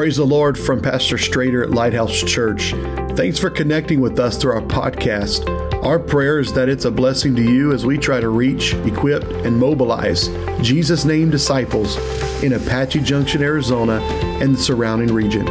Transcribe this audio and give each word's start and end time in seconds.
Praise 0.00 0.16
the 0.16 0.24
Lord 0.24 0.58
from 0.58 0.80
Pastor 0.80 1.16
Strader 1.16 1.62
at 1.62 1.72
Lighthouse 1.72 2.22
Church. 2.22 2.72
Thanks 3.18 3.38
for 3.38 3.50
connecting 3.50 4.00
with 4.00 4.18
us 4.18 4.38
through 4.38 4.52
our 4.52 4.62
podcast. 4.62 5.46
Our 5.84 5.98
prayer 5.98 6.40
is 6.40 6.54
that 6.54 6.70
it's 6.70 6.86
a 6.86 6.90
blessing 6.90 7.36
to 7.36 7.42
you 7.42 7.74
as 7.74 7.84
we 7.84 7.98
try 7.98 8.18
to 8.18 8.30
reach, 8.30 8.72
equip, 8.72 9.24
and 9.44 9.58
mobilize 9.58 10.28
Jesus' 10.62 11.04
name 11.04 11.28
disciples 11.28 11.98
in 12.42 12.54
Apache 12.54 13.00
Junction, 13.00 13.42
Arizona, 13.42 14.00
and 14.40 14.56
the 14.56 14.58
surrounding 14.58 15.12
region. 15.12 15.46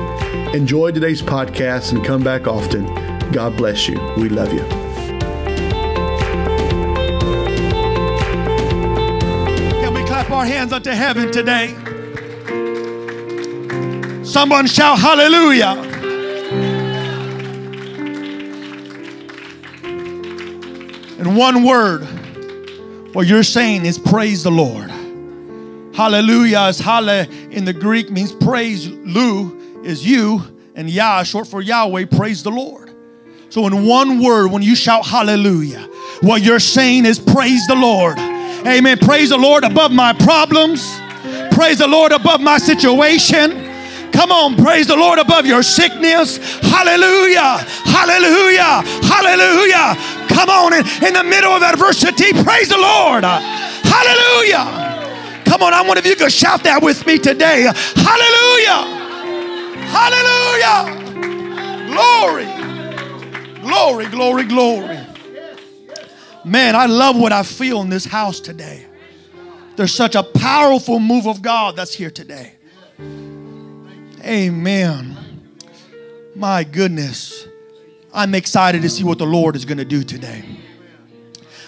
Enjoy 0.55 0.89
today's 0.91 1.21
podcast 1.21 1.91
and 1.91 2.03
come 2.03 2.23
back 2.23 2.47
often. 2.47 2.87
God 3.31 3.55
bless 3.55 3.87
you. 3.87 4.01
We 4.17 4.29
love 4.29 4.51
you. 4.51 4.65
Can 9.79 9.93
we 9.93 10.03
clap 10.05 10.31
our 10.31 10.45
hands 10.45 10.73
unto 10.73 10.89
heaven 10.89 11.31
today? 11.31 11.75
Someone 14.29 14.67
shout 14.67 14.99
hallelujah. 14.99 15.71
In 21.17 21.35
one 21.35 21.63
word, 21.63 22.03
what 23.15 23.25
you're 23.25 23.41
saying 23.41 23.87
is 23.87 23.97
praise 23.97 24.43
the 24.43 24.51
Lord. 24.51 24.91
Hallelujah 25.95 26.67
is 26.67 26.77
halle 26.77 27.27
in 27.49 27.65
the 27.65 27.73
Greek 27.73 28.11
means 28.11 28.31
praise. 28.31 28.87
Lu 28.87 29.81
is 29.83 30.05
you, 30.05 30.43
and 30.75 30.87
Yah, 30.87 31.23
short 31.23 31.47
for 31.47 31.63
Yahweh, 31.63 32.05
praise 32.05 32.43
the 32.43 32.51
Lord. 32.51 32.93
So, 33.49 33.65
in 33.65 33.87
one 33.87 34.21
word, 34.21 34.51
when 34.51 34.61
you 34.61 34.75
shout 34.75 35.07
hallelujah, 35.07 35.89
what 36.21 36.43
you're 36.43 36.59
saying 36.59 37.07
is 37.07 37.17
praise 37.17 37.65
the 37.65 37.73
Lord. 37.73 38.19
Amen. 38.19 38.99
Praise 38.99 39.29
the 39.29 39.37
Lord 39.39 39.63
above 39.63 39.91
my 39.91 40.13
problems. 40.13 41.01
Praise 41.51 41.79
the 41.79 41.87
Lord 41.87 42.11
above 42.11 42.41
my 42.41 42.59
situation. 42.59 43.68
Come 44.19 44.33
on, 44.33 44.57
praise 44.57 44.85
the 44.87 44.97
Lord 44.97 45.17
above 45.17 45.45
your 45.45 45.63
sickness. 45.63 46.39
Hallelujah. 46.59 47.63
Hallelujah. 47.85 48.83
Hallelujah. 49.07 49.95
Come 50.27 50.49
on, 50.49 50.73
in, 50.73 50.85
in 51.07 51.13
the 51.13 51.23
middle 51.23 51.53
of 51.53 51.63
adversity, 51.63 52.33
praise 52.43 52.67
the 52.67 52.77
Lord. 52.77 53.23
Hallelujah. 53.23 54.65
Come 55.45 55.63
on, 55.63 55.73
I 55.73 55.81
wonder 55.87 55.99
if 55.99 56.05
you 56.05 56.17
could 56.17 56.33
shout 56.33 56.65
that 56.65 56.83
with 56.83 57.07
me 57.07 57.17
today. 57.17 57.71
Hallelujah. 57.95 58.83
Hallelujah. 59.87 60.83
Glory. 61.87 62.47
Glory, 63.61 64.07
glory, 64.07 64.43
glory. 64.43 64.99
Man, 66.43 66.75
I 66.75 66.87
love 66.87 67.17
what 67.17 67.31
I 67.31 67.43
feel 67.43 67.79
in 67.83 67.89
this 67.89 68.03
house 68.03 68.41
today. 68.41 68.85
There's 69.77 69.93
such 69.93 70.15
a 70.15 70.23
powerful 70.23 70.99
move 70.99 71.25
of 71.25 71.41
God 71.41 71.77
that's 71.77 71.93
here 71.93 72.11
today. 72.11 72.55
Amen. 74.23 75.17
My 76.35 76.63
goodness. 76.63 77.47
I'm 78.13 78.35
excited 78.35 78.81
to 78.81 78.89
see 78.89 79.03
what 79.03 79.17
the 79.17 79.25
Lord 79.25 79.55
is 79.55 79.65
going 79.65 79.77
to 79.77 79.85
do 79.85 80.03
today. 80.03 80.43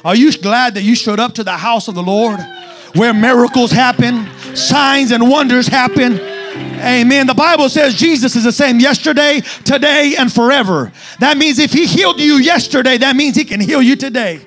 Are 0.03 0.15
you 0.15 0.31
glad 0.37 0.73
that 0.73 0.83
you 0.83 0.95
showed 0.95 1.19
up 1.19 1.33
to 1.35 1.43
the 1.43 1.51
house 1.51 1.87
of 1.87 1.95
the 1.95 2.03
Lord 2.03 2.39
where 2.95 3.13
miracles 3.13 3.71
happen, 3.71 4.27
signs 4.55 5.11
and 5.11 5.29
wonders 5.29 5.67
happen? 5.67 6.19
Amen. 6.19 7.27
The 7.27 7.35
Bible 7.35 7.69
says 7.69 7.95
Jesus 7.95 8.35
is 8.35 8.43
the 8.43 8.51
same 8.51 8.79
yesterday, 8.79 9.41
today, 9.63 10.15
and 10.17 10.33
forever. 10.33 10.91
That 11.19 11.37
means 11.37 11.59
if 11.59 11.71
He 11.71 11.85
healed 11.85 12.19
you 12.19 12.37
yesterday, 12.37 12.97
that 12.97 13.15
means 13.15 13.35
He 13.35 13.45
can 13.45 13.59
heal 13.59 13.81
you 13.81 13.95
today. 13.95 14.41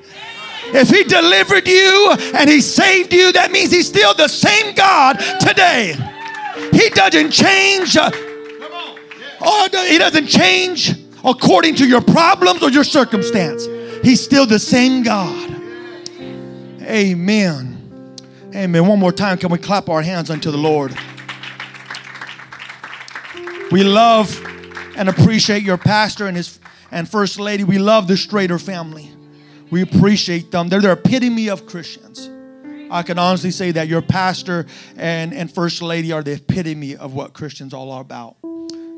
If 0.66 0.88
He 0.90 1.04
delivered 1.04 1.68
you 1.68 2.16
and 2.34 2.50
He 2.50 2.60
saved 2.60 3.12
you, 3.12 3.32
that 3.32 3.52
means 3.52 3.70
He's 3.70 3.86
still 3.86 4.14
the 4.14 4.28
same 4.28 4.74
God 4.74 5.14
today. 5.40 5.94
He 6.74 6.90
doesn't 6.90 7.30
change. 7.30 7.96
Uh, 7.96 8.10
oh, 9.40 9.86
he 9.88 9.96
doesn't 9.96 10.26
change 10.26 10.92
according 11.24 11.76
to 11.76 11.86
your 11.86 12.00
problems 12.00 12.62
or 12.62 12.70
your 12.70 12.82
circumstance. 12.82 13.66
He's 14.02 14.22
still 14.22 14.44
the 14.44 14.58
same 14.58 15.04
God. 15.04 15.50
Amen. 16.82 18.18
Amen. 18.54 18.86
One 18.86 18.98
more 18.98 19.12
time, 19.12 19.38
can 19.38 19.50
we 19.50 19.58
clap 19.58 19.88
our 19.88 20.02
hands 20.02 20.30
unto 20.30 20.50
the 20.50 20.58
Lord? 20.58 20.96
We 23.70 23.84
love 23.84 24.40
and 24.96 25.08
appreciate 25.08 25.62
your 25.62 25.78
pastor 25.78 26.26
and 26.26 26.36
his 26.36 26.58
and 26.90 27.08
first 27.08 27.38
lady. 27.38 27.64
We 27.64 27.78
love 27.78 28.08
the 28.08 28.14
Strader 28.14 28.60
family. 28.60 29.10
We 29.70 29.82
appreciate 29.82 30.50
them. 30.50 30.68
They're 30.68 30.80
the 30.80 30.92
epitome 30.92 31.48
of 31.48 31.66
Christians. 31.66 32.30
I 32.94 33.02
can 33.02 33.18
honestly 33.18 33.50
say 33.50 33.72
that 33.72 33.88
your 33.88 34.02
pastor 34.02 34.66
and, 34.96 35.34
and 35.34 35.52
first 35.52 35.82
lady 35.82 36.12
are 36.12 36.22
the 36.22 36.34
epitome 36.34 36.94
of 36.94 37.12
what 37.12 37.32
Christians 37.32 37.74
all 37.74 37.90
are 37.90 38.00
about. 38.00 38.36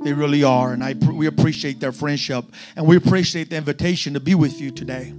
They 0.02 0.12
really 0.12 0.44
are, 0.44 0.74
and 0.74 0.84
I 0.84 0.92
we 0.92 1.26
appreciate 1.26 1.80
their 1.80 1.92
friendship, 1.92 2.44
and 2.76 2.86
we 2.86 2.96
appreciate 2.96 3.48
the 3.48 3.56
invitation 3.56 4.12
to 4.12 4.20
be 4.20 4.34
with 4.34 4.60
you 4.60 4.70
today. 4.70 5.14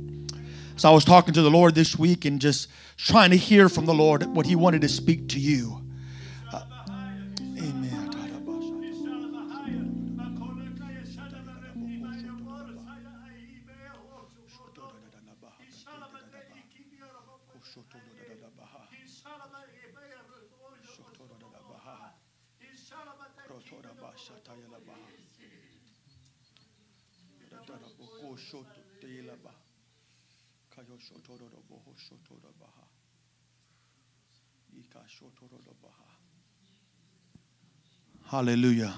So 0.75 0.89
I 0.89 0.93
was 0.93 1.03
talking 1.03 1.33
to 1.33 1.41
the 1.41 1.49
Lord 1.49 1.73
this 1.73 1.97
week 1.97 2.25
and 2.25 2.39
just 2.39 2.69
trying 2.97 3.31
to 3.31 3.35
hear 3.35 3.67
from 3.67 3.87
the 3.87 3.95
Lord 3.95 4.23
what 4.27 4.45
He 4.45 4.55
wanted 4.55 4.81
to 4.81 4.89
speak 4.89 5.29
to 5.29 5.39
you. 5.39 5.81
Hallelujah. 38.29 38.93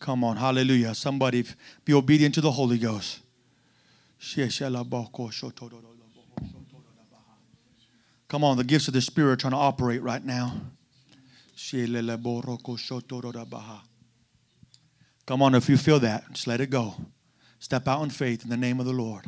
Come 0.00 0.24
on, 0.24 0.36
hallelujah. 0.36 0.94
Somebody 0.94 1.44
be 1.84 1.94
obedient 1.94 2.34
to 2.34 2.40
the 2.40 2.50
Holy 2.50 2.78
Ghost. 2.78 3.20
Come 8.28 8.44
on, 8.44 8.56
the 8.56 8.64
gifts 8.64 8.88
of 8.88 8.94
the 8.94 9.00
Spirit 9.00 9.32
are 9.32 9.36
trying 9.36 9.52
to 9.52 9.58
operate 9.58 10.02
right 10.02 10.24
now. 10.24 10.60
Come 15.26 15.40
on, 15.42 15.54
if 15.54 15.68
you 15.68 15.76
feel 15.78 16.00
that, 16.00 16.24
just 16.32 16.46
let 16.46 16.60
it 16.60 16.68
go. 16.68 16.94
Step 17.64 17.88
out 17.88 18.02
in 18.02 18.10
faith 18.10 18.44
in 18.44 18.50
the 18.50 18.58
name 18.58 18.78
of 18.78 18.84
the 18.84 18.92
Lord. 18.92 19.24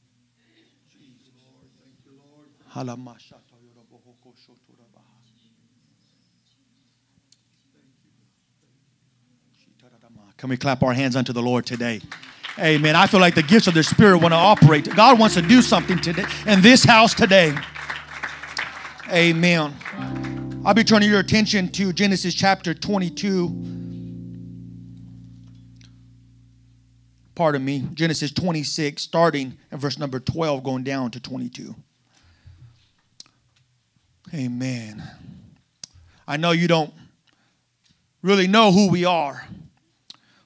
Can 10.36 10.48
we 10.48 10.56
clap 10.56 10.82
our 10.82 10.92
hands 10.92 11.14
unto 11.14 11.32
the 11.32 11.41
Lord 11.41 11.64
today? 11.64 12.00
Amen. 12.58 12.97
I 12.97 13.06
feel 13.06 13.20
like 13.20 13.36
the 13.36 13.42
gifts 13.44 13.69
of 13.69 13.74
the 13.74 13.84
Spirit 13.84 14.19
want 14.19 14.32
to 14.32 14.38
operate. 14.38 14.92
God 14.97 15.20
wants 15.20 15.36
to 15.36 15.42
do 15.42 15.62
something 15.62 16.00
today 16.00 16.24
in 16.48 16.60
this 16.60 16.82
house 16.82 17.14
today. 17.14 17.56
Amen. 19.12 19.72
I'll 20.66 20.72
be 20.72 20.82
turning 20.82 21.10
your 21.10 21.20
attention 21.20 21.69
to 21.72 21.92
Genesis 21.92 22.32
chapter 22.32 22.72
22. 22.72 23.48
Pardon 27.34 27.62
me, 27.62 27.86
Genesis 27.92 28.33
26, 28.33 29.03
starting 29.03 29.59
at 29.71 29.78
verse 29.78 29.98
number 29.98 30.18
12, 30.21 30.65
going 30.65 30.83
down 30.83 31.10
to 31.10 31.21
22. 31.21 31.74
Amen. 34.33 35.03
I 36.27 36.39
know 36.39 36.53
you 36.53 36.66
don't 36.66 36.94
really 38.22 38.47
know 38.47 38.72
who 38.72 38.91
we 38.91 39.04
are, 39.04 39.47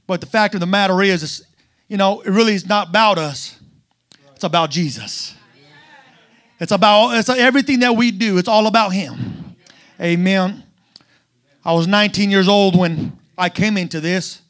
but 0.08 0.20
the 0.20 0.26
fact 0.26 0.54
of 0.54 0.60
the 0.60 0.66
matter 0.66 1.00
is, 1.00 1.22
is 1.22 1.46
you 1.86 1.96
know, 1.96 2.22
it 2.22 2.30
really 2.30 2.54
is 2.54 2.66
not 2.66 2.88
about 2.88 3.18
us. 3.18 3.56
It's 4.34 4.42
about 4.42 4.70
Jesus. 4.70 5.36
It's 6.58 6.72
about 6.72 7.12
it's 7.12 7.28
everything 7.28 7.78
that 7.80 7.94
we 7.94 8.10
do. 8.10 8.38
It's 8.38 8.48
all 8.48 8.66
about 8.66 8.92
Him. 8.92 9.37
Amen. 10.00 10.62
I 11.64 11.72
was 11.72 11.86
19 11.86 12.30
years 12.30 12.48
old 12.48 12.78
when 12.78 13.18
I 13.36 13.48
came 13.48 13.76
into 13.76 14.00
this. 14.00 14.42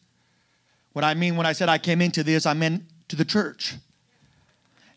What 0.92 1.04
I 1.04 1.14
mean 1.14 1.36
when 1.36 1.46
I 1.46 1.52
said 1.52 1.68
I 1.68 1.78
came 1.78 2.00
into 2.00 2.22
this, 2.22 2.46
I 2.46 2.54
meant 2.54 2.82
to 3.08 3.16
the 3.16 3.24
church. 3.24 3.76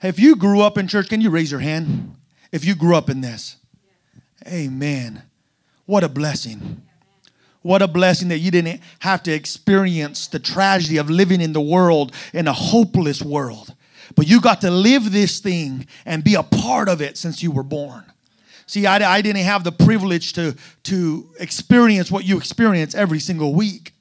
If 0.01 0.19
you 0.19 0.35
grew 0.35 0.61
up 0.61 0.77
in 0.77 0.87
church, 0.87 1.09
can 1.09 1.21
you 1.21 1.29
raise 1.29 1.51
your 1.51 1.59
hand? 1.59 2.15
If 2.51 2.65
you 2.65 2.75
grew 2.75 2.95
up 2.95 3.09
in 3.09 3.21
this, 3.21 3.57
Amen. 4.47 5.21
What 5.85 6.03
a 6.03 6.09
blessing. 6.09 6.81
What 7.61 7.81
a 7.81 7.87
blessing 7.87 8.29
that 8.29 8.39
you 8.39 8.49
didn't 8.49 8.81
have 8.99 9.21
to 9.23 9.31
experience 9.31 10.27
the 10.27 10.39
tragedy 10.39 10.97
of 10.97 11.09
living 11.09 11.41
in 11.41 11.53
the 11.53 11.61
world, 11.61 12.15
in 12.33 12.47
a 12.47 12.53
hopeless 12.53 13.21
world. 13.21 13.75
but 14.15 14.27
you 14.27 14.41
got 14.41 14.59
to 14.61 14.71
live 14.71 15.11
this 15.11 15.39
thing 15.39 15.87
and 16.05 16.23
be 16.23 16.35
a 16.35 16.43
part 16.43 16.89
of 16.89 17.01
it 17.01 17.17
since 17.17 17.41
you 17.41 17.51
were 17.51 17.63
born. 17.63 18.10
See, 18.71 18.85
I, 18.85 19.15
I 19.15 19.21
didn't 19.21 19.43
have 19.43 19.65
the 19.65 19.73
privilege 19.73 20.31
to, 20.31 20.55
to 20.83 21.29
experience 21.41 22.09
what 22.09 22.23
you 22.23 22.37
experience 22.37 22.95
every 22.95 23.19
single 23.19 23.53
week. 23.53 23.93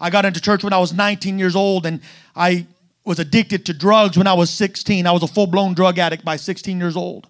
I 0.00 0.08
got 0.08 0.24
into 0.24 0.40
church 0.40 0.62
when 0.62 0.72
I 0.72 0.78
was 0.78 0.92
19 0.92 1.36
years 1.36 1.56
old 1.56 1.84
and 1.84 2.00
I 2.36 2.68
was 3.04 3.18
addicted 3.18 3.66
to 3.66 3.72
drugs 3.74 4.16
when 4.16 4.28
I 4.28 4.34
was 4.34 4.50
16. 4.50 5.04
I 5.04 5.10
was 5.10 5.24
a 5.24 5.26
full 5.26 5.48
blown 5.48 5.74
drug 5.74 5.98
addict 5.98 6.24
by 6.24 6.36
16 6.36 6.78
years 6.78 6.96
old. 6.96 7.26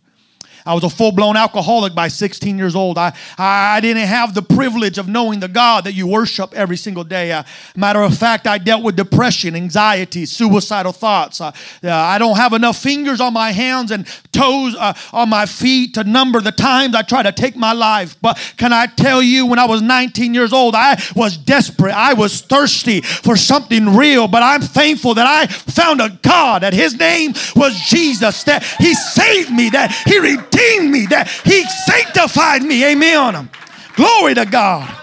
I 0.64 0.74
was 0.74 0.84
a 0.84 0.90
full 0.90 1.12
blown 1.12 1.36
alcoholic 1.36 1.94
by 1.94 2.08
16 2.08 2.56
years 2.56 2.76
old. 2.76 2.98
I, 2.98 3.16
I 3.36 3.80
didn't 3.80 4.06
have 4.06 4.34
the 4.34 4.42
privilege 4.42 4.98
of 4.98 5.08
knowing 5.08 5.40
the 5.40 5.48
God 5.48 5.84
that 5.84 5.94
you 5.94 6.06
worship 6.06 6.54
every 6.54 6.76
single 6.76 7.04
day. 7.04 7.32
Uh, 7.32 7.42
matter 7.74 8.00
of 8.02 8.16
fact, 8.16 8.46
I 8.46 8.58
dealt 8.58 8.84
with 8.84 8.96
depression, 8.96 9.56
anxiety, 9.56 10.24
suicidal 10.24 10.92
thoughts. 10.92 11.40
Uh, 11.40 11.52
uh, 11.82 11.90
I 11.90 12.18
don't 12.18 12.36
have 12.36 12.52
enough 12.52 12.78
fingers 12.78 13.20
on 13.20 13.32
my 13.32 13.50
hands 13.50 13.90
and 13.90 14.06
toes 14.32 14.76
uh, 14.78 14.94
on 15.12 15.28
my 15.28 15.46
feet 15.46 15.94
to 15.94 16.04
number 16.04 16.40
the 16.40 16.52
times 16.52 16.94
I 16.94 17.02
try 17.02 17.22
to 17.22 17.32
take 17.32 17.56
my 17.56 17.72
life. 17.72 18.16
But 18.22 18.38
can 18.56 18.72
I 18.72 18.86
tell 18.86 19.20
you, 19.20 19.46
when 19.46 19.58
I 19.58 19.66
was 19.66 19.82
19 19.82 20.32
years 20.32 20.52
old, 20.52 20.74
I 20.76 21.02
was 21.16 21.36
desperate. 21.36 21.94
I 21.94 22.14
was 22.14 22.40
thirsty 22.40 23.00
for 23.00 23.36
something 23.36 23.96
real. 23.96 24.28
But 24.28 24.42
I'm 24.42 24.60
thankful 24.60 25.14
that 25.14 25.26
I 25.26 25.46
found 25.46 26.00
a 26.00 26.10
God, 26.22 26.62
that 26.62 26.72
His 26.72 26.96
name 26.96 27.32
was 27.56 27.74
Jesus, 27.80 28.44
that 28.44 28.62
He 28.78 28.94
saved 28.94 29.50
me, 29.50 29.70
that 29.70 29.92
He 30.06 30.18
redeemed 30.18 30.51
redeemed 30.52 30.90
me, 30.90 31.06
that 31.06 31.28
He 31.44 31.64
sanctified 31.86 32.62
me. 32.62 32.84
Amen. 32.84 33.48
Glory 33.94 34.34
to 34.34 34.46
God. 34.46 34.98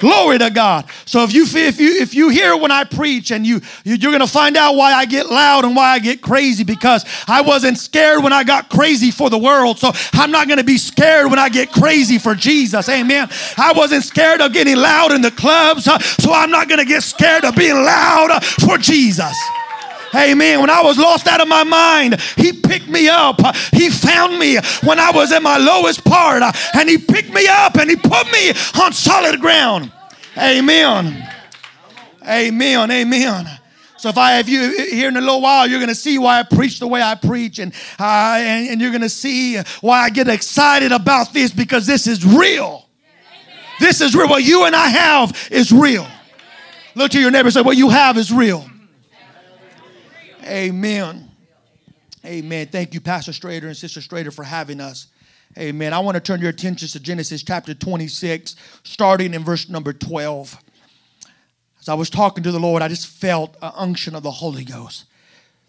Glory 0.00 0.38
to 0.38 0.48
God. 0.48 0.86
So 1.04 1.24
if 1.24 1.34
you 1.34 1.44
if 1.44 1.78
you 1.78 2.00
if 2.00 2.14
you 2.14 2.30
hear 2.30 2.56
when 2.56 2.70
I 2.70 2.84
preach 2.84 3.30
and 3.30 3.46
you 3.46 3.60
you're 3.84 3.98
going 3.98 4.20
to 4.20 4.26
find 4.26 4.56
out 4.56 4.74
why 4.74 4.94
I 4.94 5.04
get 5.04 5.26
loud 5.26 5.66
and 5.66 5.76
why 5.76 5.90
I 5.90 5.98
get 5.98 6.22
crazy 6.22 6.64
because 6.64 7.04
I 7.28 7.42
wasn't 7.42 7.76
scared 7.76 8.24
when 8.24 8.32
I 8.32 8.42
got 8.42 8.70
crazy 8.70 9.10
for 9.10 9.28
the 9.28 9.36
world. 9.36 9.78
So 9.78 9.92
I'm 10.14 10.30
not 10.30 10.48
to 10.56 10.64
be 10.64 10.78
scared 10.78 11.28
when 11.28 11.38
I 11.38 11.50
get 11.50 11.70
crazy 11.70 12.16
for 12.16 12.34
Jesus. 12.34 12.88
Amen. 12.88 13.28
I 13.58 13.74
wasn't 13.76 14.02
scared 14.04 14.40
of 14.40 14.54
getting 14.54 14.76
loud 14.76 15.12
in 15.12 15.20
the 15.20 15.30
clubs, 15.30 15.84
so 15.84 16.32
I'm 16.32 16.50
not 16.50 16.70
to 16.78 16.86
get 16.86 17.02
scared 17.02 17.44
of 17.44 17.54
being 17.54 17.74
loud 17.74 18.42
for 18.42 18.78
Jesus. 18.78 19.36
Amen. 20.14 20.60
When 20.60 20.70
I 20.70 20.82
was 20.82 20.98
lost 20.98 21.26
out 21.28 21.40
of 21.40 21.48
my 21.48 21.64
mind, 21.64 22.20
He 22.36 22.52
picked 22.52 22.88
me 22.88 23.08
up. 23.08 23.40
He 23.72 23.90
found 23.90 24.38
me 24.38 24.56
when 24.82 24.98
I 24.98 25.10
was 25.12 25.32
in 25.32 25.42
my 25.42 25.56
lowest 25.56 26.04
part, 26.04 26.42
and 26.42 26.88
He 26.88 26.98
picked 26.98 27.32
me 27.32 27.46
up 27.48 27.76
and 27.76 27.88
He 27.88 27.96
put 27.96 28.30
me 28.32 28.50
on 28.82 28.92
solid 28.92 29.40
ground. 29.40 29.92
Amen. 30.36 31.28
Amen. 32.26 32.90
Amen. 32.90 33.60
So 33.96 34.08
if 34.08 34.16
I 34.16 34.32
have 34.32 34.48
you 34.48 34.86
here 34.90 35.08
in 35.08 35.16
a 35.18 35.20
little 35.20 35.42
while, 35.42 35.66
you're 35.66 35.78
going 35.78 35.90
to 35.90 35.94
see 35.94 36.18
why 36.18 36.40
I 36.40 36.42
preach 36.42 36.80
the 36.80 36.86
way 36.86 37.02
I 37.02 37.14
preach, 37.16 37.58
and, 37.58 37.74
uh, 37.98 38.36
and, 38.38 38.70
and 38.70 38.80
you're 38.80 38.92
going 38.92 39.02
to 39.02 39.10
see 39.10 39.58
why 39.82 40.04
I 40.04 40.08
get 40.08 40.26
excited 40.26 40.90
about 40.90 41.34
this 41.34 41.52
because 41.52 41.86
this 41.86 42.06
is 42.06 42.24
real. 42.24 42.88
This 43.78 44.00
is 44.00 44.14
real. 44.14 44.28
What 44.28 44.42
you 44.42 44.64
and 44.64 44.74
I 44.74 44.88
have 44.88 45.48
is 45.50 45.70
real. 45.70 46.06
Look 46.94 47.10
to 47.12 47.20
your 47.20 47.30
neighbor 47.30 47.48
and 47.48 47.52
say, 47.52 47.60
What 47.60 47.76
you 47.76 47.90
have 47.90 48.16
is 48.16 48.32
real. 48.32 48.69
Amen. 50.50 51.30
Amen. 52.26 52.66
Thank 52.66 52.92
you, 52.92 53.00
Pastor 53.00 53.30
Strader 53.30 53.64
and 53.64 53.76
Sister 53.76 54.00
Strader, 54.00 54.34
for 54.34 54.42
having 54.42 54.80
us. 54.80 55.06
Amen. 55.56 55.92
I 55.92 56.00
want 56.00 56.16
to 56.16 56.20
turn 56.20 56.40
your 56.40 56.50
attention 56.50 56.88
to 56.88 57.00
Genesis 57.00 57.44
chapter 57.44 57.72
26, 57.72 58.56
starting 58.82 59.32
in 59.32 59.44
verse 59.44 59.68
number 59.68 59.92
12. 59.92 60.60
As 61.78 61.88
I 61.88 61.94
was 61.94 62.10
talking 62.10 62.42
to 62.42 62.50
the 62.50 62.58
Lord, 62.58 62.82
I 62.82 62.88
just 62.88 63.06
felt 63.06 63.56
an 63.62 63.70
unction 63.76 64.16
of 64.16 64.24
the 64.24 64.30
Holy 64.30 64.64
Ghost 64.64 65.04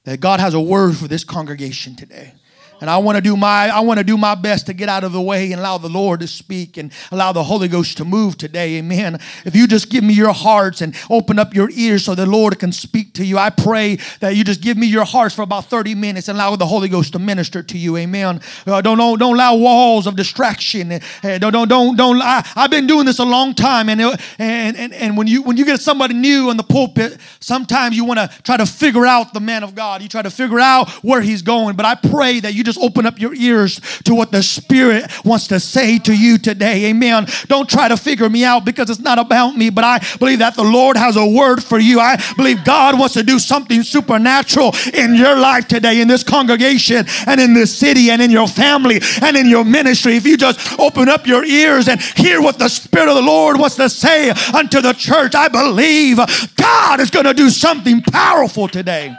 that 0.04 0.20
God 0.20 0.40
has 0.40 0.56
a 0.56 0.60
word 0.60 0.98
for 0.98 1.08
this 1.08 1.24
congregation 1.24 1.96
today. 1.96 2.34
And 2.82 2.90
I 2.90 2.98
want 2.98 3.16
to 3.16 3.22
do 3.22 3.38
my 3.38 3.70
I 3.70 3.80
want 3.82 4.00
to 4.00 4.04
do 4.04 4.18
my 4.18 4.36
best 4.36 4.66
to 4.66 4.74
get 4.74 4.90
out 4.90 5.04
of 5.04 5.14
the 5.14 5.22
way 5.22 5.52
and 5.52 5.62
allow 5.62 5.78
the 5.78 5.90
Lord 5.90 6.20
to 6.22 6.28
speak 6.28 6.78
and 6.78 6.92
allow 7.12 7.32
the 7.32 7.44
Holy 7.44 7.68
Ghost 7.68 7.98
to 7.98 8.06
move 8.06 8.38
today. 8.38 8.78
Amen. 8.78 9.20
If 9.46 9.56
you 9.56 9.68
just 9.68 9.90
give 9.90 10.04
me 10.04 10.14
your 10.14 10.34
hearts 10.34 10.82
and 10.82 10.96
open 11.10 11.38
up 11.38 11.54
your 11.54 11.70
ears 11.72 12.06
so 12.06 12.16
the 12.16 12.26
Lord 12.26 12.58
can 12.60 12.72
speak 12.72 13.14
to 13.14 13.26
you, 13.26 13.38
I 13.38 13.52
pray 13.52 13.98
that 14.20 14.36
you 14.36 14.44
just 14.44 14.62
give 14.62 14.78
me 14.78 14.88
your 14.88 15.06
hearts 15.06 15.36
for 15.36 15.44
about 15.44 15.66
30 15.66 15.94
minutes 15.96 16.28
and 16.28 16.38
allow 16.38 16.56
the 16.56 16.66
Holy 16.66 16.90
Ghost 16.90 17.14
to 17.14 17.20
minister 17.20 17.62
to 17.62 17.78
you. 17.78 17.98
Amen. 17.98 18.42
Uh, 18.66 18.82
don't, 18.82 18.98
don't 18.98 19.20
don't 19.20 19.36
allow 19.36 19.56
walls 19.56 20.08
of 20.08 20.16
distraction. 20.16 20.92
Uh, 20.92 21.38
don't 21.38 21.54
don't 21.54 21.68
don't 21.68 21.96
don't. 21.96 22.22
I, 22.22 22.42
have 22.56 22.72
been 22.72 22.88
doing 22.88 23.06
this 23.06 23.20
a 23.20 23.26
long 23.26 23.54
time, 23.54 23.90
and, 23.90 24.02
it, 24.02 24.20
and 24.40 24.76
and 24.76 24.94
and 24.94 25.18
when 25.18 25.28
you 25.28 25.44
when 25.44 25.56
you 25.56 25.66
get 25.66 25.80
somebody 25.82 26.16
new 26.16 26.50
in 26.50 26.58
the 26.58 26.64
pulpit, 26.64 27.18
sometimes 27.40 27.96
you 27.96 28.06
want 28.06 28.20
to 28.20 28.42
try 28.44 28.58
to 28.58 28.66
figure 28.66 29.06
out 29.06 29.34
the 29.34 29.40
man 29.40 29.64
of 29.64 29.76
God. 29.76 30.02
You 30.02 30.10
try 30.10 30.24
to 30.24 30.32
figure 30.32 30.60
out 30.60 30.90
where 31.04 31.22
he's 31.22 31.44
going. 31.44 31.76
But 31.76 31.86
I 31.86 31.96
pray 31.96 32.40
that 32.40 32.56
you 32.56 32.64
just 32.64 32.71
just 32.72 32.84
open 32.84 33.06
up 33.06 33.20
your 33.20 33.34
ears 33.34 33.80
to 34.04 34.16
what 34.16 34.32
the 34.32 34.42
Spirit 34.42 35.12
wants 35.26 35.48
to 35.48 35.60
say 35.60 36.00
to 36.00 36.16
you 36.16 36.38
today. 36.38 36.86
Amen. 36.86 37.28
Don't 37.48 37.70
try 37.70 37.88
to 37.88 37.98
figure 37.98 38.30
me 38.30 38.46
out 38.46 38.64
because 38.66 38.90
it's 38.90 39.00
not 39.00 39.20
about 39.20 39.56
me, 39.56 39.70
but 39.70 39.84
I 39.84 40.00
believe 40.20 40.40
that 40.40 40.56
the 40.56 40.64
Lord 40.64 40.96
has 40.96 41.18
a 41.18 41.26
word 41.26 41.64
for 41.64 41.80
you. 41.80 42.00
I 42.00 42.18
believe 42.38 42.64
God 42.64 42.98
wants 42.98 43.14
to 43.16 43.24
do 43.24 43.40
something 43.40 43.84
supernatural 43.84 44.74
in 44.94 45.16
your 45.16 45.38
life 45.38 45.68
today, 45.68 46.02
in 46.02 46.08
this 46.08 46.24
congregation, 46.24 47.06
and 47.28 47.42
in 47.42 47.54
this 47.54 47.76
city, 47.76 48.10
and 48.10 48.22
in 48.22 48.32
your 48.32 48.48
family, 48.48 49.02
and 49.22 49.36
in 49.36 49.50
your 49.50 49.66
ministry. 49.66 50.16
If 50.16 50.26
you 50.26 50.38
just 50.38 50.80
open 50.80 51.10
up 51.10 51.28
your 51.28 51.44
ears 51.44 51.88
and 51.88 52.02
hear 52.02 52.42
what 52.42 52.58
the 52.58 52.70
Spirit 52.70 53.10
of 53.10 53.16
the 53.16 53.22
Lord 53.22 53.60
wants 53.60 53.76
to 53.76 53.90
say 53.90 54.30
unto 54.30 54.82
the 54.82 54.94
church, 54.94 55.36
I 55.36 55.50
believe 55.50 56.18
God 56.56 57.00
is 57.00 57.10
going 57.10 57.26
to 57.26 57.34
do 57.34 57.50
something 57.50 58.02
powerful 58.02 58.68
today. 58.68 59.16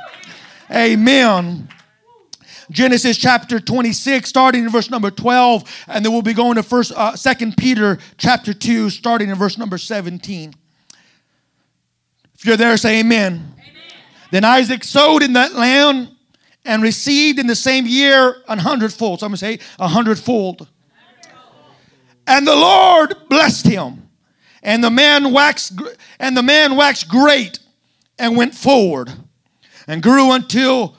Amen. 0.71 1.69
Genesis 2.73 3.17
chapter 3.17 3.61
26, 3.61 4.29
starting 4.29 4.65
in 4.65 4.71
verse 4.71 4.91
number 4.91 5.11
12, 5.11 5.85
and 5.89 6.05
then 6.05 6.13
we'll 6.13 6.23
be 6.23 6.35
going 6.35 6.57
to 6.57 6.63
first, 6.63 6.93
uh, 6.93 7.15
Second 7.15 7.57
Peter 7.57 7.99
chapter 8.17 8.55
2, 8.55 8.91
starting 8.91 9.29
in 9.29 9.37
verse 9.37 9.59
number 9.59 9.79
17. 9.79 10.55
If 12.35 12.47
you're 12.47 12.57
there, 12.57 12.77
say 12.77 13.01
amen. 13.01 13.55
amen. 13.59 13.83
Then 14.31 14.45
Isaac 14.45 14.85
sowed 14.85 15.23
in 15.23 15.35
that 15.35 15.55
land 15.55 16.09
and 16.65 16.83
received 16.83 17.39
in 17.39 17.47
the 17.47 17.55
same 17.55 17.87
year 17.87 18.43
an 18.49 18.59
hundredfold. 18.59 19.21
So 19.21 19.27
I'm 19.27 19.31
going 19.31 19.37
to 19.37 19.39
say 19.39 19.59
a 19.79 19.89
hundredfold. 19.89 20.69
And 22.27 22.47
the 22.47 22.55
Lord 22.55 23.15
blessed 23.29 23.67
him. 23.67 24.09
And 24.63 24.83
the 24.83 24.91
man 24.91 25.33
waxed 25.33 25.73
and 26.21 26.37
the 26.37 26.43
man 26.43 26.77
waxed 26.77 27.09
great 27.09 27.59
and 28.19 28.37
went 28.37 28.55
forward 28.55 29.13
and 29.89 30.03
grew 30.03 30.31
until 30.31 30.97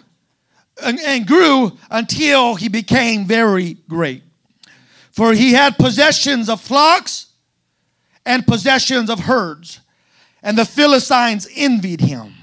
and, 0.81 0.99
and 0.99 1.27
grew 1.27 1.77
until 1.91 2.55
he 2.55 2.69
became 2.69 3.25
very 3.25 3.77
great. 3.87 4.23
For 5.11 5.33
he 5.33 5.53
had 5.53 5.77
possessions 5.77 6.49
of 6.49 6.59
flocks 6.59 7.27
and 8.25 8.45
possessions 8.47 9.09
of 9.09 9.19
herds, 9.19 9.79
and 10.41 10.57
the 10.57 10.65
Philistines 10.65 11.47
envied 11.55 12.01
him. 12.01 12.33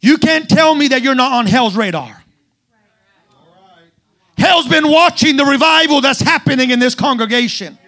You 0.00 0.18
can't 0.18 0.48
tell 0.48 0.74
me 0.74 0.88
that 0.88 1.02
you're 1.02 1.14
not 1.14 1.32
on 1.32 1.46
hell's 1.46 1.76
radar. 1.76 2.22
Hell's 4.36 4.68
been 4.68 4.90
watching 4.90 5.36
the 5.36 5.44
revival 5.44 6.00
that's 6.00 6.20
happening 6.20 6.70
in 6.70 6.78
this 6.78 6.94
congregation. 6.94 7.78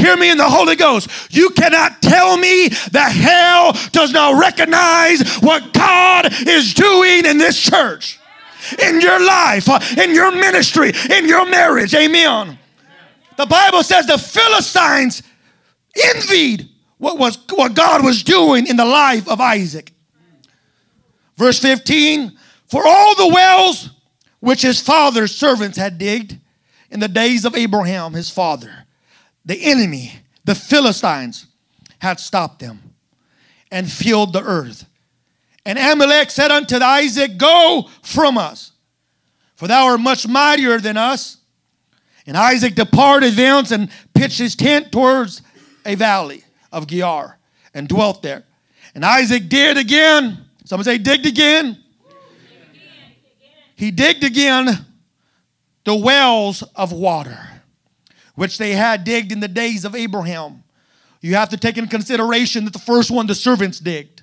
Hear 0.00 0.16
me 0.16 0.30
in 0.30 0.38
the 0.38 0.48
Holy 0.48 0.76
Ghost. 0.76 1.10
You 1.30 1.50
cannot 1.50 2.00
tell 2.00 2.36
me 2.38 2.68
that 2.92 3.12
hell 3.12 3.72
does 3.92 4.12
not 4.12 4.40
recognize 4.40 5.36
what 5.40 5.74
God 5.74 6.32
is 6.48 6.72
doing 6.72 7.26
in 7.26 7.36
this 7.36 7.60
church, 7.60 8.18
in 8.82 9.02
your 9.02 9.22
life, 9.24 9.68
in 9.98 10.14
your 10.14 10.32
ministry, 10.32 10.92
in 11.10 11.28
your 11.28 11.46
marriage. 11.48 11.94
Amen. 11.94 12.58
The 13.36 13.44
Bible 13.44 13.82
says 13.82 14.06
the 14.06 14.16
Philistines 14.16 15.22
envied 16.14 16.68
what 16.96 17.18
was 17.18 17.38
what 17.54 17.74
God 17.74 18.02
was 18.02 18.22
doing 18.22 18.66
in 18.66 18.76
the 18.76 18.84
life 18.84 19.28
of 19.28 19.40
Isaac. 19.40 19.92
Verse 21.36 21.58
15, 21.58 22.38
for 22.66 22.86
all 22.86 23.14
the 23.16 23.28
wells 23.34 23.90
which 24.40 24.62
his 24.62 24.80
father's 24.80 25.34
servants 25.34 25.76
had 25.76 25.98
digged 25.98 26.38
in 26.90 27.00
the 27.00 27.08
days 27.08 27.44
of 27.44 27.54
Abraham, 27.54 28.14
his 28.14 28.30
father, 28.30 28.79
the 29.50 29.64
enemy, 29.64 30.12
the 30.44 30.54
Philistines, 30.54 31.46
had 31.98 32.20
stopped 32.20 32.60
them 32.60 32.94
and 33.72 33.90
filled 33.90 34.32
the 34.32 34.40
earth. 34.40 34.86
And 35.66 35.76
Amalek 35.76 36.30
said 36.30 36.52
unto 36.52 36.76
Isaac, 36.76 37.36
Go 37.36 37.88
from 38.00 38.38
us, 38.38 38.70
for 39.56 39.66
thou 39.66 39.86
art 39.86 39.98
much 39.98 40.28
mightier 40.28 40.78
than 40.78 40.96
us. 40.96 41.38
And 42.28 42.36
Isaac 42.36 42.76
departed 42.76 43.34
thence 43.34 43.72
and 43.72 43.90
pitched 44.14 44.38
his 44.38 44.54
tent 44.54 44.92
towards 44.92 45.42
a 45.84 45.96
valley 45.96 46.44
of 46.70 46.86
Gerar 46.86 47.36
and 47.74 47.88
dwelt 47.88 48.22
there. 48.22 48.44
And 48.94 49.04
Isaac 49.04 49.48
did 49.48 49.76
again. 49.76 50.44
Someone 50.64 50.84
say, 50.84 50.98
digged 50.98 51.26
again. 51.26 51.76
He 53.74 53.90
digged 53.90 54.22
again 54.22 54.86
the 55.82 55.96
wells 55.96 56.62
of 56.76 56.92
water 56.92 57.59
which 58.40 58.56
they 58.56 58.72
had 58.72 59.04
digged 59.04 59.32
in 59.32 59.40
the 59.40 59.48
days 59.48 59.84
of 59.84 59.94
Abraham. 59.94 60.64
You 61.20 61.34
have 61.34 61.50
to 61.50 61.58
take 61.58 61.76
in 61.76 61.86
consideration 61.88 62.64
that 62.64 62.72
the 62.72 62.78
first 62.78 63.10
one 63.10 63.26
the 63.26 63.34
servants 63.34 63.78
digged. 63.78 64.22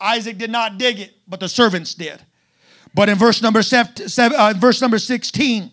Isaac 0.00 0.38
did 0.38 0.48
not 0.48 0.78
dig 0.78 0.98
it, 0.98 1.12
but 1.28 1.40
the 1.40 1.48
servants 1.48 1.92
did. 1.92 2.22
But 2.94 3.10
in 3.10 3.18
verse 3.18 3.42
number 3.42 3.62
seven, 3.62 3.92
uh, 4.18 4.54
verse 4.56 4.80
number 4.80 4.98
16, 4.98 5.70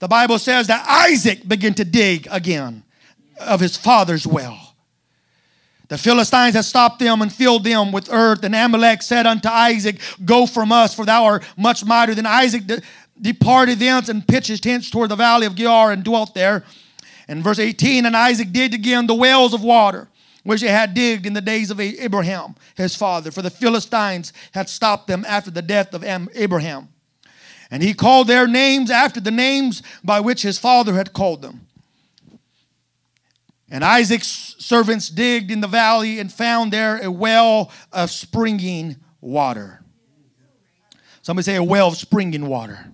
the 0.00 0.08
Bible 0.08 0.38
says 0.38 0.66
that 0.66 0.86
Isaac 0.86 1.48
began 1.48 1.72
to 1.74 1.84
dig 1.86 2.28
again 2.30 2.84
of 3.40 3.58
his 3.58 3.74
father's 3.74 4.26
well. 4.26 4.74
The 5.88 5.96
Philistines 5.96 6.54
had 6.54 6.66
stopped 6.66 6.98
them 6.98 7.22
and 7.22 7.32
filled 7.32 7.64
them 7.64 7.92
with 7.92 8.10
earth. 8.12 8.44
And 8.44 8.54
Amalek 8.54 9.00
said 9.00 9.26
unto 9.26 9.48
Isaac, 9.48 9.98
Go 10.24 10.46
from 10.46 10.72
us, 10.72 10.94
for 10.94 11.06
thou 11.06 11.24
art 11.24 11.44
much 11.56 11.84
mightier 11.84 12.14
than 12.14 12.26
Isaac. 12.26 12.66
De- 12.66 12.82
departed 13.20 13.78
thence 13.78 14.08
and 14.08 14.26
pitched 14.26 14.48
his 14.48 14.60
tents 14.60 14.90
toward 14.90 15.08
the 15.08 15.16
valley 15.16 15.46
of 15.46 15.54
Gerar 15.54 15.92
and 15.92 16.02
dwelt 16.02 16.34
there. 16.34 16.64
And 17.32 17.42
verse 17.42 17.58
18, 17.58 18.04
and 18.04 18.14
Isaac 18.14 18.52
digged 18.52 18.74
again 18.74 19.06
the 19.06 19.14
wells 19.14 19.54
of 19.54 19.64
water 19.64 20.06
which 20.42 20.60
he 20.60 20.66
had 20.66 20.92
digged 20.92 21.24
in 21.24 21.32
the 21.32 21.40
days 21.40 21.70
of 21.70 21.80
Abraham, 21.80 22.56
his 22.74 22.94
father, 22.94 23.30
for 23.30 23.40
the 23.40 23.48
Philistines 23.48 24.34
had 24.52 24.68
stopped 24.68 25.06
them 25.06 25.24
after 25.26 25.50
the 25.50 25.62
death 25.62 25.94
of 25.94 26.04
Abraham. 26.34 26.88
And 27.70 27.82
he 27.82 27.94
called 27.94 28.26
their 28.26 28.46
names 28.46 28.90
after 28.90 29.18
the 29.18 29.30
names 29.30 29.82
by 30.04 30.20
which 30.20 30.42
his 30.42 30.58
father 30.58 30.92
had 30.92 31.14
called 31.14 31.40
them. 31.40 31.66
And 33.70 33.82
Isaac's 33.82 34.54
servants 34.58 35.08
digged 35.08 35.50
in 35.50 35.62
the 35.62 35.68
valley 35.68 36.18
and 36.18 36.30
found 36.30 36.70
there 36.70 36.98
a 36.98 37.10
well 37.10 37.72
of 37.92 38.10
springing 38.10 38.96
water. 39.22 39.80
Somebody 41.22 41.44
say 41.44 41.56
a 41.56 41.64
well 41.64 41.88
of 41.88 41.96
springing 41.96 42.46
water. 42.46 42.91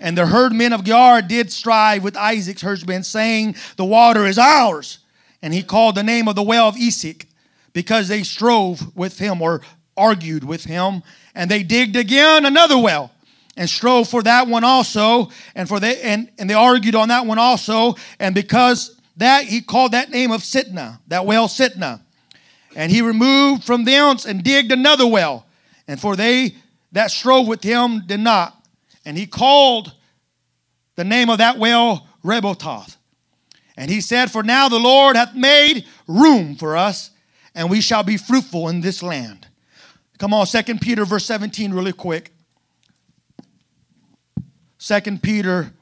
And 0.00 0.16
the 0.16 0.26
herdmen 0.26 0.72
of 0.72 0.84
Gerar 0.84 1.22
did 1.22 1.50
strive 1.50 2.04
with 2.04 2.16
Isaac's 2.16 2.62
herdsmen, 2.62 3.02
saying, 3.02 3.56
The 3.76 3.84
water 3.84 4.24
is 4.26 4.38
ours. 4.38 4.98
And 5.42 5.52
he 5.52 5.62
called 5.62 5.94
the 5.94 6.02
name 6.02 6.28
of 6.28 6.36
the 6.36 6.42
well 6.42 6.68
of 6.68 6.76
Esek, 6.76 7.26
because 7.72 8.08
they 8.08 8.22
strove 8.22 8.96
with 8.96 9.18
him 9.18 9.42
or 9.42 9.62
argued 9.96 10.44
with 10.44 10.64
him. 10.64 11.02
And 11.34 11.50
they 11.50 11.62
digged 11.62 11.96
again 11.96 12.46
another 12.46 12.78
well 12.78 13.12
and 13.58 13.68
strove 13.68 14.08
for 14.08 14.22
that 14.22 14.46
one 14.46 14.64
also, 14.64 15.30
and 15.54 15.68
for 15.68 15.80
they 15.80 16.00
and, 16.00 16.30
and 16.38 16.48
they 16.48 16.54
argued 16.54 16.94
on 16.94 17.08
that 17.08 17.26
one 17.26 17.38
also, 17.38 17.96
and 18.20 18.34
because 18.34 18.98
that 19.16 19.44
he 19.44 19.60
called 19.60 19.92
that 19.92 20.10
name 20.10 20.30
of 20.30 20.42
Sitnah, 20.42 21.00
that 21.08 21.26
well 21.26 21.48
Sitnah. 21.48 22.00
And 22.76 22.92
he 22.92 23.02
removed 23.02 23.64
from 23.64 23.84
thence 23.84 24.24
and 24.24 24.44
digged 24.44 24.70
another 24.70 25.06
well, 25.06 25.44
and 25.88 26.00
for 26.00 26.14
they 26.14 26.54
that 26.92 27.10
strove 27.10 27.48
with 27.48 27.62
him 27.62 28.04
did 28.06 28.20
not. 28.20 28.57
And 29.08 29.16
he 29.16 29.26
called 29.26 29.94
the 30.96 31.02
name 31.02 31.30
of 31.30 31.38
that 31.38 31.56
well 31.56 32.06
Rehoboth. 32.22 32.98
And 33.74 33.90
he 33.90 34.02
said, 34.02 34.30
For 34.30 34.42
now 34.42 34.68
the 34.68 34.78
Lord 34.78 35.16
hath 35.16 35.34
made 35.34 35.86
room 36.06 36.56
for 36.56 36.76
us, 36.76 37.10
and 37.54 37.70
we 37.70 37.80
shall 37.80 38.02
be 38.02 38.18
fruitful 38.18 38.68
in 38.68 38.82
this 38.82 39.02
land. 39.02 39.46
Come 40.18 40.34
on, 40.34 40.44
Second 40.44 40.82
Peter 40.82 41.06
verse 41.06 41.24
17, 41.24 41.72
really 41.72 41.94
quick. 41.94 42.32
Second 44.76 45.22
Peter 45.22 45.72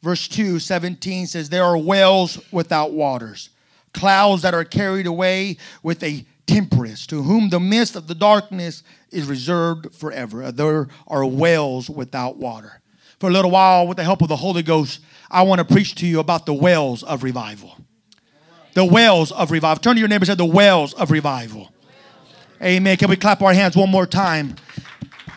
verse 0.00 0.28
2, 0.28 0.60
17 0.60 1.26
says, 1.26 1.48
There 1.48 1.64
are 1.64 1.76
wells 1.76 2.40
without 2.52 2.92
waters, 2.92 3.50
clouds 3.92 4.42
that 4.42 4.54
are 4.54 4.62
carried 4.62 5.08
away 5.08 5.56
with 5.82 6.04
a 6.04 6.24
tempest, 6.46 7.10
to 7.10 7.24
whom 7.24 7.48
the 7.48 7.58
mist 7.58 7.96
of 7.96 8.06
the 8.06 8.14
darkness 8.14 8.84
is 9.14 9.26
reserved 9.26 9.94
forever. 9.94 10.50
There 10.52 10.88
are 11.06 11.24
wells 11.24 11.88
without 11.88 12.36
water. 12.36 12.80
For 13.18 13.30
a 13.30 13.32
little 13.32 13.50
while, 13.50 13.86
with 13.86 13.96
the 13.96 14.04
help 14.04 14.22
of 14.22 14.28
the 14.28 14.36
Holy 14.36 14.62
Ghost, 14.62 15.00
I 15.30 15.42
want 15.42 15.60
to 15.60 15.64
preach 15.64 15.94
to 15.96 16.06
you 16.06 16.20
about 16.20 16.46
the 16.46 16.54
wells 16.54 17.02
of 17.02 17.22
revival. 17.22 17.76
The 18.74 18.84
wells 18.84 19.30
of 19.32 19.50
revival. 19.50 19.80
Turn 19.80 19.94
to 19.94 20.00
your 20.00 20.08
neighbor 20.08 20.22
and 20.22 20.26
say, 20.26 20.34
The 20.34 20.44
wells 20.44 20.94
of 20.94 21.10
revival. 21.10 21.72
Amen. 22.62 22.96
Can 22.96 23.08
we 23.08 23.16
clap 23.16 23.40
our 23.42 23.52
hands 23.52 23.76
one 23.76 23.90
more 23.90 24.06
time? 24.06 24.56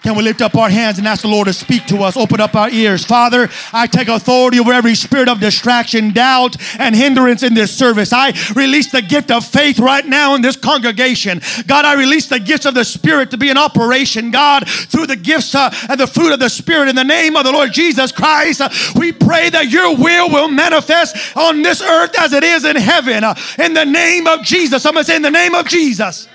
Can 0.08 0.16
we 0.16 0.24
lift 0.24 0.42
up 0.42 0.56
our 0.56 0.70
hands 0.70 1.00
and 1.00 1.06
ask 1.06 1.24
the 1.24 1.28
Lord 1.28 1.48
to 1.48 1.54
speak 1.54 1.86
to 1.88 1.98
us? 1.98 2.16
Open 2.16 2.40
up 2.40 2.56
our 2.56 2.70
ears. 2.70 3.04
Father, 3.04 3.50
I 3.74 3.88
take 3.88 4.08
authority 4.08 4.58
over 4.58 4.72
every 4.72 4.96
spirit 4.96 5.28
of 5.28 5.42
distraction, 5.42 6.14
doubt, 6.14 6.56
and 6.80 6.96
hindrance 6.96 7.44
in 7.44 7.54
this 7.54 7.78
service. 7.78 8.14
I 8.14 8.32
release 8.56 8.90
the 8.90 9.02
gift 9.02 9.32
of 9.32 9.46
faith 9.46 9.80
right 9.80 10.06
now 10.06 10.36
in 10.36 10.42
this 10.42 10.56
congregation. 10.56 11.42
God, 11.68 11.84
I 11.84 11.96
release 11.96 12.28
the 12.28 12.40
gifts 12.40 12.66
of 12.66 12.74
the 12.74 12.86
Spirit 12.86 13.32
to 13.32 13.38
be 13.38 13.50
in 13.50 13.58
operation. 13.58 14.32
God, 14.32 14.70
through 14.70 15.08
the 15.08 15.18
gifts 15.18 15.54
uh, 15.54 15.76
and 15.90 16.00
the 16.00 16.08
fruit 16.08 16.32
of 16.32 16.40
the 16.40 16.50
Spirit, 16.50 16.88
in 16.88 16.96
the 16.96 17.04
name 17.04 17.36
of 17.36 17.44
the 17.44 17.52
Lord 17.52 17.74
Jesus 17.74 18.14
Christ, 18.14 18.62
uh, 18.62 18.70
we 18.96 19.12
pray 19.12 19.50
that 19.50 19.70
your 19.70 19.94
will 19.98 20.30
will 20.30 20.48
manifest 20.48 21.36
on 21.36 21.64
this 21.64 21.82
earth 21.82 22.18
as 22.18 22.32
it 22.32 22.46
is 22.46 22.64
in 22.64 22.78
heaven. 22.78 23.26
Uh, 23.26 23.36
in 23.60 23.74
the 23.74 23.86
name 23.86 24.26
of 24.26 24.42
Jesus. 24.44 24.84
Somebody 24.84 25.04
say, 25.04 25.18
in 25.18 25.22
the 25.22 25.30
name 25.30 25.54
of 25.54 25.68
Jesus. 25.68 26.30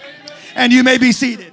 And 0.55 0.75
you 0.75 0.85
may 0.85 0.99
be 0.99 1.11
seated. 1.13 1.52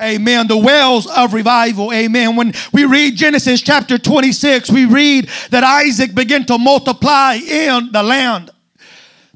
Amen. 0.00 0.48
The 0.48 0.56
wells 0.56 1.06
of 1.06 1.32
revival. 1.34 1.92
Amen. 1.92 2.34
When 2.34 2.52
we 2.72 2.84
read 2.84 3.14
Genesis 3.14 3.60
chapter 3.60 3.96
26, 3.96 4.68
we 4.70 4.86
read 4.86 5.28
that 5.50 5.62
Isaac 5.62 6.14
began 6.14 6.44
to 6.46 6.58
multiply 6.58 7.34
in 7.34 7.92
the 7.92 8.02
land 8.02 8.50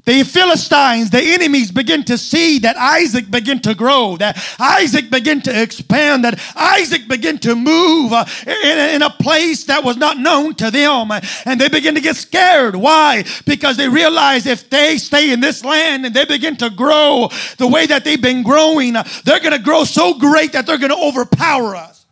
the 0.09 0.23
Philistines, 0.23 1.11
the 1.11 1.21
enemies 1.21 1.71
begin 1.71 2.03
to 2.05 2.17
see 2.17 2.57
that 2.59 2.75
Isaac 2.77 3.29
began 3.29 3.59
to 3.59 3.75
grow, 3.75 4.17
that 4.17 4.43
Isaac 4.57 5.11
began 5.11 5.39
to 5.41 5.61
expand, 5.61 6.23
that 6.23 6.41
Isaac 6.55 7.07
began 7.07 7.37
to 7.39 7.53
move 7.53 8.11
uh, 8.11 8.25
in, 8.47 9.03
a 9.03 9.11
place 9.11 9.65
that 9.65 9.83
was 9.83 9.97
not 9.97 10.17
known 10.17 10.55
to 10.55 10.71
them. 10.71 11.11
And 11.45 11.61
they 11.61 11.69
begin 11.69 11.93
to 11.93 12.01
get 12.01 12.15
scared. 12.15 12.75
Why? 12.75 13.23
Because 13.45 13.77
they 13.77 13.87
realize 13.87 14.47
if 14.47 14.67
they 14.71 14.97
stay 14.97 15.31
in 15.31 15.41
this 15.41 15.63
land 15.63 16.07
and 16.07 16.15
they 16.15 16.25
begin 16.25 16.57
to 16.57 16.71
grow 16.71 17.29
the 17.57 17.67
way 17.67 17.85
that 17.85 18.03
they've 18.03 18.19
been 18.19 18.41
growing, 18.41 18.93
they're 19.25 19.39
going 19.39 19.51
to 19.51 19.63
grow 19.63 19.83
so 19.83 20.15
great 20.15 20.53
that 20.53 20.65
they're 20.65 20.79
going 20.79 20.89
to 20.89 20.97
overpower 20.97 21.75
us. 21.75 22.07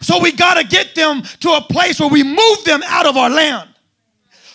So 0.00 0.20
we 0.20 0.32
got 0.32 0.54
to 0.54 0.66
get 0.66 0.96
them 0.96 1.22
to 1.22 1.50
a 1.50 1.60
place 1.60 2.00
where 2.00 2.10
we 2.10 2.24
move 2.24 2.64
them 2.64 2.82
out 2.86 3.06
of 3.06 3.16
our 3.16 3.30
land. 3.30 3.69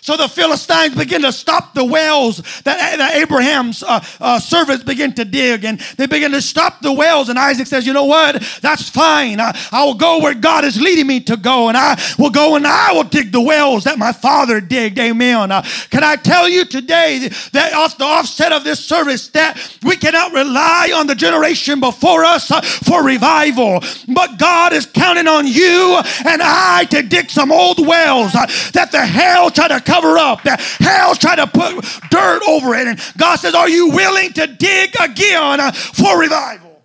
So 0.05 0.15
the 0.15 0.27
Philistines 0.27 0.93
begin 0.93 1.23
to 1.23 1.31
stop 1.31 1.73
the 1.73 1.83
wells 1.83 2.37
that, 2.61 2.77
that 2.97 3.15
Abraham's 3.15 3.81
uh, 3.81 4.05
uh, 4.21 4.39
servants 4.39 4.83
begin 4.83 5.13
to 5.13 5.25
dig, 5.25 5.65
and 5.65 5.79
they 5.97 6.05
begin 6.05 6.31
to 6.33 6.43
stop 6.43 6.79
the 6.81 6.93
wells. 6.93 7.29
And 7.29 7.39
Isaac 7.39 7.65
says, 7.65 7.87
"You 7.87 7.93
know 7.93 8.05
what? 8.05 8.39
That's 8.61 8.87
fine. 8.87 9.39
I, 9.39 9.59
I 9.71 9.83
will 9.83 9.95
go 9.95 10.19
where 10.19 10.35
God 10.35 10.63
is 10.63 10.79
leading 10.79 11.07
me 11.07 11.21
to 11.21 11.37
go, 11.37 11.69
and 11.69 11.75
I 11.75 11.99
will 12.19 12.29
go 12.29 12.55
and 12.55 12.67
I 12.67 12.93
will 12.93 13.05
dig 13.05 13.31
the 13.31 13.41
wells 13.41 13.85
that 13.85 13.97
my 13.97 14.11
father 14.11 14.61
digged." 14.61 14.99
Amen. 14.99 15.51
Uh, 15.51 15.63
can 15.89 16.03
I 16.03 16.17
tell 16.17 16.47
you 16.47 16.65
today 16.65 17.27
that 17.53 17.73
off 17.73 17.97
the 17.97 18.03
offset 18.03 18.51
of 18.51 18.63
this 18.63 18.85
service 18.85 19.29
that 19.29 19.57
we 19.81 19.95
cannot 19.95 20.33
rely 20.33 20.91
on 20.93 21.07
the 21.07 21.15
generation 21.15 21.79
before 21.79 22.23
us 22.23 22.51
uh, 22.51 22.61
for 22.61 23.03
revival, 23.03 23.79
but 24.09 24.37
God 24.37 24.71
is 24.71 24.85
counting 24.85 25.27
on 25.27 25.47
you 25.47 25.99
and 26.27 26.43
I 26.43 26.85
to 26.91 27.01
dig 27.01 27.31
some 27.31 27.51
old 27.51 27.87
wells 27.87 28.35
uh, 28.35 28.45
that 28.73 28.91
the 28.91 29.03
hell 29.03 29.49
tried 29.49 29.69
to 29.69 29.81
come 29.81 29.94
cover 29.95 30.17
up. 30.17 30.43
That 30.43 30.59
hell's 30.79 31.17
trying 31.17 31.37
to 31.37 31.47
put 31.47 31.83
dirt 32.09 32.41
over 32.47 32.75
it. 32.75 32.87
And 32.87 32.99
God 33.17 33.37
says, 33.37 33.55
Are 33.55 33.69
you 33.69 33.89
willing 33.89 34.33
to 34.33 34.47
dig 34.47 34.95
again 34.99 35.71
for 35.73 36.19
revival? 36.19 36.81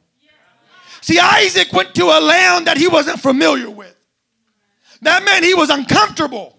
See, 1.00 1.18
Isaac 1.18 1.72
went 1.72 1.94
to 1.96 2.04
a 2.04 2.20
land 2.20 2.66
that 2.66 2.76
he 2.76 2.86
wasn't 2.86 3.20
familiar 3.20 3.70
with. 3.70 3.94
That 5.02 5.24
meant 5.24 5.44
he 5.44 5.54
was 5.54 5.70
uncomfortable. 5.70 6.56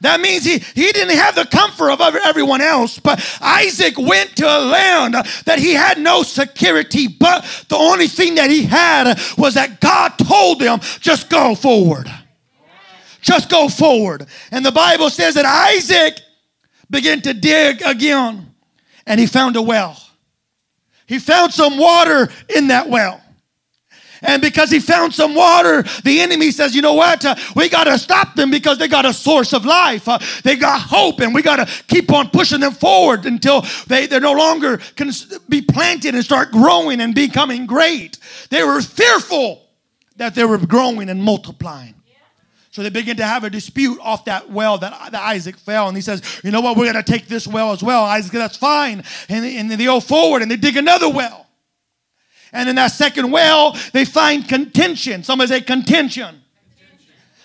That 0.00 0.20
means 0.20 0.44
he, 0.44 0.58
he 0.58 0.90
didn't 0.90 1.16
have 1.16 1.36
the 1.36 1.44
comfort 1.44 1.90
of 1.90 2.00
everyone 2.00 2.60
else. 2.60 2.98
But 2.98 3.20
Isaac 3.40 3.96
went 3.96 4.36
to 4.36 4.46
a 4.46 4.58
land 4.58 5.14
that 5.44 5.58
he 5.58 5.74
had 5.74 5.98
no 5.98 6.24
security. 6.24 7.06
But 7.06 7.44
the 7.68 7.76
only 7.76 8.08
thing 8.08 8.34
that 8.34 8.50
he 8.50 8.64
had 8.64 9.16
was 9.38 9.54
that 9.54 9.80
God 9.80 10.18
told 10.18 10.60
him, 10.60 10.80
just 11.00 11.30
go 11.30 11.54
forward. 11.54 12.10
Just 13.22 13.48
go 13.48 13.68
forward. 13.68 14.26
And 14.50 14.66
the 14.66 14.72
Bible 14.72 15.08
says 15.08 15.34
that 15.34 15.46
Isaac 15.46 16.20
began 16.90 17.22
to 17.22 17.32
dig 17.32 17.80
again 17.82 18.54
and 19.06 19.18
he 19.18 19.26
found 19.26 19.56
a 19.56 19.62
well. 19.62 19.96
He 21.06 21.18
found 21.18 21.52
some 21.52 21.78
water 21.78 22.30
in 22.54 22.68
that 22.68 22.88
well. 22.88 23.20
And 24.22 24.40
because 24.40 24.70
he 24.70 24.78
found 24.78 25.12
some 25.12 25.34
water, 25.34 25.82
the 26.04 26.20
enemy 26.20 26.52
says, 26.52 26.76
you 26.76 26.82
know 26.82 26.94
what? 26.94 27.24
Uh, 27.24 27.34
we 27.56 27.68
got 27.68 27.84
to 27.84 27.98
stop 27.98 28.36
them 28.36 28.50
because 28.50 28.78
they 28.78 28.86
got 28.86 29.04
a 29.04 29.12
source 29.12 29.52
of 29.52 29.64
life. 29.64 30.08
Uh, 30.08 30.20
they 30.44 30.54
got 30.54 30.80
hope, 30.80 31.20
and 31.20 31.34
we 31.34 31.42
got 31.42 31.56
to 31.56 31.84
keep 31.88 32.12
on 32.12 32.30
pushing 32.30 32.60
them 32.60 32.72
forward 32.72 33.26
until 33.26 33.64
they, 33.88 34.06
they 34.06 34.20
no 34.20 34.32
longer 34.32 34.78
can 34.94 35.10
be 35.48 35.60
planted 35.60 36.14
and 36.14 36.24
start 36.24 36.52
growing 36.52 37.00
and 37.00 37.16
becoming 37.16 37.66
great. 37.66 38.18
They 38.48 38.62
were 38.62 38.80
fearful 38.80 39.68
that 40.16 40.36
they 40.36 40.44
were 40.44 40.58
growing 40.58 41.08
and 41.08 41.20
multiplying. 41.20 41.94
So 42.72 42.82
they 42.82 42.88
begin 42.88 43.18
to 43.18 43.24
have 43.24 43.44
a 43.44 43.50
dispute 43.50 43.98
off 44.00 44.24
that 44.24 44.50
well 44.50 44.78
that, 44.78 45.12
that 45.12 45.22
Isaac 45.22 45.58
fell. 45.58 45.88
And 45.88 45.96
he 45.96 46.00
says, 46.00 46.22
You 46.42 46.50
know 46.50 46.62
what? 46.62 46.76
We're 46.76 46.90
going 46.90 47.04
to 47.04 47.12
take 47.12 47.28
this 47.28 47.46
well 47.46 47.70
as 47.70 47.82
well. 47.82 48.02
Isaac, 48.02 48.32
that's 48.32 48.56
fine. 48.56 49.04
And, 49.28 49.44
and 49.44 49.70
they 49.70 49.84
go 49.84 50.00
forward 50.00 50.40
and 50.40 50.50
they 50.50 50.56
dig 50.56 50.78
another 50.78 51.10
well. 51.10 51.46
And 52.50 52.70
in 52.70 52.76
that 52.76 52.88
second 52.88 53.30
well, 53.30 53.76
they 53.92 54.06
find 54.06 54.48
contention. 54.48 55.22
Somebody 55.22 55.48
say 55.48 55.60
contention. 55.60 56.41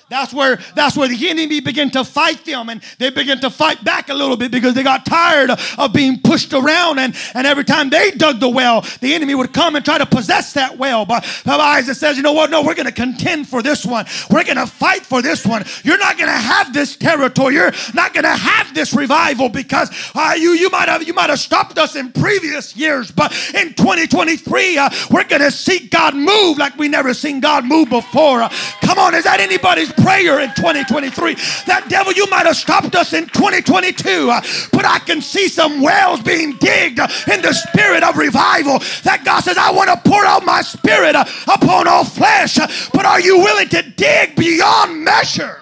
That's 0.09 0.33
where 0.33 0.57
that's 0.75 0.95
where 0.95 1.07
the 1.07 1.29
enemy 1.29 1.59
began 1.59 1.91
to 1.91 2.03
fight 2.03 2.45
them, 2.45 2.69
and 2.69 2.81
they 2.97 3.09
began 3.09 3.39
to 3.41 3.49
fight 3.49 3.83
back 3.83 4.09
a 4.09 4.13
little 4.13 4.37
bit 4.37 4.51
because 4.51 4.73
they 4.73 4.83
got 4.83 5.05
tired 5.05 5.51
of 5.77 5.93
being 5.93 6.21
pushed 6.21 6.53
around. 6.53 6.99
And, 6.99 7.15
and 7.33 7.45
every 7.45 7.63
time 7.63 7.89
they 7.89 8.11
dug 8.11 8.39
the 8.39 8.47
well, 8.47 8.85
the 9.01 9.13
enemy 9.13 9.35
would 9.35 9.53
come 9.53 9.75
and 9.75 9.83
try 9.83 9.97
to 9.97 10.05
possess 10.05 10.53
that 10.53 10.77
well. 10.77 11.05
But, 11.05 11.25
but 11.43 11.59
Isaac 11.59 11.95
says, 11.95 12.17
you 12.17 12.23
know 12.23 12.33
what? 12.33 12.49
No, 12.49 12.63
we're 12.63 12.75
going 12.75 12.87
to 12.87 12.91
contend 12.91 13.47
for 13.49 13.61
this 13.61 13.85
one. 13.85 14.05
We're 14.29 14.43
going 14.43 14.57
to 14.57 14.67
fight 14.67 15.05
for 15.05 15.21
this 15.21 15.45
one. 15.45 15.65
You're 15.83 15.97
not 15.97 16.17
going 16.17 16.29
to 16.29 16.37
have 16.37 16.73
this 16.73 16.95
territory. 16.95 17.55
You're 17.55 17.73
not 17.93 18.13
going 18.13 18.23
to 18.23 18.29
have 18.29 18.73
this 18.73 18.93
revival 18.93 19.49
because 19.49 19.89
uh, 20.15 20.35
you 20.37 20.51
you 20.51 20.69
might 20.69 20.87
have 20.87 21.05
you 21.07 21.13
might 21.13 21.29
have 21.29 21.39
stopped 21.39 21.77
us 21.77 21.95
in 21.95 22.11
previous 22.11 22.75
years, 22.75 23.11
but 23.11 23.31
in 23.53 23.73
2023 23.73 24.77
uh, 24.77 24.89
we're 25.11 25.23
going 25.25 25.41
to 25.41 25.51
see 25.51 25.87
God 25.87 26.15
move 26.15 26.57
like 26.57 26.77
we 26.77 26.87
never 26.87 27.13
seen 27.13 27.39
God 27.39 27.65
move 27.65 27.89
before. 27.89 28.43
Uh, 28.43 28.49
come 28.81 28.97
on, 28.99 29.13
is 29.13 29.25
that 29.25 29.39
anybody's 29.39 29.91
prayer 30.03 30.39
in 30.39 30.49
2023. 30.55 31.35
That 31.65 31.85
devil, 31.89 32.13
you 32.13 32.25
might 32.29 32.45
have 32.45 32.55
stopped 32.55 32.95
us 32.95 33.13
in 33.13 33.27
2022, 33.27 34.29
uh, 34.29 34.41
but 34.71 34.85
I 34.85 34.99
can 34.99 35.21
see 35.21 35.47
some 35.47 35.81
wells 35.81 36.21
being 36.21 36.53
digged 36.57 36.99
in 36.99 37.41
the 37.41 37.53
spirit 37.53 38.03
of 38.03 38.17
revival. 38.17 38.79
That 39.03 39.23
God 39.25 39.41
says, 39.41 39.57
I 39.57 39.71
want 39.71 39.89
to 39.89 40.09
pour 40.09 40.25
out 40.25 40.45
my 40.45 40.61
spirit 40.61 41.15
uh, 41.15 41.25
upon 41.53 41.87
all 41.87 42.05
flesh, 42.05 42.57
uh, 42.59 42.67
but 42.93 43.05
are 43.05 43.21
you 43.21 43.39
willing 43.39 43.69
to 43.69 43.81
dig 43.81 44.35
beyond 44.35 45.03
measure? 45.03 45.61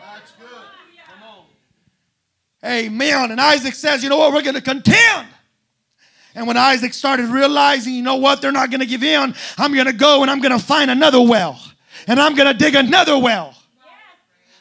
That's 0.00 0.32
good. 0.32 0.48
Come 1.08 1.28
on. 1.28 2.70
Amen. 2.70 3.30
And 3.30 3.40
Isaac 3.40 3.74
says, 3.74 4.02
You 4.02 4.08
know 4.08 4.18
what? 4.18 4.32
We're 4.32 4.42
going 4.42 4.54
to 4.54 4.60
contend. 4.60 5.28
And 6.36 6.46
when 6.46 6.58
Isaac 6.58 6.92
started 6.92 7.26
realizing, 7.30 7.94
you 7.94 8.02
know 8.02 8.16
what, 8.16 8.42
they're 8.42 8.52
not 8.52 8.70
going 8.70 8.80
to 8.80 8.86
give 8.86 9.02
in, 9.02 9.34
I'm 9.56 9.72
going 9.72 9.86
to 9.86 9.94
go 9.94 10.20
and 10.20 10.30
I'm 10.30 10.40
going 10.40 10.56
to 10.56 10.64
find 10.64 10.90
another 10.90 11.20
well. 11.20 11.58
And 12.06 12.20
I'm 12.20 12.34
going 12.34 12.46
to 12.46 12.56
dig 12.56 12.74
another 12.74 13.18
well. 13.18 13.55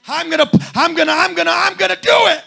I'm 0.07 0.29
gonna, 0.29 0.49
I'm 0.75 0.93
gonna, 0.95 1.11
I'm 1.11 1.33
gonna, 1.33 1.51
I'm 1.53 1.75
gonna 1.75 1.95
do 1.95 2.11
it 2.11 2.43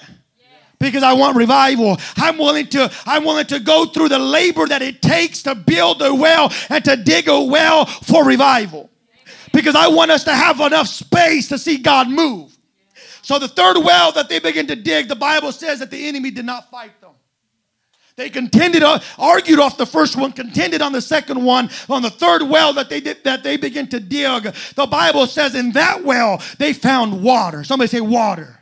because 0.78 1.02
I 1.02 1.12
want 1.12 1.36
revival. 1.36 1.96
I'm 2.16 2.38
willing 2.38 2.66
to, 2.68 2.90
I'm 3.04 3.24
willing 3.24 3.46
to 3.46 3.60
go 3.60 3.86
through 3.86 4.10
the 4.10 4.18
labor 4.18 4.66
that 4.66 4.82
it 4.82 5.02
takes 5.02 5.42
to 5.42 5.54
build 5.54 6.02
a 6.02 6.14
well 6.14 6.52
and 6.68 6.84
to 6.84 6.96
dig 6.96 7.28
a 7.28 7.42
well 7.42 7.86
for 7.86 8.24
revival. 8.24 8.90
Because 9.52 9.74
I 9.74 9.88
want 9.88 10.10
us 10.10 10.24
to 10.24 10.34
have 10.34 10.60
enough 10.60 10.88
space 10.88 11.48
to 11.48 11.58
see 11.58 11.78
God 11.78 12.08
move. 12.08 12.56
So 13.22 13.38
the 13.38 13.48
third 13.48 13.76
well 13.78 14.12
that 14.12 14.28
they 14.28 14.38
begin 14.38 14.66
to 14.68 14.76
dig, 14.76 15.08
the 15.08 15.16
Bible 15.16 15.52
says 15.52 15.80
that 15.80 15.90
the 15.90 16.08
enemy 16.08 16.30
did 16.30 16.44
not 16.44 16.70
fight 16.70 16.98
them. 17.00 17.07
They 18.18 18.30
contended, 18.30 18.82
uh, 18.82 18.98
argued 19.16 19.60
off 19.60 19.78
the 19.78 19.86
first 19.86 20.16
one, 20.16 20.32
contended 20.32 20.82
on 20.82 20.90
the 20.90 21.00
second 21.00 21.44
one. 21.44 21.70
On 21.88 22.02
the 22.02 22.10
third 22.10 22.42
well 22.42 22.72
that 22.72 22.90
they 22.90 23.00
did, 23.00 23.22
that 23.22 23.44
they 23.44 23.56
began 23.56 23.86
to 23.90 24.00
dig, 24.00 24.52
the 24.74 24.86
Bible 24.86 25.28
says 25.28 25.54
in 25.54 25.70
that 25.72 26.02
well 26.02 26.42
they 26.58 26.72
found 26.72 27.22
water. 27.22 27.62
Somebody 27.62 27.86
say 27.86 28.00
water. 28.00 28.58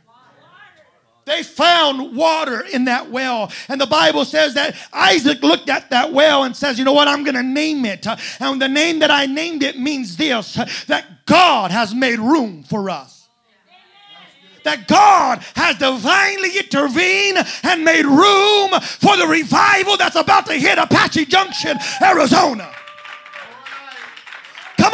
They 1.25 1.41
found 1.41 2.15
water 2.15 2.61
in 2.71 2.85
that 2.85 3.09
well. 3.09 3.51
And 3.67 3.81
the 3.81 3.87
Bible 3.87 4.25
says 4.25 4.53
that 4.53 4.75
Isaac 4.93 5.41
looked 5.41 5.69
at 5.69 5.89
that 5.89 6.13
well 6.13 6.43
and 6.43 6.55
says, 6.55 6.77
You 6.77 6.85
know 6.85 6.93
what? 6.93 7.07
I'm 7.07 7.23
going 7.23 7.35
to 7.35 7.41
name 7.41 7.83
it. 7.83 8.05
And 8.39 8.61
the 8.61 8.67
name 8.67 8.99
that 8.99 9.09
I 9.09 9.25
named 9.25 9.63
it 9.63 9.79
means 9.79 10.17
this 10.17 10.53
that 10.85 11.25
God 11.25 11.71
has 11.71 11.95
made 11.95 12.19
room 12.19 12.61
for 12.61 12.91
us 12.91 13.16
that 14.67 14.85
God 14.85 15.39
has 15.55 15.77
divinely 15.77 16.59
intervened 16.59 17.39
and 17.63 17.85
made 17.85 18.05
room 18.05 18.69
for 18.99 19.15
the 19.15 19.25
revival 19.25 19.95
that's 19.95 20.17
about 20.17 20.45
to 20.47 20.53
hit 20.53 20.77
Apache 20.77 21.25
Junction, 21.25 21.77
Arizona. 22.03 22.69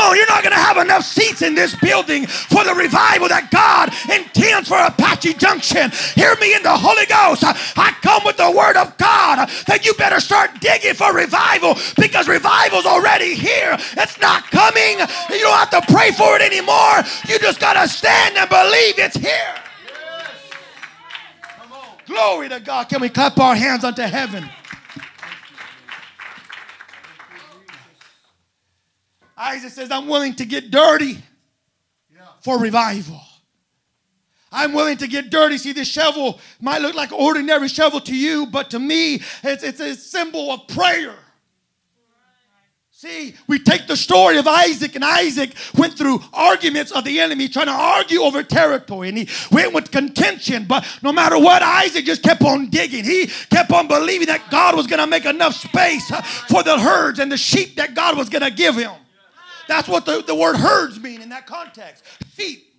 On, 0.03 0.15
you're 0.15 0.27
not 0.27 0.43
going 0.43 0.53
to 0.53 0.59
have 0.59 0.77
enough 0.77 1.03
seats 1.03 1.41
in 1.41 1.55
this 1.55 1.75
building 1.75 2.27
for 2.27 2.63
the 2.63 2.73
revival 2.73 3.29
that 3.29 3.47
God 3.51 3.89
intends 4.11 4.67
for 4.67 4.77
Apache 4.77 5.35
Junction. 5.35 5.91
Hear 6.15 6.35
me 6.39 6.55
in 6.55 6.63
the 6.63 6.75
Holy 6.75 7.05
Ghost. 7.07 7.43
I 7.43 7.95
come 8.01 8.23
with 8.25 8.37
the 8.37 8.51
word 8.51 8.75
of 8.75 8.97
God 8.97 9.47
that 9.67 9.85
you 9.85 9.93
better 9.95 10.19
start 10.19 10.59
digging 10.59 10.93
for 10.93 11.13
revival 11.13 11.75
because 11.95 12.27
revival's 12.27 12.85
already 12.85 13.33
here. 13.33 13.77
It's 13.95 14.19
not 14.19 14.43
coming. 14.51 14.99
You 15.31 15.39
don't 15.39 15.57
have 15.57 15.71
to 15.71 15.81
pray 15.87 16.11
for 16.11 16.35
it 16.35 16.41
anymore. 16.41 16.99
You 17.27 17.39
just 17.39 17.59
got 17.59 17.79
to 17.79 17.87
stand 17.87 18.35
and 18.35 18.49
believe 18.49 18.99
it's 18.99 19.15
here. 19.15 19.55
Glory 22.05 22.49
to 22.49 22.59
God. 22.59 22.89
Can 22.89 23.01
we 23.01 23.09
clap 23.09 23.39
our 23.39 23.55
hands 23.55 23.83
unto 23.83 24.03
heaven? 24.03 24.49
Isaac 29.37 29.71
says, 29.71 29.91
I'm 29.91 30.07
willing 30.07 30.35
to 30.35 30.45
get 30.45 30.71
dirty 30.71 31.17
for 32.41 32.59
revival. 32.59 33.21
I'm 34.51 34.73
willing 34.73 34.97
to 34.97 35.07
get 35.07 35.31
dirty. 35.31 35.57
See, 35.57 35.73
this 35.73 35.87
shovel 35.87 36.39
might 36.61 36.81
look 36.81 36.93
like 36.93 37.11
an 37.11 37.17
ordinary 37.19 37.67
shovel 37.67 37.99
to 38.01 38.15
you, 38.15 38.45
but 38.45 38.69
to 38.71 38.79
me, 38.79 39.21
it's, 39.43 39.63
it's 39.63 39.79
a 39.79 39.95
symbol 39.95 40.51
of 40.51 40.67
prayer. 40.67 41.15
See, 42.91 43.35
we 43.47 43.59
take 43.59 43.87
the 43.87 43.97
story 43.97 44.37
of 44.37 44.47
Isaac, 44.47 44.95
and 44.95 45.03
Isaac 45.03 45.55
went 45.75 45.97
through 45.97 46.21
arguments 46.31 46.91
of 46.91 47.03
the 47.03 47.19
enemy, 47.19 47.49
trying 47.49 47.65
to 47.65 47.73
argue 47.73 48.21
over 48.21 48.43
territory, 48.43 49.09
and 49.09 49.17
he 49.17 49.27
went 49.51 49.73
with 49.73 49.91
contention. 49.91 50.63
But 50.65 50.85
no 51.01 51.11
matter 51.11 51.37
what, 51.37 51.61
Isaac 51.61 52.05
just 52.05 52.23
kept 52.23 52.43
on 52.43 52.69
digging. 52.69 53.03
He 53.03 53.27
kept 53.49 53.71
on 53.73 53.89
believing 53.89 54.27
that 54.27 54.49
God 54.49 54.77
was 54.77 54.87
going 54.87 55.01
to 55.01 55.07
make 55.07 55.25
enough 55.25 55.55
space 55.55 56.09
uh, 56.13 56.21
for 56.21 56.63
the 56.63 56.79
herds 56.79 57.19
and 57.19 57.29
the 57.29 57.35
sheep 57.35 57.75
that 57.75 57.93
God 57.93 58.15
was 58.15 58.29
going 58.29 58.43
to 58.43 58.51
give 58.51 58.77
him. 58.77 58.93
That's 59.67 59.87
what 59.87 60.05
the, 60.05 60.21
the 60.21 60.35
word 60.35 60.57
herds 60.57 60.99
mean 60.99 61.21
in 61.21 61.29
that 61.29 61.47
context. 61.47 62.03
Sheep. 62.35 62.72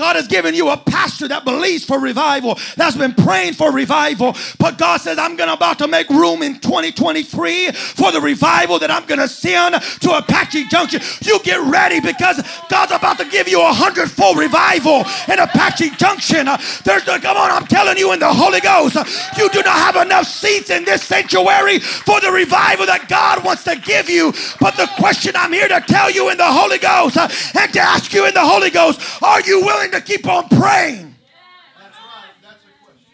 God 0.00 0.16
has 0.16 0.26
given 0.26 0.54
you 0.54 0.70
a 0.70 0.78
pastor 0.78 1.28
that 1.28 1.44
believes 1.44 1.84
for 1.84 2.00
revival, 2.00 2.58
that's 2.74 2.96
been 2.96 3.12
praying 3.12 3.52
for 3.52 3.70
revival. 3.70 4.34
But 4.58 4.78
God 4.78 4.98
says, 5.02 5.18
I'm 5.18 5.36
to 5.36 5.52
about 5.52 5.78
to 5.80 5.88
make 5.88 6.08
room 6.08 6.42
in 6.42 6.58
2023 6.58 7.72
for 7.72 8.10
the 8.10 8.20
revival 8.20 8.78
that 8.78 8.90
I'm 8.90 9.04
to 9.20 9.28
send 9.28 9.74
to 9.74 10.10
Apache 10.16 10.68
Junction. 10.68 11.02
You 11.20 11.38
get 11.42 11.60
ready 11.70 12.00
because 12.00 12.40
God's 12.70 12.92
about 12.92 13.18
to 13.18 13.26
give 13.26 13.46
you 13.46 13.60
a 13.60 13.72
hundredfold 13.72 14.38
revival 14.38 15.04
in 15.28 15.38
Apache 15.38 15.90
Junction. 15.96 16.46
There's 16.84 17.04
the, 17.04 17.18
come 17.20 17.36
on, 17.36 17.50
I'm 17.50 17.66
telling 17.66 17.98
you 17.98 18.12
in 18.14 18.20
the 18.20 18.32
Holy 18.32 18.60
Ghost, 18.60 18.96
you 19.36 19.50
do 19.50 19.62
not 19.62 19.76
have 19.76 19.96
enough 19.96 20.26
seats 20.26 20.70
in 20.70 20.86
this 20.86 21.02
sanctuary 21.02 21.78
for 21.80 22.20
the 22.20 22.32
revival 22.32 22.86
that 22.86 23.06
God 23.08 23.44
wants 23.44 23.64
to 23.64 23.76
give 23.76 24.08
you. 24.08 24.32
But 24.60 24.76
the 24.76 24.88
question 24.96 25.34
I'm 25.36 25.52
here 25.52 25.68
to 25.68 25.80
tell 25.86 26.10
you 26.10 26.30
in 26.30 26.38
the 26.38 26.48
Holy 26.48 26.78
Ghost 26.78 27.18
and 27.18 27.72
to 27.74 27.80
ask 27.80 28.14
you 28.14 28.26
in 28.26 28.32
the 28.32 28.40
Holy 28.44 28.70
Ghost, 28.70 29.00
are 29.22 29.42
you 29.42 29.60
willing 29.60 29.89
to 29.92 30.00
keep 30.00 30.26
on 30.26 30.48
praying 30.48 31.14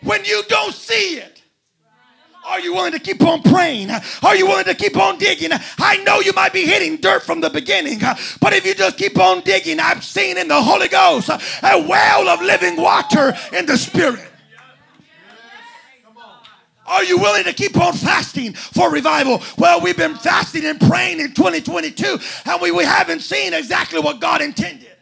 when 0.02 0.24
you 0.24 0.42
don't 0.48 0.74
see 0.74 1.18
it? 1.18 1.42
Are 2.46 2.60
you 2.60 2.74
willing 2.74 2.92
to 2.92 3.00
keep 3.00 3.22
on 3.22 3.42
praying? 3.42 3.90
Are 4.22 4.36
you 4.36 4.46
willing 4.46 4.66
to 4.66 4.74
keep 4.74 4.96
on 4.96 5.18
digging? 5.18 5.50
I 5.78 5.96
know 6.04 6.20
you 6.20 6.32
might 6.32 6.52
be 6.52 6.64
hitting 6.64 6.96
dirt 6.98 7.24
from 7.24 7.40
the 7.40 7.50
beginning, 7.50 7.98
but 8.40 8.52
if 8.52 8.64
you 8.64 8.72
just 8.74 8.96
keep 8.96 9.18
on 9.18 9.40
digging, 9.40 9.80
I've 9.80 10.04
seen 10.04 10.38
in 10.38 10.46
the 10.46 10.62
Holy 10.62 10.86
Ghost 10.86 11.28
a 11.28 11.40
well 11.62 12.28
of 12.28 12.40
living 12.40 12.76
water 12.76 13.34
in 13.52 13.66
the 13.66 13.76
Spirit. 13.76 14.30
Are 16.86 17.02
you 17.02 17.18
willing 17.18 17.42
to 17.44 17.52
keep 17.52 17.76
on 17.76 17.94
fasting 17.94 18.52
for 18.52 18.92
revival? 18.92 19.42
Well, 19.58 19.80
we've 19.80 19.96
been 19.96 20.14
fasting 20.14 20.64
and 20.64 20.80
praying 20.80 21.18
in 21.18 21.34
2022, 21.34 22.18
and 22.44 22.62
we, 22.62 22.70
we 22.70 22.84
haven't 22.84 23.20
seen 23.20 23.54
exactly 23.54 23.98
what 23.98 24.20
God 24.20 24.40
intended. 24.40 24.95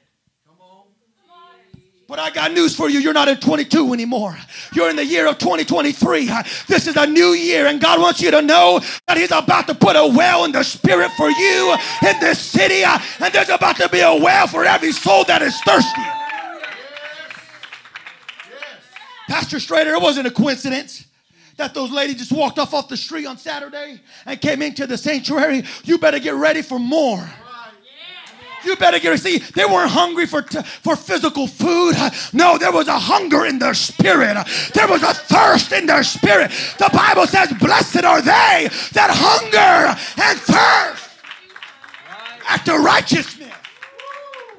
But 2.07 2.19
I 2.19 2.31
got 2.31 2.53
news 2.53 2.77
for 2.77 2.91
you. 2.91 2.99
You're 2.99 3.15
not 3.15 3.29
in 3.29 3.39
22 3.39 3.95
anymore. 3.95 4.37
You're 4.75 4.91
in 4.91 4.97
the 4.97 5.05
year 5.05 5.27
of 5.27 5.39
2023. 5.39 6.31
This 6.69 6.87
is 6.87 6.97
a 6.97 7.07
new 7.07 7.33
year, 7.33 7.67
and 7.67 7.81
God 7.81 7.99
wants 7.99 8.21
you 8.21 8.31
to 8.31 8.43
know 8.43 8.81
that 9.07 9.17
He's 9.17 9.33
about 9.33 9.67
to 9.69 9.75
put 9.75 9.97
a 9.97 10.07
well 10.07 10.45
in 10.45 10.53
the 10.53 10.63
spirit 10.63 11.11
for 11.13 11.31
you 11.31 11.77
in 12.07 12.21
this 12.21 12.39
city, 12.39 12.83
and 12.85 13.33
there's 13.33 13.49
about 13.49 13.77
to 13.77 13.89
be 13.89 14.01
a 14.01 14.15
well 14.15 14.47
for 14.47 14.65
every 14.65 14.93
soul 14.93 15.25
that 15.25 15.41
is 15.41 15.59
thirsty. 15.63 16.03
Pastor 19.29 19.57
Strader, 19.57 19.95
it 19.95 20.03
wasn't 20.03 20.27
a 20.27 20.31
coincidence 20.31 21.07
that 21.57 21.73
those 21.73 21.91
ladies 21.91 22.17
just 22.17 22.33
walked 22.33 22.59
off 22.59 22.75
off 22.75 22.89
the 22.89 22.97
street 22.97 23.27
on 23.27 23.39
Saturday 23.39 24.01
and 24.27 24.41
came 24.41 24.61
into 24.61 24.87
the 24.87 24.99
sanctuary. 24.99 25.65
You 25.85 25.97
better 25.97 26.19
get 26.19 26.35
ready 26.35 26.61
for 26.61 26.79
more. 26.79 27.27
You 28.65 28.77
better 28.77 28.99
get 28.99 29.13
it. 29.13 29.19
see. 29.19 29.39
They 29.39 29.65
weren't 29.65 29.91
hungry 29.91 30.27
for 30.27 30.43
for 30.83 30.97
physical 30.97 31.47
food. 31.47 31.97
No, 32.33 32.59
there 32.59 32.73
was 32.73 32.89
a 32.89 32.99
hunger 32.99 33.45
in 33.47 33.59
their 33.59 33.75
spirit. 33.75 34.37
There 34.73 34.89
was 34.89 35.03
a 35.03 35.15
thirst 35.15 35.73
in 35.73 35.87
their 35.87 36.03
spirit. 36.03 36.51
The 36.79 36.91
Bible 36.93 37.27
says, 37.27 37.53
"Blessed 37.61 38.05
are 38.05 38.23
they 38.23 38.69
that 38.93 39.11
hunger 39.11 39.97
and 40.23 40.41
thirst 40.41 41.11
after 42.49 42.79
righteousness, 42.79 43.53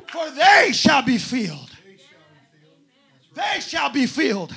for 0.08 0.30
they 0.32 0.72
shall 0.72 1.02
be 1.02 1.18
filled." 1.18 1.72
They 3.34 3.60
shall 3.60 3.90
be 3.90 4.06
filled. 4.06 4.56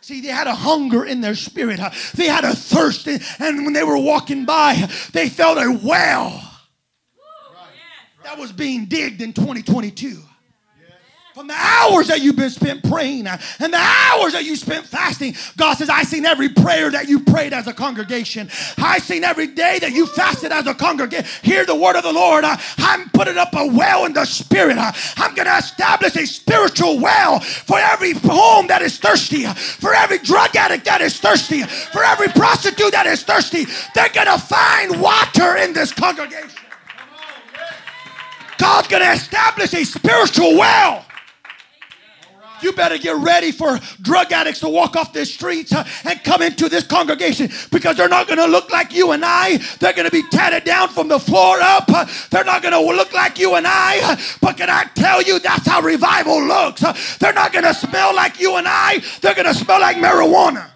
See, 0.00 0.20
they 0.20 0.28
had 0.28 0.46
a 0.46 0.54
hunger 0.54 1.04
in 1.04 1.20
their 1.20 1.34
spirit. 1.34 1.80
They 2.14 2.26
had 2.26 2.44
a 2.44 2.54
thirst. 2.54 3.06
And 3.06 3.64
when 3.64 3.72
they 3.72 3.84
were 3.84 3.98
walking 3.98 4.44
by, 4.44 4.88
they 5.12 5.28
felt 5.28 5.58
a 5.58 5.70
well 5.82 6.53
that 8.24 8.38
was 8.38 8.52
being 8.52 8.86
digged 8.86 9.22
in 9.22 9.32
2022. 9.32 10.18
From 11.34 11.48
the 11.48 11.54
hours 11.54 12.06
that 12.06 12.22
you've 12.22 12.36
been 12.36 12.48
spent 12.48 12.88
praying 12.88 13.26
and 13.26 13.40
the 13.58 13.76
hours 13.76 14.34
that 14.34 14.44
you 14.44 14.54
spent 14.54 14.86
fasting, 14.86 15.34
God 15.56 15.74
says, 15.74 15.90
I 15.90 16.04
seen 16.04 16.24
every 16.24 16.48
prayer 16.48 16.92
that 16.92 17.08
you 17.08 17.18
prayed 17.18 17.52
as 17.52 17.66
a 17.66 17.72
congregation. 17.72 18.48
I 18.78 18.98
seen 18.98 19.24
every 19.24 19.48
day 19.48 19.80
that 19.80 19.90
you 19.90 20.06
fasted 20.06 20.52
as 20.52 20.68
a 20.68 20.74
congregation. 20.74 21.26
Hear 21.42 21.66
the 21.66 21.74
word 21.74 21.96
of 21.96 22.04
the 22.04 22.12
Lord. 22.12 22.44
I'm 22.44 23.10
putting 23.10 23.36
up 23.36 23.52
a 23.52 23.66
well 23.66 24.04
in 24.04 24.12
the 24.12 24.24
spirit. 24.26 24.76
I'm 24.78 25.34
going 25.34 25.48
to 25.48 25.56
establish 25.56 26.14
a 26.14 26.24
spiritual 26.24 27.00
well 27.00 27.40
for 27.40 27.80
every 27.80 28.12
home 28.12 28.68
that 28.68 28.80
is 28.82 28.96
thirsty, 28.98 29.44
for 29.44 29.92
every 29.92 30.18
drug 30.18 30.54
addict 30.54 30.84
that 30.84 31.00
is 31.00 31.18
thirsty, 31.18 31.62
for 31.62 32.04
every 32.04 32.28
prostitute 32.28 32.92
that 32.92 33.06
is 33.06 33.24
thirsty. 33.24 33.66
They're 33.96 34.08
going 34.10 34.28
to 34.28 34.38
find 34.38 35.00
water 35.00 35.56
in 35.56 35.72
this 35.72 35.92
congregation. 35.92 36.63
God's 38.58 38.88
going 38.88 39.02
to 39.02 39.12
establish 39.12 39.74
a 39.74 39.84
spiritual 39.84 40.56
well. 40.56 41.04
You 42.64 42.72
better 42.72 42.96
get 42.96 43.16
ready 43.16 43.52
for 43.52 43.78
drug 44.00 44.32
addicts 44.32 44.60
to 44.60 44.68
walk 44.70 44.96
off 44.96 45.12
the 45.12 45.26
streets 45.26 45.72
uh, 45.72 45.86
and 46.04 46.22
come 46.24 46.40
into 46.40 46.70
this 46.70 46.84
congregation 46.84 47.50
because 47.70 47.96
they're 47.96 48.08
not 48.08 48.26
going 48.26 48.38
to 48.38 48.46
look 48.46 48.70
like 48.70 48.94
you 48.94 49.10
and 49.10 49.22
I. 49.22 49.58
They're 49.80 49.92
going 49.92 50.06
to 50.06 50.10
be 50.10 50.22
tatted 50.30 50.64
down 50.64 50.88
from 50.88 51.08
the 51.08 51.18
floor 51.18 51.58
up. 51.60 51.84
Uh, 51.88 52.06
they're 52.30 52.44
not 52.44 52.62
going 52.62 52.72
to 52.72 52.96
look 52.96 53.12
like 53.12 53.38
you 53.38 53.56
and 53.56 53.66
I. 53.66 54.00
Uh, 54.02 54.16
but 54.40 54.56
can 54.56 54.70
I 54.70 54.84
tell 54.94 55.20
you, 55.20 55.38
that's 55.40 55.66
how 55.66 55.82
revival 55.82 56.42
looks. 56.42 56.82
They're 57.18 57.34
not 57.34 57.52
going 57.52 57.66
to 57.66 57.74
smell 57.74 58.14
like 58.14 58.40
you 58.40 58.56
and 58.56 58.66
I. 58.66 59.02
They're 59.20 59.34
going 59.34 59.46
to 59.46 59.54
smell 59.54 59.80
like 59.80 59.98
marijuana. 59.98 60.70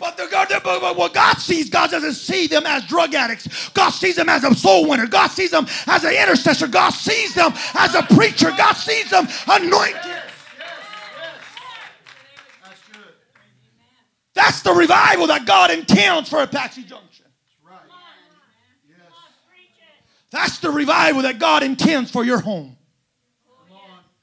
But, 0.00 0.16
the, 0.16 0.60
but 0.64 0.96
what 0.96 1.12
God 1.12 1.36
sees, 1.36 1.68
God 1.68 1.90
doesn't 1.90 2.14
see 2.14 2.46
them 2.46 2.64
as 2.64 2.86
drug 2.86 3.14
addicts. 3.14 3.68
God 3.68 3.90
sees 3.90 4.16
them 4.16 4.30
as 4.30 4.42
a 4.44 4.54
soul 4.54 4.88
winner. 4.88 5.06
God 5.06 5.28
sees 5.28 5.50
them 5.50 5.66
as 5.86 6.04
an 6.04 6.14
intercessor. 6.14 6.68
God 6.68 6.90
sees 6.90 7.34
them 7.34 7.52
as 7.74 7.94
a 7.94 8.02
preacher. 8.04 8.50
God 8.56 8.72
sees 8.72 9.10
them 9.10 9.28
anointed. 9.46 10.00
That's 12.62 12.80
good. 12.90 13.12
That's 14.32 14.62
the 14.62 14.72
revival 14.72 15.26
that 15.26 15.44
God 15.44 15.70
intends 15.70 16.30
for 16.30 16.40
Apache 16.40 16.84
Junction. 16.84 17.26
That's 20.30 20.60
the 20.60 20.70
revival 20.70 21.22
that 21.22 21.38
God 21.38 21.62
intends 21.62 22.10
for 22.10 22.24
your 22.24 22.40
home. 22.40 22.76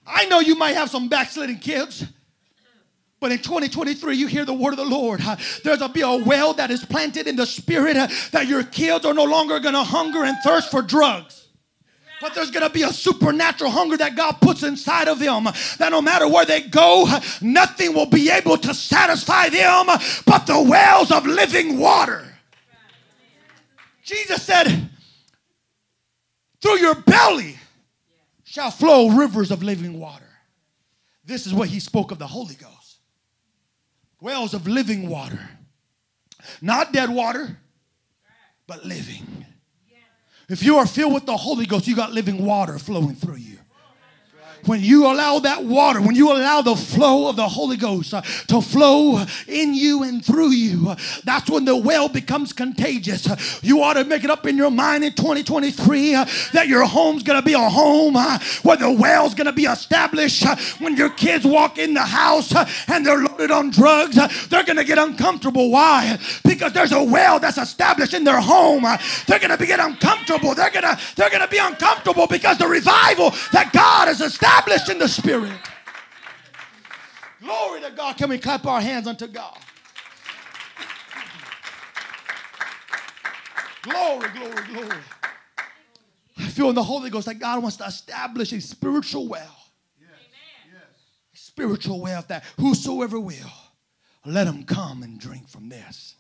I 0.07 0.25
know 0.25 0.39
you 0.39 0.55
might 0.55 0.75
have 0.75 0.89
some 0.89 1.07
backsliding 1.07 1.59
kids. 1.59 2.05
But 3.19 3.31
in 3.31 3.39
2023, 3.39 4.15
you 4.15 4.27
hear 4.27 4.45
the 4.45 4.53
word 4.53 4.71
of 4.71 4.77
the 4.77 4.85
Lord. 4.85 5.21
Uh, 5.21 5.37
there's 5.63 5.81
a 5.81 5.89
be 5.89 6.01
a 6.01 6.15
well 6.15 6.53
that 6.53 6.69
is 6.69 6.85
planted 6.85 7.27
in 7.27 7.35
the 7.35 7.47
spirit 7.47 7.97
uh, 7.97 8.07
that 8.31 8.47
your 8.47 8.63
kids 8.63 9.05
are 9.05 9.13
no 9.13 9.23
longer 9.23 9.59
to 9.59 9.83
hunger 9.83 10.23
and 10.23 10.37
thirst 10.43 10.69
for 10.69 10.83
drugs. 10.83 11.47
But 12.21 12.33
there's 12.33 12.51
going 12.51 12.65
to 12.65 12.73
be 12.73 12.83
a 12.83 12.91
supernatural 12.91 13.69
hunger 13.71 13.97
that 13.97 14.15
God 14.15 14.33
puts 14.41 14.63
inside 14.63 15.07
of 15.07 15.19
them. 15.19 15.45
That 15.77 15.89
no 15.89 16.01
matter 16.01 16.27
where 16.27 16.45
they 16.45 16.61
go, 16.61 17.05
uh, 17.07 17.19
nothing 17.41 17.93
will 17.93 18.07
be 18.07 18.29
able 18.29 18.57
to 18.57 18.73
satisfy 18.73 19.49
them 19.49 19.87
but 20.25 20.45
the 20.45 20.61
wells 20.61 21.11
of 21.11 21.25
living 21.25 21.79
water. 21.79 22.23
Jesus 24.03 24.43
said, 24.43 24.89
Through 26.61 26.79
your 26.79 26.95
belly 26.95 27.57
shall 28.43 28.71
flow 28.71 29.09
rivers 29.09 29.49
of 29.49 29.63
living 29.63 29.99
water. 29.99 30.23
This 31.25 31.45
is 31.45 31.53
what 31.53 31.67
he 31.67 31.79
spoke 31.79 32.11
of 32.11 32.19
the 32.19 32.27
Holy 32.27 32.55
Ghost 32.55 32.76
wells 34.21 34.53
of 34.53 34.67
living 34.67 35.09
water. 35.09 35.39
Not 36.61 36.93
dead 36.93 37.09
water, 37.09 37.57
but 38.67 38.85
living. 38.85 39.45
If 40.49 40.63
you 40.63 40.77
are 40.77 40.85
filled 40.85 41.13
with 41.13 41.25
the 41.25 41.35
Holy 41.35 41.65
Ghost, 41.65 41.87
you 41.87 41.95
got 41.95 42.11
living 42.11 42.45
water 42.45 42.79
flowing 42.79 43.15
through 43.15 43.35
you 43.37 43.56
when 44.65 44.81
you 44.81 45.05
allow 45.05 45.39
that 45.39 45.63
water, 45.63 46.01
when 46.01 46.15
you 46.15 46.31
allow 46.31 46.61
the 46.61 46.75
flow 46.75 47.29
of 47.29 47.35
the 47.35 47.47
Holy 47.47 47.77
Ghost 47.77 48.13
uh, 48.13 48.21
to 48.21 48.61
flow 48.61 49.23
in 49.47 49.73
you 49.73 50.03
and 50.03 50.23
through 50.23 50.51
you, 50.51 50.89
uh, 50.89 50.95
that's 51.23 51.49
when 51.49 51.65
the 51.65 51.75
well 51.75 52.09
becomes 52.09 52.53
contagious. 52.53 53.29
Uh, 53.29 53.35
you 53.61 53.81
ought 53.81 53.93
to 53.93 54.03
make 54.03 54.23
it 54.23 54.29
up 54.29 54.45
in 54.47 54.57
your 54.57 54.71
mind 54.71 55.03
in 55.03 55.13
2023 55.13 56.15
uh, 56.15 56.25
that 56.53 56.67
your 56.67 56.85
home's 56.85 57.23
going 57.23 57.39
to 57.39 57.45
be 57.45 57.53
a 57.53 57.69
home 57.69 58.15
uh, 58.15 58.39
where 58.63 58.77
the 58.77 58.91
well's 58.91 59.33
going 59.33 59.45
to 59.45 59.53
be 59.53 59.65
established. 59.65 60.45
Uh, 60.45 60.55
when 60.79 60.95
your 60.97 61.09
kids 61.09 61.45
walk 61.45 61.77
in 61.77 61.93
the 61.93 62.01
house 62.01 62.53
and 62.89 63.05
they're 63.05 63.23
loaded 63.23 63.51
on 63.51 63.69
drugs, 63.69 64.15
they're 64.47 64.63
going 64.63 64.77
to 64.77 64.83
get 64.83 64.97
uncomfortable. 64.97 65.71
Why? 65.71 66.17
Because 66.43 66.73
there's 66.73 66.91
a 66.91 67.03
well 67.03 67.39
that's 67.39 67.57
established 67.57 68.13
in 68.13 68.23
their 68.23 68.41
home. 68.41 68.83
they're 69.27 69.39
going 69.39 69.55
to 69.55 69.65
get 69.65 69.79
uncomfortable. 69.79 70.55
They're 70.55 70.71
going 70.71 70.83
to 70.83 70.99
they're 71.15 71.29
going 71.29 71.41
to 71.41 71.47
be 71.47 71.57
uncomfortable 71.57 72.27
because 72.27 72.57
the 72.57 72.67
revival 72.67 73.31
that 73.51 73.71
God 73.73 74.07
has 74.07 74.21
established 74.21 74.46
established 74.47 74.89
in 74.89 74.99
the 74.99 75.07
spirit. 75.07 75.59
Glory 77.41 77.81
to 77.81 77.91
God. 77.91 78.17
Can 78.17 78.29
we 78.29 78.37
clap 78.37 78.65
our 78.65 78.81
hands 78.81 79.07
unto 79.07 79.27
God? 79.27 79.57
Glory, 83.83 84.27
glory, 84.29 84.67
glory. 84.67 84.97
I 86.37 86.47
feel 86.49 86.69
in 86.69 86.75
the 86.75 86.83
Holy 86.83 87.09
Ghost 87.09 87.27
that 87.27 87.35
God 87.35 87.61
wants 87.61 87.77
to 87.77 87.85
establish 87.85 88.51
a 88.51 88.59
spiritual 88.59 89.27
well. 89.27 89.55
Yes. 89.99 90.09
A 91.33 91.37
spiritual 91.37 92.01
well 92.01 92.23
that 92.27 92.43
whosoever 92.59 93.19
will, 93.19 93.51
let 94.25 94.47
him 94.47 94.63
come 94.63 95.03
and 95.03 95.19
drink 95.19 95.47
from 95.47 95.69
this. 95.69 96.15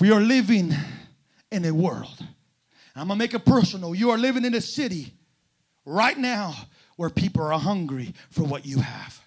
We 0.00 0.10
are 0.10 0.20
living 0.20 0.72
in 1.52 1.64
a 1.64 1.72
world. 1.72 2.24
I'm 2.96 3.06
going 3.06 3.18
to 3.18 3.22
make 3.22 3.34
it 3.34 3.44
personal. 3.44 3.94
You 3.94 4.10
are 4.10 4.18
living 4.18 4.44
in 4.44 4.54
a 4.54 4.60
city 4.60 5.14
right 5.84 6.16
now 6.16 6.54
where 6.96 7.10
people 7.10 7.42
are 7.42 7.58
hungry 7.58 8.14
for 8.30 8.42
what 8.42 8.66
you 8.66 8.80
have. 8.80 9.19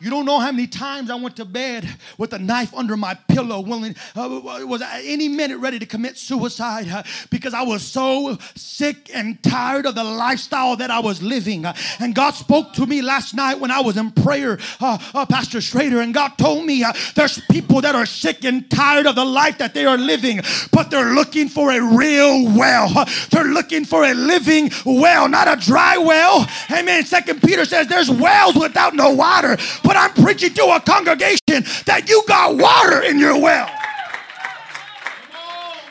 You 0.00 0.08
don't 0.08 0.24
know 0.24 0.38
how 0.38 0.50
many 0.50 0.66
times 0.66 1.10
I 1.10 1.14
went 1.16 1.36
to 1.36 1.44
bed 1.44 1.86
with 2.16 2.32
a 2.32 2.38
knife 2.38 2.72
under 2.74 2.96
my 2.96 3.14
pillow, 3.28 3.60
willing, 3.60 3.94
uh, 4.16 4.40
was 4.42 4.82
any 4.82 5.28
minute 5.28 5.58
ready 5.58 5.78
to 5.78 5.86
commit 5.86 6.16
suicide 6.16 6.88
uh, 6.88 7.02
because 7.30 7.52
I 7.52 7.62
was 7.62 7.82
so 7.82 8.38
sick 8.54 9.10
and 9.14 9.42
tired 9.42 9.86
of 9.86 9.94
the 9.94 10.04
lifestyle 10.04 10.76
that 10.76 10.90
I 10.90 11.00
was 11.00 11.22
living. 11.22 11.66
Uh, 11.66 11.74
and 11.98 12.14
God 12.14 12.30
spoke 12.32 12.72
to 12.74 12.86
me 12.86 13.02
last 13.02 13.34
night 13.34 13.60
when 13.60 13.70
I 13.70 13.80
was 13.80 13.98
in 13.98 14.10
prayer, 14.10 14.58
uh, 14.80 14.96
uh, 15.12 15.26
Pastor 15.26 15.60
Strader, 15.60 16.00
and 16.00 16.14
God 16.14 16.38
told 16.38 16.64
me 16.64 16.82
uh, 16.82 16.92
there's 17.14 17.38
people 17.50 17.82
that 17.82 17.94
are 17.94 18.06
sick 18.06 18.44
and 18.44 18.70
tired 18.70 19.06
of 19.06 19.16
the 19.16 19.24
life 19.24 19.58
that 19.58 19.74
they 19.74 19.84
are 19.84 19.98
living, 19.98 20.40
but 20.72 20.90
they're 20.90 21.12
looking 21.12 21.48
for 21.48 21.72
a 21.72 21.80
real 21.80 22.44
well. 22.56 23.04
They're 23.30 23.44
looking 23.44 23.84
for 23.84 24.04
a 24.04 24.14
living 24.14 24.70
well, 24.86 25.28
not 25.28 25.46
a 25.46 25.60
dry 25.60 25.98
well. 25.98 26.48
Amen. 26.70 27.04
Second 27.04 27.42
Peter 27.42 27.64
says 27.64 27.86
there's 27.86 28.10
wells 28.10 28.56
without 28.56 28.94
no 28.94 29.10
water 29.10 29.58
but 29.89 29.89
I'm 29.96 30.12
preaching 30.12 30.54
to 30.54 30.64
a 30.64 30.80
congregation 30.80 31.64
that 31.86 32.04
you 32.08 32.22
got 32.26 32.56
water 32.56 33.02
in 33.02 33.18
your 33.18 33.40
well. 33.40 33.70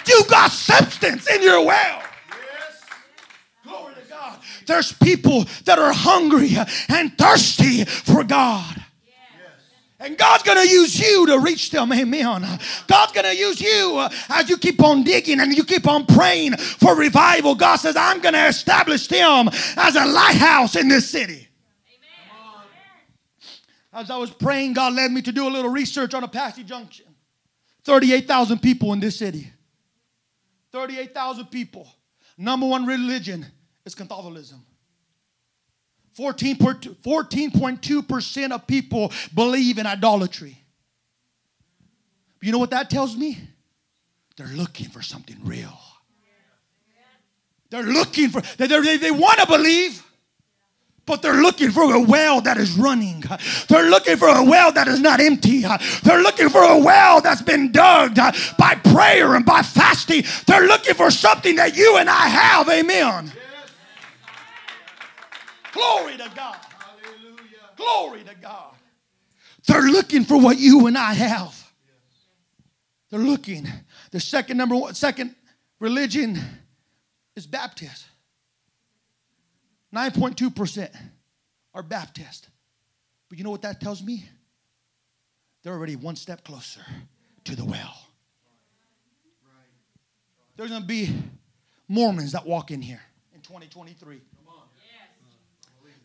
You 0.08 0.24
got 0.28 0.52
substance 0.52 1.30
in 1.30 1.44
your 1.44 1.64
well. 1.66 2.02
Glory 3.64 3.94
to 3.94 4.10
God. 4.10 4.40
There's 4.66 4.92
people 4.94 5.46
that 5.66 5.78
are 5.78 5.94
hungry 5.94 6.52
and 6.88 7.16
thirsty 7.18 7.86
for 7.86 8.24
God. 8.24 8.84
And 10.02 10.18
God's 10.18 10.44
going 10.44 10.58
to 10.58 10.68
use 10.68 10.98
you 10.98 11.28
to 11.28 11.40
reach 11.40 11.72
them. 11.72 11.92
Amen. 11.92 12.48
God's 12.88 13.12
going 13.12 13.26
to 13.26 13.36
use 13.36 13.60
you 13.60 13.98
uh, 13.98 14.10
as 14.30 14.50
you 14.50 14.58
keep 14.58 14.82
on 14.82 15.04
digging 15.04 15.42
and 15.42 15.56
you 15.56 15.66
keep 15.66 15.88
on 15.88 16.06
praying 16.06 16.56
for 16.56 16.96
revival. 16.96 17.54
God 17.54 17.76
says, 17.76 17.98
I'm 17.98 18.22
going 18.22 18.34
to 18.34 18.48
establish 18.48 19.08
them 19.08 19.50
as 19.76 19.96
a 19.98 20.06
lighthouse 20.06 20.78
in 20.78 20.88
this 20.88 21.10
city. 21.10 21.49
As 23.91 24.12
I 24.12 24.17
was 24.17 24.30
praying, 24.30 24.73
God 24.73 24.93
led 24.93 25.12
me 25.12 25.23
to 25.23 25.32
do 25.32 25.47
a 25.47 25.49
little 25.49 25.71
research 25.71 26.13
on 26.13 26.23
Apache 26.23 26.63
Junction. 26.63 27.08
38,000 27.86 28.60
people 28.60 28.93
in 28.93 28.99
this 28.99 29.17
city. 29.17 29.52
38,000 30.71 31.47
people. 31.47 31.91
Number 32.38 32.67
one 32.67 32.86
religion 32.86 33.47
is 33.86 33.95
Catholicism. 33.95 34.63
14.2% 36.17 38.52
of 38.52 38.67
people 38.67 39.12
believe 39.34 39.78
in 39.78 39.86
idolatry. 39.86 40.58
You 42.41 42.52
know 42.52 42.60
what 42.60 42.71
that 42.71 42.89
tells 42.89 43.15
me? 43.17 43.38
They're 44.38 44.47
looking 44.47 44.89
for 44.89 45.02
something 45.02 45.38
real. 45.43 45.78
They're 47.69 47.84
looking 47.84 48.30
for, 48.30 48.41
they, 48.58 48.67
they, 48.67 48.97
they 48.97 49.12
want 49.12 49.39
to 49.39 49.45
believe, 49.45 50.04
but 51.10 51.24
they're 51.24 51.41
looking 51.41 51.72
for 51.72 51.91
a 51.95 52.00
well 52.00 52.39
that 52.39 52.58
is 52.58 52.78
running. 52.78 53.24
They're 53.67 53.89
looking 53.89 54.15
for 54.15 54.28
a 54.28 54.43
well 54.43 54.72
that 54.74 54.88
is 54.88 55.00
not 55.00 55.19
empty. 55.19 55.63
They're 56.04 56.22
looking 56.22 56.50
for 56.50 56.62
a 56.62 56.78
well 56.78 57.19
that's 57.19 57.41
been 57.41 57.72
dug 57.72 58.15
by 58.60 58.76
prayer 58.76 59.34
and 59.34 59.43
by 59.43 59.63
fasting. 59.63 60.24
They're 60.45 60.67
looking 60.67 60.93
for 60.93 61.10
something 61.10 61.56
that 61.56 61.76
you 61.76 61.98
and 61.98 62.08
I 62.08 62.28
have. 62.28 62.69
Amen. 62.69 63.32
Glory 65.74 66.17
to 66.17 66.32
God. 66.36 66.58
Hallelujah. 66.78 67.41
Glory 67.76 68.24
to 68.26 68.36
God. 68.36 68.76
They're 69.67 69.82
looking 69.82 70.26
for 70.26 70.39
what 70.39 70.60
you 70.60 70.86
and 70.86 70.98
I 70.98 71.13
have. 71.13 71.72
They're 73.10 73.19
looking. 73.19 73.67
The 74.12 74.19
second 74.19 74.58
number 74.58 74.76
one, 74.76 74.93
second 74.93 75.36
religion 75.80 76.39
is 77.36 77.48
baptism. 77.48 78.10
9.2% 79.93 80.89
are 81.73 81.84
Baptist. 81.84 82.49
But 83.30 83.38
you 83.38 83.43
know 83.43 83.52
what 83.52 83.62
that 83.63 83.80
tells 83.80 84.02
me? 84.02 84.25
They're 85.63 85.73
already 85.73 85.95
one 85.95 86.15
step 86.15 86.43
closer 86.43 86.82
to 87.45 87.56
the 87.56 87.65
well. 87.65 88.06
There's 90.56 90.69
going 90.69 90.82
to 90.82 90.88
be 90.88 91.15
Mormons 91.88 92.34
that 92.34 92.45
walk 92.45 92.71
in 92.71 92.82
here 92.82 93.02
in 93.34 93.41
2023. 93.41 94.21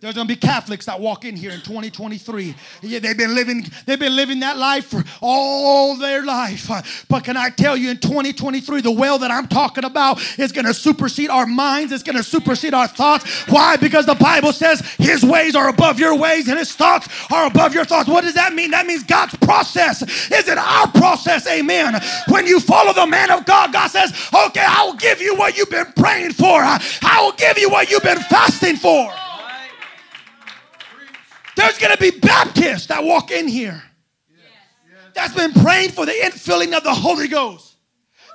There's 0.04 0.16
gonna 0.16 0.28
be 0.28 0.36
Catholics 0.36 0.84
that 0.84 1.00
walk 1.00 1.24
in 1.24 1.34
here 1.34 1.50
in 1.50 1.62
2023. 1.62 2.54
Yeah, 2.82 2.98
they've 2.98 3.16
been 3.16 3.34
living, 3.34 3.64
they've 3.86 3.98
been 3.98 4.14
living 4.14 4.40
that 4.40 4.58
life 4.58 4.84
for 4.84 5.02
all 5.22 5.96
their 5.96 6.22
life. 6.22 7.06
But 7.08 7.24
can 7.24 7.38
I 7.38 7.48
tell 7.48 7.74
you 7.74 7.88
in 7.88 7.96
2023, 7.96 8.82
the 8.82 8.90
well 8.90 9.18
that 9.20 9.30
I'm 9.30 9.48
talking 9.48 9.82
about 9.82 10.20
is 10.38 10.52
gonna 10.52 10.74
supersede 10.74 11.30
our 11.30 11.46
minds, 11.46 11.90
it's 11.90 12.02
gonna 12.02 12.22
supersede 12.22 12.74
our 12.74 12.86
thoughts. 12.86 13.48
Why? 13.48 13.76
Because 13.76 14.04
the 14.04 14.14
Bible 14.14 14.52
says 14.52 14.80
his 14.98 15.24
ways 15.24 15.56
are 15.56 15.70
above 15.70 15.98
your 15.98 16.14
ways 16.14 16.48
and 16.48 16.58
his 16.58 16.74
thoughts 16.74 17.08
are 17.32 17.46
above 17.46 17.72
your 17.72 17.86
thoughts. 17.86 18.06
What 18.06 18.24
does 18.24 18.34
that 18.34 18.52
mean? 18.52 18.72
That 18.72 18.86
means 18.86 19.04
God's 19.04 19.34
process 19.36 20.02
isn't 20.30 20.58
our 20.58 20.86
process, 20.88 21.46
amen. 21.46 21.98
When 22.28 22.46
you 22.46 22.60
follow 22.60 22.92
the 22.92 23.06
man 23.06 23.30
of 23.30 23.46
God, 23.46 23.72
God 23.72 23.88
says, 23.88 24.12
Okay, 24.34 24.66
I 24.68 24.84
will 24.84 24.96
give 24.96 25.22
you 25.22 25.34
what 25.34 25.56
you've 25.56 25.70
been 25.70 25.90
praying 25.96 26.34
for, 26.34 26.60
I 26.60 27.22
will 27.22 27.32
give 27.32 27.56
you 27.56 27.70
what 27.70 27.90
you've 27.90 28.02
been 28.02 28.20
fasting 28.20 28.76
for. 28.76 29.10
There's 31.56 31.78
going 31.78 31.92
to 31.92 31.98
be 31.98 32.10
Baptists 32.18 32.86
that 32.86 33.04
walk 33.04 33.30
in 33.30 33.48
here 33.48 33.82
that's 35.14 35.34
been 35.34 35.52
praying 35.52 35.90
for 35.90 36.04
the 36.04 36.12
infilling 36.12 36.76
of 36.76 36.82
the 36.82 36.92
Holy 36.92 37.28
Ghost, 37.28 37.76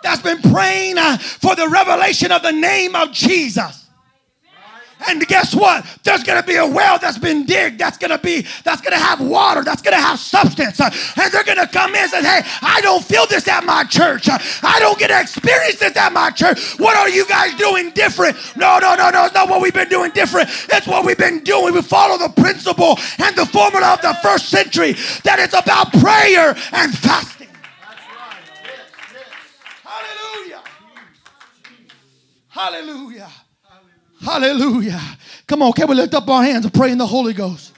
that's 0.02 0.22
been 0.22 0.42
praying 0.42 0.98
uh, 0.98 1.18
for 1.18 1.56
the 1.56 1.68
revelation 1.68 2.32
of 2.32 2.42
the 2.42 2.54
name 2.54 2.96
of 2.96 3.12
Jesus. 3.12 3.89
And 5.08 5.26
guess 5.28 5.56
what? 5.56 5.86
There's 6.04 6.24
going 6.24 6.42
to 6.42 6.46
be 6.46 6.56
a 6.56 6.68
well 6.68 7.00
that's 7.00 7.18
been 7.18 7.46
digged. 7.46 7.80
That's 7.80 7.98
going 7.98 8.12
to 8.12 8.18
be 8.18 8.46
that's 8.64 8.82
going 8.82 8.92
to 8.92 9.00
have 9.00 9.22
water. 9.22 9.64
That's 9.64 9.82
going 9.82 9.96
to 9.96 10.02
have 10.02 10.20
substance. 10.20 10.80
And 10.80 11.32
they're 11.32 11.44
going 11.44 11.58
to 11.58 11.68
come 11.68 11.92
in 11.96 12.02
and 12.02 12.12
say, 12.12 12.22
"Hey, 12.22 12.42
I 12.62 12.82
don't 12.82 13.04
feel 13.04 13.26
this 13.26 13.48
at 13.48 13.64
my 13.64 13.86
church. 13.86 14.28
I 14.30 14.78
don't 14.80 15.00
get 15.00 15.08
to 15.08 15.20
experience 15.20 15.80
this 15.80 15.96
at 15.96 16.12
my 16.12 16.32
church. 16.32 16.78
What 16.80 16.98
are 16.98 17.10
you 17.10 17.26
guys 17.28 17.56
doing 17.56 17.92
different?" 17.92 18.36
No, 18.58 18.80
no, 18.80 18.96
no, 18.96 19.10
no. 19.10 19.26
It's 19.26 19.34
not 19.34 19.50
what 19.50 19.62
we've 19.62 19.74
been 19.74 19.90
doing 19.90 20.12
different. 20.12 20.50
It's 20.70 20.88
what 20.88 21.06
we've 21.06 21.18
been 21.18 21.44
doing. 21.44 21.74
We 21.74 21.82
follow 21.82 22.18
the 22.18 22.30
principle 22.42 22.98
and 23.20 23.36
the 23.36 23.46
formula 23.46 23.94
of 23.94 24.02
the 24.02 24.18
first 24.22 24.50
century 24.50 24.94
that 25.24 25.40
it's 25.40 25.54
about 25.54 25.94
prayer 25.94 26.56
and 26.74 26.94
fasting. 26.98 27.48
Hallelujah. 29.84 30.62
Hallelujah. 32.50 33.30
Hallelujah. 34.22 35.02
Come 35.48 35.64
on, 35.64 35.74
can 35.74 35.88
we 35.88 35.96
lift 35.96 36.14
up 36.14 36.28
our 36.30 36.44
hands 36.44 36.66
and 36.66 36.74
pray 36.74 36.92
in 36.92 36.98
the 36.98 37.08
Holy 37.08 37.34
Ghost? 37.34 37.74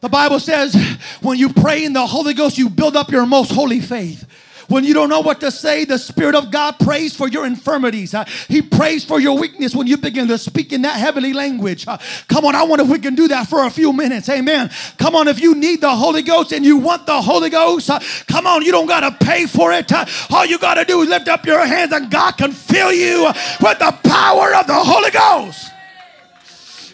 The 0.00 0.08
Bible 0.08 0.40
says 0.40 0.74
when 1.20 1.38
you 1.38 1.52
pray 1.52 1.84
in 1.84 1.92
the 1.92 2.06
Holy 2.06 2.34
Ghost, 2.34 2.56
you 2.56 2.70
build 2.70 2.96
up 2.96 3.10
your 3.10 3.26
most 3.26 3.52
holy 3.52 3.80
faith. 3.80 4.24
When 4.70 4.84
you 4.84 4.94
don't 4.94 5.08
know 5.08 5.20
what 5.20 5.40
to 5.40 5.50
say, 5.50 5.84
the 5.84 5.98
Spirit 5.98 6.36
of 6.36 6.52
God 6.52 6.78
prays 6.78 7.14
for 7.14 7.26
your 7.26 7.44
infirmities. 7.44 8.14
Uh, 8.14 8.24
he 8.46 8.62
prays 8.62 9.04
for 9.04 9.18
your 9.18 9.36
weakness 9.36 9.74
when 9.74 9.88
you 9.88 9.96
begin 9.96 10.28
to 10.28 10.38
speak 10.38 10.72
in 10.72 10.82
that 10.82 10.96
heavenly 10.96 11.32
language. 11.32 11.88
Uh, 11.88 11.98
come 12.28 12.44
on, 12.44 12.54
I 12.54 12.62
wonder 12.62 12.84
if 12.84 12.90
we 12.90 13.00
can 13.00 13.16
do 13.16 13.26
that 13.26 13.48
for 13.48 13.66
a 13.66 13.70
few 13.70 13.92
minutes. 13.92 14.28
Amen. 14.28 14.70
Come 14.96 15.16
on, 15.16 15.26
if 15.26 15.40
you 15.40 15.56
need 15.56 15.80
the 15.80 15.90
Holy 15.90 16.22
Ghost 16.22 16.52
and 16.52 16.64
you 16.64 16.76
want 16.76 17.04
the 17.04 17.20
Holy 17.20 17.50
Ghost, 17.50 17.90
uh, 17.90 17.98
come 18.28 18.46
on, 18.46 18.62
you 18.62 18.70
don't 18.70 18.86
got 18.86 19.00
to 19.00 19.26
pay 19.26 19.46
for 19.46 19.72
it. 19.72 19.90
All 20.30 20.46
you 20.46 20.56
got 20.56 20.74
to 20.74 20.84
do 20.84 21.02
is 21.02 21.08
lift 21.08 21.26
up 21.26 21.44
your 21.44 21.66
hands 21.66 21.92
and 21.92 22.08
God 22.08 22.36
can 22.38 22.52
fill 22.52 22.92
you 22.92 23.26
with 23.60 23.78
the 23.80 23.98
power 24.04 24.54
of 24.54 24.68
the 24.68 24.74
Holy 24.74 25.10
Ghost. 25.10 25.72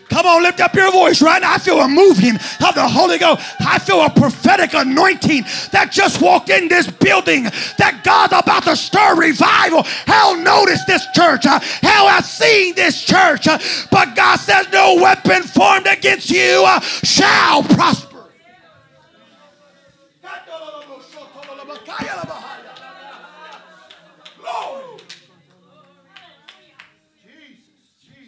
Come 0.09 0.27
on, 0.27 0.43
lift 0.43 0.61
up 0.61 0.75
your 0.75 0.91
voice 0.93 1.21
right 1.21 1.43
now. 1.43 1.55
I 1.55 1.59
feel 1.59 1.81
a 1.81 1.89
moving 1.89 2.37
of 2.37 2.75
the 2.75 2.87
Holy 2.87 3.19
Ghost. 3.19 3.43
I 3.61 3.79
feel 3.79 4.03
a 4.03 4.11
prophetic 4.11 4.73
anointing 4.75 5.43
that 5.73 5.91
just 5.91 6.23
walked 6.23 6.49
in 6.49 6.69
this 6.69 6.89
building. 6.89 7.45
That 7.79 8.03
God's 8.05 8.33
about 8.33 8.65
to 8.65 8.77
stir 8.77 9.17
revival. 9.17 9.83
Hell 9.83 10.37
noticed 10.37 10.87
this 10.87 11.07
church. 11.15 11.45
Hell 11.45 12.09
has 12.09 12.31
seen 12.31 12.75
this 12.75 13.03
church. 13.03 13.47
But 13.91 14.15
God 14.15 14.37
says, 14.37 14.69
No 14.73 14.95
weapon 14.97 15.43
formed 15.43 15.87
against 15.87 16.31
you 16.31 16.65
uh, 16.67 16.81
shall 16.81 17.63
prosper. 17.65 18.16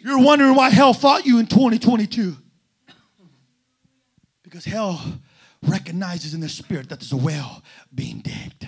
You're 0.03 0.19
wondering 0.19 0.55
why 0.55 0.69
hell 0.69 0.93
fought 0.93 1.25
you 1.25 1.39
in 1.39 1.47
2022. 1.47 2.35
Because 4.43 4.65
hell 4.65 5.01
recognizes 5.61 6.33
in 6.33 6.39
the 6.39 6.49
spirit 6.49 6.89
that 6.89 6.99
there's 6.99 7.11
a 7.11 7.17
well 7.17 7.61
being 7.93 8.19
digged. 8.19 8.67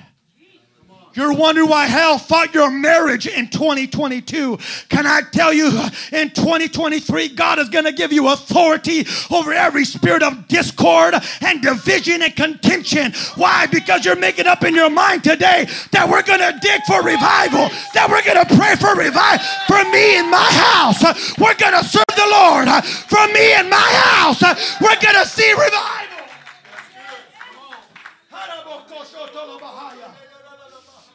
You're 1.14 1.34
wondering 1.34 1.68
why 1.68 1.88
hell 1.88 2.18
fought 2.18 2.54
your 2.54 2.72
marriage 2.72 3.28
in 3.28 3.50
2022. 3.50 4.58
Can 4.90 5.06
I 5.06 5.22
tell 5.32 5.52
you, 5.52 5.68
in 6.12 6.30
2023, 6.30 7.30
God 7.30 7.60
is 7.60 7.70
going 7.70 7.86
to 7.86 7.92
give 7.92 8.14
you 8.14 8.30
authority 8.30 9.06
over 9.30 9.52
every 9.52 9.84
spirit 9.84 10.24
of 10.24 10.48
discord 10.48 11.16
and 11.42 11.62
division 11.62 12.22
and 12.22 12.36
contention. 12.36 13.14
Why? 13.36 13.66
Because 13.68 14.06
you're 14.06 14.16
making 14.16 14.48
up 14.48 14.64
in 14.64 14.74
your 14.74 14.90
mind 14.90 15.24
today 15.24 15.68
that 15.92 16.08
we're 16.08 16.24
going 16.24 16.40
to 16.40 16.58
dig 16.62 16.82
for 16.88 17.04
revival, 17.04 17.68
that 17.94 18.08
we're 18.10 18.24
going 18.24 18.40
to 18.40 18.56
pray 18.56 18.76
for 18.76 18.96
revival. 18.96 19.46
For 19.68 19.84
me 19.92 20.18
in 20.18 20.30
my 20.30 20.48
house, 20.48 21.04
we're 21.38 21.56
going 21.56 21.76
to 21.76 21.84
serve 21.84 22.06
the 22.16 22.30
Lord. 22.32 22.68
For 23.12 23.28
me 23.34 23.60
in 23.60 23.70
my 23.70 23.90
house, 24.16 24.42
we're 24.80 25.00
going 25.02 25.20
to 25.20 25.28
see 25.28 25.52
revival. 25.52 26.11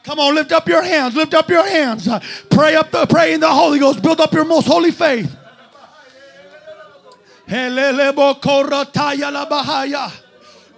Come 0.06 0.20
on, 0.20 0.36
lift 0.36 0.52
up 0.52 0.68
your 0.68 0.82
hands. 0.82 1.16
Lift 1.16 1.34
up 1.34 1.50
your 1.50 1.66
hands. 1.66 2.08
Pray 2.48 2.76
up 2.76 2.92
the 2.92 3.06
pray 3.06 3.34
in 3.34 3.40
the 3.40 3.50
Holy 3.50 3.80
Ghost. 3.80 4.00
Build 4.00 4.20
up 4.20 4.32
your 4.32 4.44
most 4.44 4.68
holy 4.68 4.92
faith. 4.92 5.36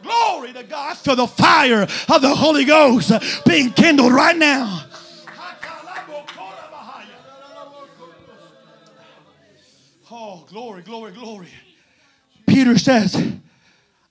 Glory 0.02 0.52
to 0.54 0.62
God. 0.66 0.96
Feel 0.96 1.16
the 1.16 1.26
fire 1.26 1.82
of 1.82 2.22
the 2.22 2.34
Holy 2.34 2.64
Ghost 2.64 3.12
being 3.44 3.70
kindled 3.70 4.14
right 4.14 4.36
now. 4.36 4.86
Oh, 10.10 10.46
glory, 10.48 10.80
glory, 10.80 11.12
glory. 11.12 11.48
Peter 12.46 12.78
says, 12.78 13.30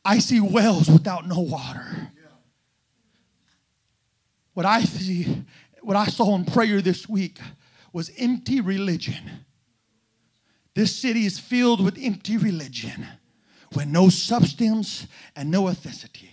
I 0.06 0.20
see 0.20 0.40
wells 0.40 0.88
without 0.88 1.28
no 1.28 1.40
water. 1.40 2.12
What 4.58 4.66
I 4.66 4.82
see, 4.82 5.46
what 5.84 5.96
I 5.96 6.08
saw 6.08 6.36
in 6.36 6.44
prayer 6.44 6.82
this 6.82 7.08
week 7.08 7.38
was 7.94 8.10
empty 8.18 8.60
religion. 8.60 9.46
This 10.74 10.96
city 10.96 11.28
is 11.28 11.38
filled 11.38 11.80
with 11.86 11.96
empty 12.02 12.38
religion 12.38 13.06
with 13.76 13.86
no 13.86 14.10
substance 14.10 15.06
and 15.36 15.52
no 15.52 15.68
authenticity. 15.68 16.32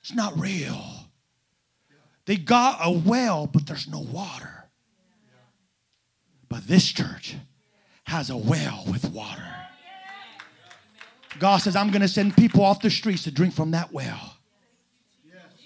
It's 0.00 0.14
not 0.14 0.38
real. 0.38 0.80
They 2.26 2.36
got 2.36 2.78
a 2.84 2.90
well, 2.92 3.48
but 3.48 3.66
there's 3.66 3.88
no 3.88 3.98
water. 3.98 4.68
But 6.48 6.68
this 6.68 6.86
church 6.92 7.34
has 8.04 8.30
a 8.30 8.36
well 8.36 8.84
with 8.88 9.10
water. 9.10 9.42
God 11.40 11.56
says, 11.62 11.74
I'm 11.74 11.90
going 11.90 12.02
to 12.02 12.06
send 12.06 12.36
people 12.36 12.62
off 12.62 12.80
the 12.80 12.90
streets 12.90 13.24
to 13.24 13.32
drink 13.32 13.54
from 13.54 13.72
that 13.72 13.92
well. 13.92 14.35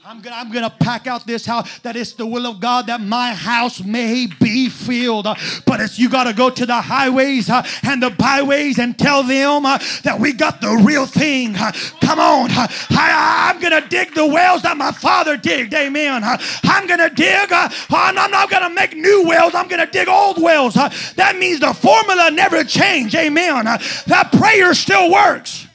I'm 0.03 0.23
gonna, 0.23 0.37
I'm 0.37 0.51
gonna 0.51 0.75
pack 0.81 1.07
out 1.07 1.27
this 1.27 1.45
house 1.45 1.79
that 1.81 1.95
it's 1.95 2.15
the 2.15 2.25
will 2.25 2.47
of 2.47 2.59
God 2.59 2.87
that 2.87 3.03
my 3.03 3.35
house 3.35 3.85
may 3.85 4.27
be 4.41 4.71
filled. 4.71 5.25
But 5.67 5.81
it's 5.81 5.99
you 5.99 6.09
gotta 6.09 6.33
go 6.33 6.49
to 6.49 6.65
the 6.65 6.81
highways 6.81 7.51
uh, 7.51 7.63
and 7.83 8.03
the 8.03 8.09
byways 8.09 8.79
and 8.79 8.99
tell 8.99 9.23
them 9.23 9.67
uh, 9.67 9.77
that 10.05 10.19
we 10.19 10.33
got 10.33 10.63
the 10.63 10.83
real 10.87 11.05
thing. 11.05 11.55
Uh, 11.55 11.73
come 12.01 12.19
on. 12.19 12.51
Uh, 12.51 12.67
I, 12.93 13.53
am 13.55 13.61
gonna 13.61 13.87
dig 13.87 14.15
the 14.15 14.25
wells 14.25 14.63
that 14.63 14.79
my 14.79 14.91
father 14.91 15.37
digged. 15.37 15.75
Amen. 15.75 16.25
Uh, 16.25 16.39
I'm 16.65 16.87
gonna 16.87 17.11
dig, 17.11 17.53
I'm 17.53 18.31
not 18.31 18.51
gonna 18.51 18.71
make 18.71 18.97
new 18.97 19.27
wells, 19.27 19.55
I'm 19.55 19.69
gonna 19.69 19.91
dig 19.91 20.09
old 20.09 20.41
wells. 20.41 20.75
that 20.75 21.37
means 21.39 21.61
the 21.61 21.75
formula 21.75 22.31
never 22.31 22.65
changed. 22.65 23.15
Amen. 23.17 23.67
that 23.67 24.31
prayer 24.33 24.73
still 24.73 25.13
works. 25.13 25.67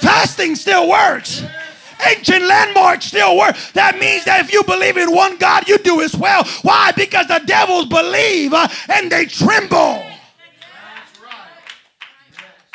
Fasting 0.00 0.56
still 0.56 0.88
works 0.88 1.44
ancient 2.08 2.44
landmarks 2.44 3.06
still 3.06 3.36
work. 3.36 3.56
That 3.74 3.98
means 3.98 4.24
that 4.24 4.44
if 4.44 4.52
you 4.52 4.62
believe 4.64 4.96
in 4.96 5.12
one 5.12 5.36
God, 5.38 5.68
you 5.68 5.78
do 5.78 6.00
as 6.02 6.16
well. 6.16 6.44
Why? 6.62 6.92
Because 6.92 7.28
the 7.28 7.42
devils 7.46 7.86
believe 7.86 8.52
uh, 8.52 8.68
and 8.88 9.10
they 9.10 9.26
tremble. 9.26 10.11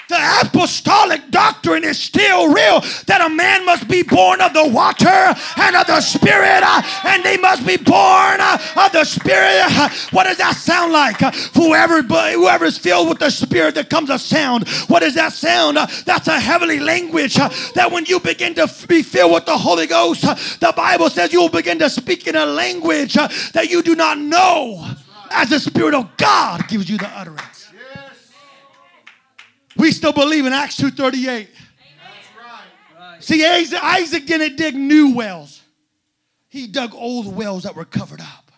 The 0.09 0.41
apostolic 0.41 1.29
doctrine 1.31 1.83
is 1.83 1.99
still 1.99 2.47
real 2.47 2.79
that 3.07 3.21
a 3.25 3.29
man 3.29 3.65
must 3.65 3.87
be 3.87 4.03
born 4.03 4.39
of 4.39 4.53
the 4.53 4.67
water 4.67 5.35
and 5.57 5.75
of 5.75 5.85
the 5.87 5.99
spirit, 5.99 6.63
uh, 6.63 6.81
and 7.03 7.23
they 7.23 7.37
must 7.37 7.67
be 7.67 7.75
born 7.75 8.39
uh, 8.39 8.57
of 8.77 8.91
the 8.93 9.03
spirit. 9.03 9.63
What 10.11 10.23
does 10.23 10.37
that 10.37 10.55
sound 10.55 10.93
like? 10.93 11.19
Whoever, 11.53 12.01
whoever 12.01 12.65
is 12.65 12.77
filled 12.77 13.09
with 13.09 13.19
the 13.19 13.29
spirit, 13.29 13.75
there 13.75 13.83
comes 13.83 14.09
a 14.09 14.17
sound. 14.17 14.67
What 14.87 15.03
is 15.03 15.15
that 15.15 15.33
sound? 15.33 15.77
That's 16.05 16.27
a 16.27 16.39
heavenly 16.39 16.79
language 16.79 17.35
that 17.35 17.89
when 17.91 18.05
you 18.05 18.19
begin 18.19 18.55
to 18.55 18.71
be 18.87 19.03
filled 19.03 19.33
with 19.33 19.45
the 19.45 19.57
Holy 19.57 19.87
Ghost, 19.87 20.21
the 20.59 20.73
Bible 20.75 21.09
says 21.09 21.33
you 21.33 21.41
will 21.41 21.49
begin 21.49 21.79
to 21.79 21.89
speak 21.89 22.27
in 22.27 22.35
a 22.35 22.45
language 22.45 23.13
that 23.15 23.69
you 23.69 23.81
do 23.81 23.95
not 23.95 24.17
know 24.17 24.87
as 25.31 25.49
the 25.49 25.59
Spirit 25.59 25.93
of 25.93 26.15
God 26.17 26.67
gives 26.69 26.89
you 26.89 26.97
the 26.97 27.09
utterance. 27.09 27.66
We 29.77 29.91
still 29.91 30.13
believe 30.13 30.45
in 30.45 30.53
Acts 30.53 30.79
2.38. 30.79 31.47
See, 33.19 33.45
Isaac, 33.45 33.83
Isaac 33.83 34.25
didn't 34.25 34.57
dig 34.57 34.75
new 34.75 35.15
wells. 35.15 35.61
He 36.49 36.67
dug 36.67 36.93
old 36.93 37.35
wells 37.35 37.63
that 37.63 37.75
were 37.75 37.85
covered 37.85 38.21
up. 38.21 38.51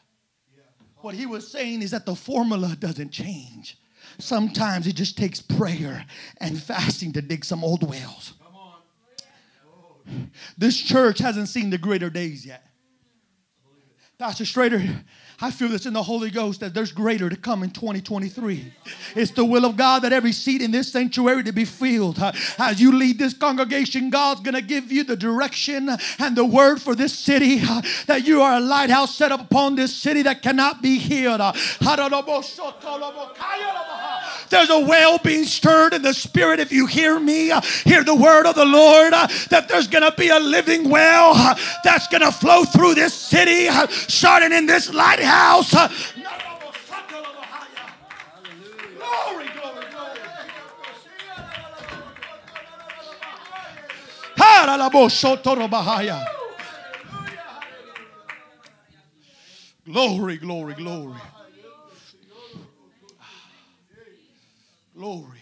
What 0.97 1.15
he 1.15 1.25
was 1.25 1.49
saying 1.49 1.81
is 1.81 1.91
that 1.91 2.05
the 2.05 2.15
formula 2.15 2.75
doesn't 2.77 3.11
change. 3.11 3.77
Sometimes 4.17 4.85
it 4.85 4.95
just 4.95 5.17
takes 5.17 5.41
prayer 5.41 6.05
and 6.41 6.61
fasting 6.61 7.13
to 7.13 7.21
dig 7.21 7.45
some 7.45 7.63
old 7.63 7.87
wells. 7.87 8.33
This 10.57 10.77
church 10.77 11.19
hasn't 11.19 11.47
seen 11.47 11.69
the 11.69 11.77
greater 11.77 12.09
days 12.09 12.45
yet. 12.45 12.65
Pastor 14.17 14.43
Strader, 14.43 15.03
I 15.41 15.51
feel 15.51 15.69
this 15.69 15.85
in 15.85 15.93
the 15.93 16.03
Holy 16.03 16.29
Ghost 16.29 16.59
that 16.59 16.73
there's 16.73 16.91
greater 16.91 17.29
to 17.29 17.35
come 17.37 17.63
in 17.63 17.69
2023. 17.69 18.73
It's 19.15 19.31
the 19.31 19.45
will 19.45 19.63
of 19.63 19.77
God 19.77 20.01
that 20.01 20.11
every 20.11 20.33
seat 20.33 20.61
in 20.61 20.71
this 20.71 20.91
sanctuary 20.91 21.43
to 21.43 21.53
be 21.53 21.63
filled. 21.63 22.19
As 22.57 22.81
you 22.81 22.91
lead 22.91 23.17
this 23.17 23.33
congregation, 23.33 24.09
God's 24.09 24.41
going 24.41 24.55
to 24.55 24.61
give 24.61 24.91
you 24.91 25.05
the 25.05 25.15
direction 25.15 25.89
and 26.19 26.35
the 26.35 26.43
word 26.43 26.81
for 26.81 26.93
this 26.93 27.17
city 27.17 27.59
that 28.07 28.27
you 28.27 28.41
are 28.41 28.57
a 28.57 28.59
lighthouse 28.59 29.15
set 29.15 29.31
up 29.31 29.39
upon 29.39 29.75
this 29.75 29.95
city 29.95 30.23
that 30.23 30.41
cannot 30.41 30.81
be 30.81 30.97
healed. 30.97 31.39
There's 34.49 34.69
a 34.69 34.79
well 34.79 35.19
being 35.19 35.45
stirred 35.45 35.93
in 35.93 36.01
the 36.01 36.13
spirit. 36.13 36.59
If 36.59 36.73
you 36.73 36.85
hear 36.85 37.17
me, 37.17 37.53
hear 37.85 38.03
the 38.03 38.15
word 38.15 38.45
of 38.45 38.55
the 38.55 38.65
Lord, 38.65 39.13
that 39.13 39.67
there's 39.69 39.87
going 39.87 40.03
to 40.03 40.13
be 40.17 40.27
a 40.27 40.39
living 40.39 40.89
well 40.89 41.33
that's 41.85 42.07
going 42.07 42.23
to 42.23 42.31
flow 42.31 42.65
through 42.65 42.95
this 42.95 43.13
city, 43.13 43.67
starting 44.07 44.51
in 44.51 44.65
this 44.65 44.93
lighthouse 44.93 45.28
house. 45.29 45.73
Uh, 45.73 45.87
glory, 48.97 49.47
glory, 49.53 49.85
glory. 49.91 50.19
Glory, 59.85 60.37
glory, 60.37 60.73
glory. 60.75 61.19
Glory. 64.95 65.39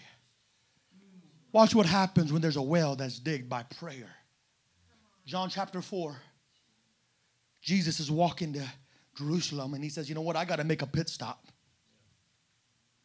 Watch 1.52 1.74
what 1.74 1.86
happens 1.86 2.32
when 2.32 2.40
there's 2.40 2.56
a 2.56 2.62
well 2.62 2.94
that's 2.94 3.18
digged 3.18 3.48
by 3.48 3.64
prayer. 3.64 4.08
John 5.26 5.50
chapter 5.50 5.82
4. 5.82 6.16
Jesus 7.60 8.00
is 8.00 8.10
walking 8.10 8.54
to 8.54 8.66
Jerusalem 9.18 9.74
and 9.74 9.82
he 9.82 9.90
says, 9.90 10.08
You 10.08 10.14
know 10.14 10.20
what? 10.22 10.36
I 10.36 10.44
got 10.44 10.56
to 10.56 10.64
make 10.64 10.82
a 10.82 10.86
pit 10.86 11.08
stop. 11.08 11.44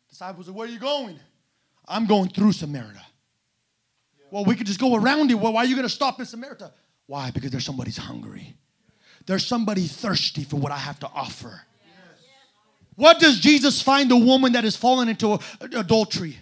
Disciples 0.09 0.45
said, 0.45 0.55
Where 0.55 0.67
are 0.67 0.71
you 0.71 0.79
going? 0.79 1.19
I'm 1.87 2.05
going 2.05 2.29
through 2.29 2.53
Samaria. 2.53 3.01
Well, 4.31 4.45
we 4.45 4.55
could 4.55 4.67
just 4.67 4.79
go 4.79 4.95
around 4.95 5.31
it. 5.31 5.35
Well, 5.35 5.53
why 5.53 5.63
are 5.63 5.65
you 5.65 5.75
going 5.75 5.87
to 5.87 5.93
stop 5.93 6.19
in 6.19 6.25
Samaria? 6.25 6.71
Why? 7.07 7.31
Because 7.31 7.51
there's 7.51 7.65
somebody's 7.65 7.97
hungry. 7.97 8.55
There's 9.25 9.45
somebody 9.45 9.87
thirsty 9.87 10.43
for 10.43 10.57
what 10.57 10.71
I 10.71 10.77
have 10.77 10.99
to 10.99 11.07
offer. 11.07 11.61
What 12.95 13.19
does 13.19 13.39
Jesus 13.39 13.81
find 13.81 14.09
the 14.09 14.17
woman 14.17 14.53
that 14.53 14.63
has 14.63 14.75
fallen 14.75 15.09
into 15.09 15.39
adultery? 15.61 16.37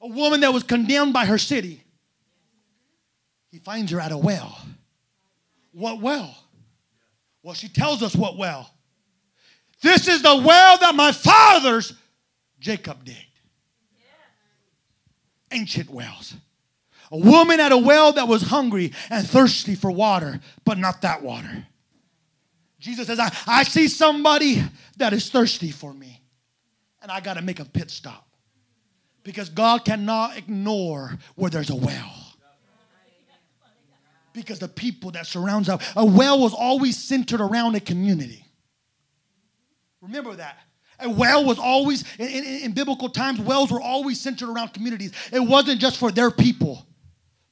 A 0.00 0.08
woman 0.08 0.40
that 0.40 0.52
was 0.52 0.62
condemned 0.62 1.12
by 1.12 1.26
her 1.26 1.38
city. 1.38 1.82
He 3.50 3.58
finds 3.58 3.92
her 3.92 4.00
at 4.00 4.10
a 4.10 4.16
well. 4.16 4.58
What 5.72 6.00
well? 6.00 6.41
Well, 7.42 7.54
she 7.54 7.68
tells 7.68 8.02
us 8.02 8.14
what 8.14 8.36
well. 8.36 8.70
This 9.82 10.06
is 10.06 10.22
the 10.22 10.36
well 10.36 10.78
that 10.78 10.94
my 10.94 11.10
fathers, 11.10 11.92
Jacob, 12.60 13.04
digged. 13.04 13.18
Ancient 15.50 15.90
wells. 15.90 16.34
A 17.10 17.16
woman 17.18 17.60
at 17.60 17.72
a 17.72 17.76
well 17.76 18.12
that 18.12 18.26
was 18.26 18.42
hungry 18.42 18.92
and 19.10 19.26
thirsty 19.26 19.74
for 19.74 19.90
water, 19.90 20.40
but 20.64 20.78
not 20.78 21.02
that 21.02 21.22
water. 21.22 21.66
Jesus 22.78 23.06
says, 23.06 23.18
I, 23.18 23.30
I 23.46 23.62
see 23.64 23.86
somebody 23.86 24.62
that 24.96 25.12
is 25.12 25.28
thirsty 25.28 25.70
for 25.70 25.92
me, 25.92 26.22
and 27.02 27.10
I 27.10 27.20
got 27.20 27.34
to 27.34 27.42
make 27.42 27.60
a 27.60 27.64
pit 27.64 27.90
stop. 27.90 28.26
Because 29.24 29.50
God 29.50 29.84
cannot 29.84 30.36
ignore 30.38 31.18
where 31.34 31.50
there's 31.50 31.70
a 31.70 31.76
well 31.76 32.21
because 34.32 34.58
the 34.58 34.68
people 34.68 35.10
that 35.12 35.26
surrounds 35.26 35.68
us. 35.68 35.82
A 35.96 36.04
well 36.04 36.40
was 36.40 36.54
always 36.54 37.02
centered 37.02 37.40
around 37.40 37.74
a 37.74 37.80
community. 37.80 38.46
Remember 40.00 40.34
that. 40.34 40.58
A 40.98 41.08
well 41.08 41.44
was 41.44 41.58
always, 41.58 42.04
in, 42.18 42.28
in, 42.28 42.44
in, 42.44 42.72
biblical 42.72 43.08
times, 43.08 43.40
wells 43.40 43.70
were 43.70 43.80
always 43.80 44.20
centered 44.20 44.48
around 44.48 44.72
communities. 44.72 45.12
It 45.32 45.40
wasn't 45.40 45.80
just 45.80 45.96
for 45.96 46.12
their 46.12 46.30
people, 46.30 46.86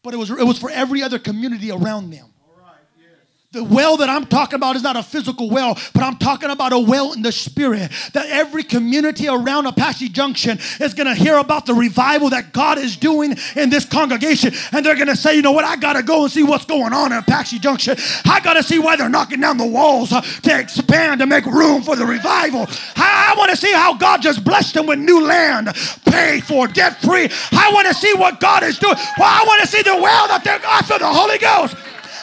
but 0.03 0.15
it 0.15 0.17
was, 0.19 0.31
it 0.31 0.45
was 0.45 0.59
for 0.59 0.71
every 0.71 1.03
other 1.03 1.19
community 1.19 1.71
around 1.71 2.11
them. 2.11 2.27
The 3.53 3.65
well 3.65 3.97
that 3.97 4.09
I'm 4.09 4.27
talking 4.27 4.55
about 4.55 4.77
is 4.77 4.85
not 4.85 4.95
a 4.95 5.03
physical 5.03 5.51
well, 5.51 5.77
but 5.93 6.05
I'm 6.05 6.19
talking 6.19 6.51
about 6.51 6.73
a 6.73 6.79
well 6.79 7.13
in 7.15 7.23
the 7.23 7.33
spirit. 7.33 7.91
That 8.13 8.27
every 8.29 8.63
community 8.63 9.27
around 9.27 9.67
Apache 9.67 10.11
Junction 10.11 10.61
is 10.79 10.95
going 10.95 11.09
to 11.09 11.17
hear 11.17 11.37
about 11.37 11.67
the 11.67 11.75
revival 11.75 12.31
that 12.31 12.53
God 12.53 12.79
is 12.79 12.97
doing 12.97 13.35
in 13.57 13.69
this 13.69 13.85
congregation. 13.85 14.55
And 14.71 14.87
they're 14.87 14.95
going 14.95 15.09
to 15.09 15.17
say, 15.17 15.35
you 15.35 15.43
know 15.43 15.51
what, 15.51 15.65
I 15.65 15.75
got 15.75 15.95
to 15.95 16.05
go 16.05 16.23
and 16.23 16.31
see 16.31 16.45
what's 16.45 16.65
going 16.65 16.93
on 16.93 17.11
in 17.11 17.19
Apache 17.19 17.59
Junction. 17.59 17.97
I 18.25 18.39
got 18.39 18.55
to 18.55 18.63
see 18.63 18.79
why 18.79 18.95
they're 18.95 19.09
knocking 19.09 19.41
down 19.41 19.57
the 19.57 19.67
walls 19.67 20.13
uh, 20.13 20.21
to 20.21 20.57
expand, 20.57 21.19
to 21.19 21.27
make 21.27 21.45
room 21.45 21.83
for 21.83 21.97
the 21.97 22.07
revival. 22.07 22.69
I, 22.95 23.33
I 23.33 23.35
want 23.37 23.51
to 23.51 23.57
see 23.57 23.73
how 23.73 23.95
God 23.97 24.23
just 24.23 24.45
blessed 24.45 24.75
them 24.75 24.87
with 24.87 25.01
new 25.01 25.27
land, 25.27 25.75
paid 26.07 26.45
for, 26.45 26.69
debt 26.69 27.03
free. 27.03 27.29
I 27.51 27.73
want 27.75 27.89
to 27.89 27.95
see 27.95 28.15
what 28.15 28.39
God 28.39 28.63
is 28.63 28.79
doing. 28.79 28.95
Well, 29.19 29.29
I 29.29 29.43
want 29.45 29.61
to 29.63 29.67
see 29.67 29.83
the 29.83 29.97
well 29.97 30.29
that 30.29 30.45
they're 30.45 30.65
after 30.65 31.01
the 31.01 31.09
Holy 31.09 31.39
Ghost. 31.39 31.75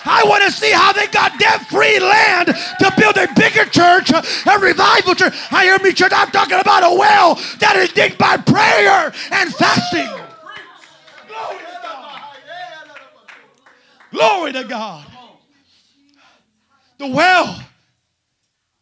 I 0.07 0.23
want 0.25 0.43
to 0.43 0.51
see 0.51 0.71
how 0.71 0.93
they 0.93 1.07
got 1.07 1.37
debt 1.37 1.67
free 1.67 1.99
land 1.99 2.47
to 2.47 2.93
build 2.97 3.17
a 3.17 3.27
bigger 3.35 3.65
church, 3.65 4.11
a 4.11 4.59
revival 4.59 5.15
church. 5.15 5.33
I 5.51 5.65
hear 5.65 5.77
me, 5.79 5.91
church. 5.91 6.13
I'm 6.15 6.31
talking 6.31 6.59
about 6.59 6.83
a 6.83 6.97
well 6.97 7.35
that 7.59 7.75
is 7.75 7.91
digged 7.91 8.17
by 8.17 8.37
prayer 8.37 9.13
and 9.31 9.53
fasting. 9.53 10.07
Glory 11.27 11.57
to 11.59 11.79
God. 11.83 12.21
Glory 14.11 14.53
to 14.53 14.63
God. 14.63 15.05
The 16.97 17.07
well. 17.07 17.63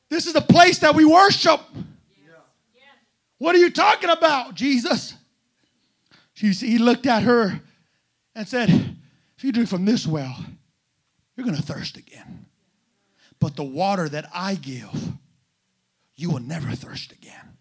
This 0.10 0.28
is 0.28 0.34
the 0.34 0.42
place 0.42 0.80
that 0.80 0.96
we 0.96 1.04
worship. 1.04 1.60
What 3.38 3.56
are 3.56 3.60
you 3.60 3.72
talking 3.72 4.10
about, 4.10 4.56
Jesus? 4.56 5.16
he 6.36 6.78
looked 6.78 7.06
at 7.06 7.24
her 7.24 7.60
and 8.36 8.48
said, 8.48 8.70
If 9.38 9.44
you 9.44 9.52
drink 9.52 9.70
from 9.70 9.86
this 9.86 10.06
well, 10.06 10.38
you're 11.36 11.46
going 11.46 11.58
to 11.58 11.62
thirst 11.62 11.98
again. 11.98 12.46
But 13.40 13.56
the 13.56 13.64
water 13.64 14.08
that 14.10 14.30
I 14.34 14.56
give, 14.56 15.14
you 16.16 16.32
will 16.32 16.40
never 16.40 16.72
thirst 16.72 17.12
again. 17.12 17.58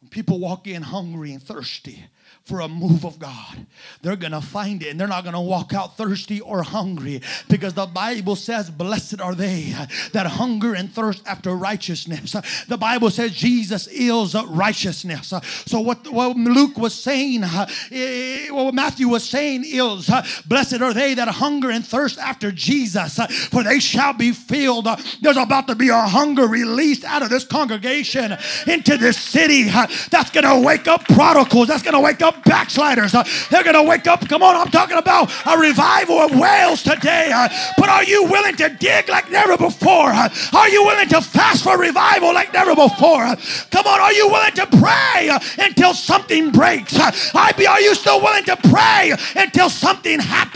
When 0.00 0.08
people 0.10 0.38
walk 0.38 0.66
in 0.66 0.82
hungry 0.82 1.32
and 1.32 1.42
thirsty, 1.42 2.04
for 2.44 2.60
a 2.60 2.68
move 2.68 3.04
of 3.04 3.18
God. 3.18 3.66
They're 4.02 4.16
going 4.16 4.32
to 4.32 4.40
find 4.40 4.82
it 4.82 4.88
and 4.88 4.98
they're 4.98 5.06
not 5.06 5.22
going 5.22 5.34
to 5.34 5.40
walk 5.40 5.72
out 5.72 5.96
thirsty 5.96 6.40
or 6.40 6.62
hungry 6.62 7.22
because 7.48 7.74
the 7.74 7.86
Bible 7.86 8.34
says, 8.34 8.68
Blessed 8.68 9.20
are 9.20 9.34
they 9.34 9.74
that 10.12 10.26
hunger 10.26 10.74
and 10.74 10.92
thirst 10.92 11.26
after 11.26 11.54
righteousness. 11.54 12.36
The 12.66 12.76
Bible 12.76 13.10
says 13.10 13.32
Jesus 13.32 13.86
is 13.88 14.34
righteousness. 14.48 15.32
So, 15.66 15.80
what, 15.80 16.10
what 16.12 16.36
Luke 16.36 16.76
was 16.78 16.94
saying, 16.94 17.44
eh, 17.44 18.48
what 18.50 18.74
Matthew 18.74 19.08
was 19.08 19.28
saying 19.28 19.62
is, 19.64 20.10
Blessed 20.46 20.80
are 20.80 20.92
they 20.92 21.14
that 21.14 21.28
hunger 21.28 21.70
and 21.70 21.86
thirst 21.86 22.18
after 22.18 22.50
Jesus, 22.50 23.18
for 23.50 23.62
they 23.62 23.78
shall 23.78 24.14
be 24.14 24.32
filled. 24.32 24.88
There's 25.20 25.36
about 25.36 25.68
to 25.68 25.76
be 25.76 25.90
a 25.90 26.00
hunger 26.00 26.48
released 26.48 27.04
out 27.04 27.22
of 27.22 27.30
this 27.30 27.44
congregation 27.44 28.36
into 28.66 28.96
this 28.96 29.16
city 29.16 29.64
that's 29.64 30.30
going 30.30 30.44
to 30.44 30.66
wake 30.66 30.88
up 30.88 31.04
prodigals, 31.04 31.68
that's 31.68 31.82
going 31.82 31.94
to 31.94 32.00
wake 32.00 32.20
up 32.20 32.31
backsliders. 32.44 33.14
Uh, 33.14 33.24
they're 33.50 33.64
going 33.64 33.76
to 33.76 33.82
wake 33.82 34.06
up. 34.06 34.28
Come 34.28 34.42
on, 34.42 34.56
I'm 34.56 34.70
talking 34.70 34.96
about 34.96 35.30
a 35.46 35.58
revival 35.58 36.18
of 36.18 36.38
Wales 36.38 36.82
today. 36.82 37.30
Uh, 37.34 37.48
but 37.78 37.88
are 37.88 38.04
you 38.04 38.24
willing 38.24 38.56
to 38.56 38.68
dig 38.68 39.08
like 39.08 39.30
never 39.30 39.56
before? 39.56 40.10
Uh, 40.10 40.28
are 40.52 40.68
you 40.68 40.84
willing 40.84 41.08
to 41.08 41.20
fast 41.20 41.64
for 41.64 41.78
revival 41.78 42.32
like 42.34 42.52
never 42.52 42.74
before? 42.74 43.36
Come 43.70 43.86
on, 43.86 44.00
are 44.00 44.12
you 44.12 44.28
willing 44.28 44.52
to 44.52 44.66
pray 44.66 45.30
until 45.58 45.94
something 45.94 46.50
breaks? 46.50 46.98
Are 46.98 47.80
you 47.80 47.94
still 47.94 48.20
willing 48.20 48.44
to 48.44 48.56
pray 48.56 49.14
until 49.36 49.70
something 49.70 50.20
happens? 50.20 50.52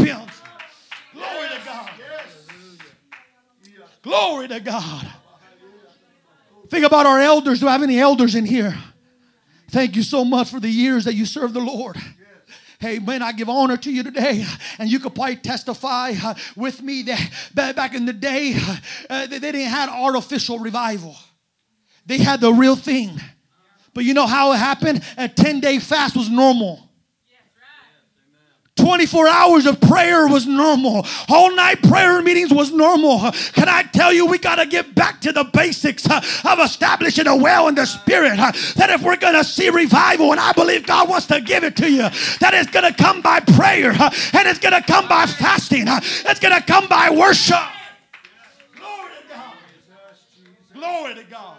Glory 1.14 1.48
to 1.48 1.64
God. 1.64 1.90
Glory 4.02 4.48
to 4.48 4.60
God. 4.60 5.06
Think 6.68 6.84
about 6.84 7.06
our 7.06 7.20
elders. 7.20 7.60
Do 7.60 7.68
I 7.68 7.72
have 7.72 7.82
any 7.82 7.98
elders 7.98 8.34
in 8.34 8.44
here? 8.44 8.76
Thank 9.76 9.94
you 9.94 10.02
so 10.02 10.24
much 10.24 10.48
for 10.48 10.58
the 10.58 10.70
years 10.70 11.04
that 11.04 11.12
you 11.12 11.26
served 11.26 11.52
the 11.52 11.60
Lord. 11.60 11.98
Hey, 12.80 12.98
man, 12.98 13.20
I 13.20 13.32
give 13.32 13.50
honor 13.50 13.76
to 13.76 13.92
you 13.92 14.02
today. 14.02 14.42
And 14.78 14.90
you 14.90 14.98
could 14.98 15.14
probably 15.14 15.36
testify 15.36 16.14
uh, 16.24 16.32
with 16.56 16.80
me 16.80 17.02
that 17.02 17.76
back 17.76 17.92
in 17.92 18.06
the 18.06 18.14
day, 18.14 18.56
uh, 19.10 19.26
they 19.26 19.38
didn't 19.38 19.60
have 19.60 19.90
artificial 19.90 20.58
revival, 20.60 21.14
they 22.06 22.16
had 22.16 22.40
the 22.40 22.54
real 22.54 22.74
thing. 22.74 23.20
But 23.92 24.04
you 24.04 24.14
know 24.14 24.26
how 24.26 24.52
it 24.52 24.56
happened? 24.56 25.04
A 25.18 25.28
10 25.28 25.60
day 25.60 25.78
fast 25.78 26.16
was 26.16 26.30
normal. 26.30 26.85
24 28.86 29.26
hours 29.26 29.66
of 29.66 29.80
prayer 29.80 30.28
was 30.28 30.46
normal. 30.46 31.04
All 31.28 31.52
night 31.56 31.82
prayer 31.82 32.22
meetings 32.22 32.52
was 32.52 32.70
normal. 32.70 33.32
Can 33.52 33.68
I 33.68 33.82
tell 33.82 34.12
you, 34.12 34.26
we 34.26 34.38
got 34.38 34.56
to 34.56 34.66
get 34.66 34.94
back 34.94 35.20
to 35.22 35.32
the 35.32 35.42
basics 35.42 36.08
uh, 36.08 36.22
of 36.44 36.60
establishing 36.60 37.26
a 37.26 37.34
well 37.34 37.66
in 37.66 37.74
the 37.74 37.84
spirit. 37.84 38.38
Uh, 38.38 38.52
that 38.76 38.90
if 38.90 39.02
we're 39.02 39.16
going 39.16 39.34
to 39.34 39.42
see 39.42 39.70
revival, 39.70 40.30
and 40.30 40.38
I 40.38 40.52
believe 40.52 40.86
God 40.86 41.08
wants 41.08 41.26
to 41.26 41.40
give 41.40 41.64
it 41.64 41.74
to 41.78 41.90
you, 41.90 42.08
that 42.38 42.52
it's 42.54 42.70
going 42.70 42.88
to 42.88 42.96
come 42.96 43.22
by 43.22 43.40
prayer 43.40 43.90
uh, 43.90 44.08
and 44.34 44.46
it's 44.46 44.60
going 44.60 44.80
to 44.80 44.86
come 44.86 45.08
by 45.08 45.26
fasting. 45.26 45.86
It's 45.88 46.38
going 46.38 46.54
to 46.54 46.62
come 46.62 46.86
by 46.86 47.10
worship. 47.10 47.56
Glory 48.76 49.10
to 49.20 49.34
God. 49.34 49.54
Glory 50.72 51.14
to 51.16 51.24
God. 51.24 51.58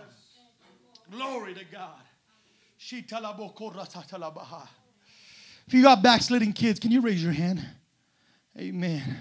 Glory 1.11 1.53
to 1.55 1.65
God. 1.65 1.99
If 5.67 5.73
you 5.73 5.83
got 5.83 6.01
backsliding 6.01 6.53
kids, 6.53 6.79
can 6.79 6.91
you 6.91 7.01
raise 7.01 7.21
your 7.21 7.33
hand? 7.33 7.65
Amen. 8.57 9.17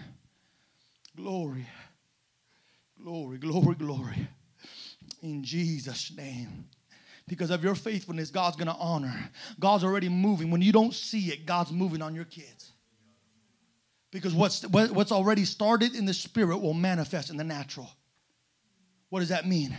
Glory. 1.16 1.66
Glory, 3.03 3.38
glory, 3.38 3.74
glory. 3.74 4.28
In 5.22 5.42
Jesus' 5.42 6.12
name. 6.16 6.68
Because 7.28 7.51
of 7.51 7.64
your 7.64 7.74
faithfulness, 7.74 8.30
God's 8.30 8.57
going 8.57 8.68
to 8.68 8.74
honor. 8.74 9.30
God's 9.59 9.82
already 9.82 10.09
moving. 10.09 10.51
When 10.53 10.62
you 10.62 10.72
don't 10.72 10.94
see 10.94 11.32
it, 11.32 11.47
God's 11.47 11.72
moving 11.72 12.01
on 12.01 12.14
your 12.14 12.24
kids. 12.24 12.72
Because 14.12 14.32
what's, 14.32 14.62
what's 14.68 15.11
already 15.11 15.44
started 15.44 15.97
in 15.97 16.05
the 16.05 16.14
spirit 16.14 16.59
will 16.59 16.74
manifest 16.74 17.30
in 17.30 17.36
the 17.36 17.44
natural. 17.44 17.90
What 19.11 19.20
does 19.20 19.30
that 19.30 19.47
mean? 19.47 19.76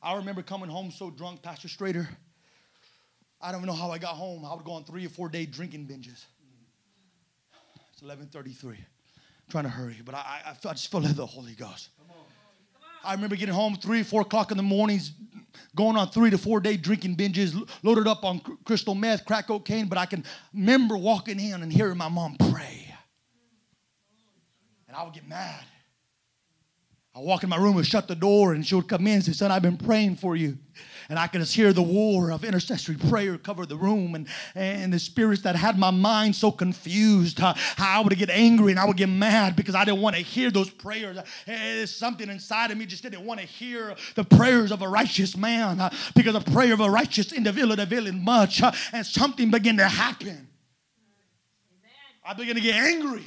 I 0.00 0.14
remember 0.14 0.42
coming 0.42 0.70
home 0.70 0.92
so 0.92 1.10
drunk, 1.10 1.42
Pastor 1.42 1.66
Strader. 1.66 2.06
I 3.40 3.52
don't 3.52 3.64
know 3.64 3.72
how 3.72 3.90
I 3.90 3.98
got 3.98 4.14
home. 4.14 4.44
I 4.44 4.54
would 4.54 4.64
go 4.64 4.72
on 4.72 4.84
three 4.84 5.06
or 5.06 5.08
four 5.08 5.28
day 5.28 5.46
drinking 5.46 5.86
binges. 5.86 6.24
It's 7.92 8.02
11:33. 8.02 8.76
trying 9.48 9.64
to 9.64 9.70
hurry, 9.70 9.96
but 10.04 10.14
I, 10.14 10.42
I, 10.46 10.50
I 10.50 10.72
just 10.72 10.90
feel 10.90 11.00
like 11.00 11.14
the 11.16 11.26
Holy 11.26 11.54
Ghost. 11.54 11.88
I 13.04 13.14
remember 13.14 13.36
getting 13.36 13.54
home 13.54 13.76
three, 13.76 14.02
four 14.02 14.22
o'clock 14.22 14.50
in 14.50 14.56
the 14.56 14.62
mornings, 14.62 15.12
going 15.76 15.96
on 15.96 16.10
three 16.10 16.30
to 16.30 16.38
four 16.38 16.60
day 16.60 16.76
drinking 16.76 17.16
binges, 17.16 17.54
loaded 17.82 18.06
up 18.06 18.24
on 18.24 18.40
crystal 18.64 18.94
meth, 18.94 19.24
crack 19.24 19.46
cocaine. 19.46 19.86
But 19.86 19.98
I 19.98 20.06
can 20.06 20.24
remember 20.52 20.96
walking 20.96 21.38
in 21.40 21.62
and 21.62 21.72
hearing 21.72 21.96
my 21.96 22.08
mom 22.08 22.36
pray, 22.50 22.94
and 24.88 24.96
I 24.96 25.04
would 25.04 25.14
get 25.14 25.28
mad. 25.28 25.64
I 27.14 27.20
walk 27.20 27.42
in 27.42 27.48
my 27.48 27.56
room 27.56 27.76
and 27.76 27.86
shut 27.86 28.06
the 28.06 28.14
door, 28.14 28.52
and 28.52 28.64
she 28.64 28.74
would 28.76 28.88
come 28.88 29.06
in 29.06 29.14
and 29.14 29.24
say, 29.24 29.32
Son, 29.32 29.50
I've 29.50 29.62
been 29.62 29.76
praying 29.76 30.16
for 30.16 30.36
you. 30.36 30.56
And 31.10 31.18
I 31.18 31.26
could 31.26 31.40
just 31.40 31.54
hear 31.54 31.72
the 31.72 31.82
war 31.82 32.30
of 32.30 32.44
intercessory 32.44 32.96
prayer 32.96 33.38
cover 33.38 33.64
the 33.64 33.76
room, 33.76 34.14
and, 34.14 34.28
and 34.54 34.92
the 34.92 34.98
spirits 34.98 35.40
that 35.42 35.56
had 35.56 35.78
my 35.78 35.90
mind 35.90 36.36
so 36.36 36.50
confused. 36.50 37.38
how 37.38 37.54
I 37.78 38.00
would 38.00 38.16
get 38.18 38.28
angry 38.28 38.72
and 38.72 38.78
I 38.78 38.84
would 38.84 38.98
get 38.98 39.08
mad 39.08 39.56
because 39.56 39.74
I 39.74 39.86
didn't 39.86 40.02
want 40.02 40.16
to 40.16 40.22
hear 40.22 40.50
those 40.50 40.68
prayers. 40.68 41.16
There's 41.46 41.94
something 41.94 42.28
inside 42.28 42.72
of 42.72 42.76
me 42.76 42.84
just 42.84 43.02
didn't 43.02 43.24
want 43.24 43.40
to 43.40 43.46
hear 43.46 43.96
the 44.16 44.24
prayers 44.24 44.70
of 44.70 44.82
a 44.82 44.88
righteous 44.88 45.34
man 45.34 45.80
uh, 45.80 45.90
because 46.14 46.34
the 46.34 46.52
prayer 46.52 46.74
of 46.74 46.80
a 46.80 46.90
righteous 46.90 47.32
individual 47.32 47.80
availed 47.80 48.14
much, 48.14 48.62
uh, 48.62 48.70
and 48.92 49.06
something 49.06 49.50
began 49.50 49.78
to 49.78 49.88
happen. 49.88 50.46
I 52.22 52.34
began 52.34 52.56
to 52.56 52.60
get 52.60 52.74
angry. 52.74 53.24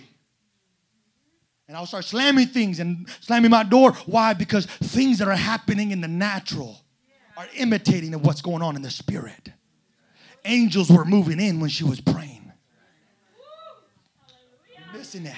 And 1.67 1.75
I'll 1.75 1.87
start 1.87 2.05
slamming 2.05 2.47
things 2.47 2.79
and 2.79 3.07
slamming 3.21 3.49
my 3.49 3.63
door. 3.63 3.93
Why? 4.05 4.33
Because 4.33 4.65
things 4.65 5.17
that 5.17 5.27
are 5.27 5.35
happening 5.35 5.91
in 5.91 6.01
the 6.01 6.07
natural 6.07 6.81
are 7.37 7.47
imitating 7.55 8.13
of 8.13 8.25
what's 8.25 8.41
going 8.41 8.61
on 8.61 8.75
in 8.75 8.81
the 8.81 8.89
spirit. 8.89 9.51
Angels 10.45 10.89
were 10.89 11.05
moving 11.05 11.39
in 11.39 11.59
when 11.59 11.69
she 11.69 11.83
was 11.83 12.01
praying. 12.01 12.51
Missing 14.93 15.23
that. 15.23 15.35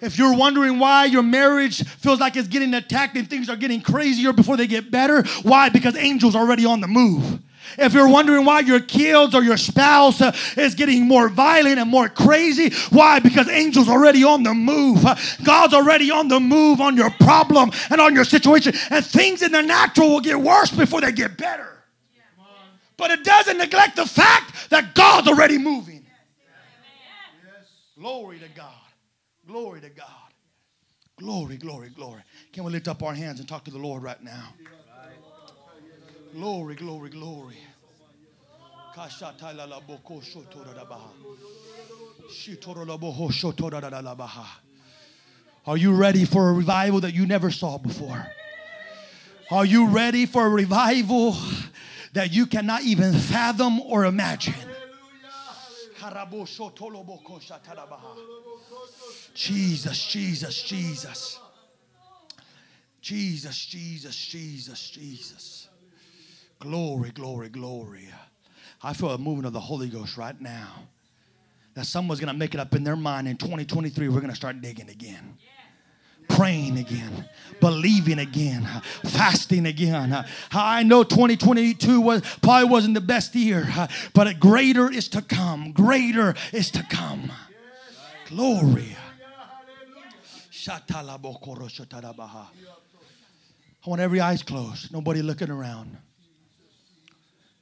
If 0.00 0.16
you're 0.18 0.36
wondering 0.36 0.78
why 0.78 1.06
your 1.06 1.22
marriage 1.22 1.82
feels 1.84 2.20
like 2.20 2.36
it's 2.36 2.48
getting 2.48 2.72
attacked 2.74 3.16
and 3.16 3.28
things 3.28 3.48
are 3.48 3.56
getting 3.56 3.80
crazier 3.80 4.32
before 4.32 4.56
they 4.56 4.66
get 4.66 4.90
better, 4.90 5.22
why? 5.42 5.68
Because 5.68 5.96
angels 5.96 6.36
are 6.36 6.42
already 6.42 6.64
on 6.64 6.80
the 6.80 6.86
move. 6.86 7.40
If 7.76 7.92
you're 7.92 8.08
wondering 8.08 8.44
why 8.44 8.60
your 8.60 8.80
kids 8.80 9.34
or 9.34 9.42
your 9.42 9.56
spouse 9.56 10.20
uh, 10.20 10.34
is 10.56 10.74
getting 10.74 11.06
more 11.06 11.28
violent 11.28 11.78
and 11.78 11.90
more 11.90 12.08
crazy, 12.08 12.72
why? 12.90 13.18
Because 13.18 13.48
angels 13.48 13.88
already 13.88 14.24
on 14.24 14.42
the 14.42 14.54
move. 14.54 15.04
God's 15.44 15.74
already 15.74 16.10
on 16.10 16.28
the 16.28 16.40
move 16.40 16.80
on 16.80 16.96
your 16.96 17.10
problem 17.10 17.70
and 17.90 18.00
on 18.00 18.14
your 18.14 18.24
situation. 18.24 18.74
And 18.90 19.04
things 19.04 19.42
in 19.42 19.52
the 19.52 19.62
natural 19.62 20.10
will 20.10 20.20
get 20.20 20.40
worse 20.40 20.70
before 20.70 21.00
they 21.00 21.12
get 21.12 21.36
better. 21.36 21.84
But 22.96 23.12
it 23.12 23.24
doesn't 23.24 23.58
neglect 23.58 23.96
the 23.96 24.06
fact 24.06 24.70
that 24.70 24.94
God's 24.94 25.28
already 25.28 25.58
moving. 25.58 26.04
Glory 27.98 28.38
to 28.38 28.48
God. 28.56 28.74
Glory 29.46 29.80
to 29.80 29.88
God. 29.88 30.06
Glory, 31.18 31.56
glory, 31.56 31.88
glory. 31.88 32.22
Can 32.52 32.64
we 32.64 32.70
lift 32.70 32.86
up 32.86 33.02
our 33.02 33.14
hands 33.14 33.40
and 33.40 33.48
talk 33.48 33.64
to 33.64 33.70
the 33.72 33.78
Lord 33.78 34.02
right 34.02 34.22
now? 34.22 34.54
Glory, 36.38 36.76
glory, 36.76 37.10
glory. 37.10 37.56
Are 45.66 45.76
you 45.76 45.92
ready 45.92 46.24
for 46.24 46.50
a 46.50 46.52
revival 46.52 47.00
that 47.00 47.12
you 47.12 47.26
never 47.26 47.50
saw 47.50 47.76
before? 47.76 48.24
Are 49.50 49.64
you 49.64 49.88
ready 49.88 50.26
for 50.26 50.46
a 50.46 50.48
revival 50.48 51.36
that 52.12 52.32
you 52.32 52.46
cannot 52.46 52.82
even 52.82 53.14
fathom 53.14 53.80
or 53.80 54.04
imagine? 54.04 54.54
Jesus, 59.34 60.06
Jesus, 60.06 60.62
Jesus. 60.62 61.40
Jesus, 63.00 63.66
Jesus, 63.66 64.16
Jesus, 64.16 64.90
Jesus. 64.90 65.67
Glory, 66.60 67.10
glory, 67.10 67.48
glory. 67.48 68.08
I 68.82 68.92
feel 68.92 69.10
a 69.10 69.18
movement 69.18 69.46
of 69.46 69.52
the 69.52 69.60
Holy 69.60 69.88
Ghost 69.88 70.16
right 70.16 70.38
now. 70.40 70.88
That 71.74 71.86
someone's 71.86 72.20
going 72.20 72.32
to 72.32 72.38
make 72.38 72.54
it 72.54 72.60
up 72.60 72.74
in 72.74 72.82
their 72.82 72.96
mind 72.96 73.28
in 73.28 73.36
2023, 73.36 74.08
we're 74.08 74.20
going 74.20 74.30
to 74.30 74.36
start 74.36 74.60
digging 74.60 74.90
again. 74.90 75.38
Praying 76.28 76.76
again, 76.76 77.28
believing 77.60 78.18
again, 78.18 78.62
fasting 79.04 79.64
again. 79.64 80.26
I 80.52 80.82
know 80.82 81.02
2022 81.02 82.00
was 82.00 82.20
probably 82.42 82.68
wasn't 82.68 82.94
the 82.94 83.00
best 83.00 83.34
year, 83.34 83.66
but 84.12 84.38
greater 84.38 84.92
is 84.92 85.08
to 85.10 85.22
come. 85.22 85.72
Greater 85.72 86.34
is 86.52 86.70
to 86.72 86.82
come. 86.82 87.32
Glory. 88.26 88.94
I 90.66 90.80
want 93.86 94.00
every 94.02 94.20
eyes 94.20 94.42
closed, 94.42 94.92
nobody 94.92 95.22
looking 95.22 95.50
around. 95.50 95.96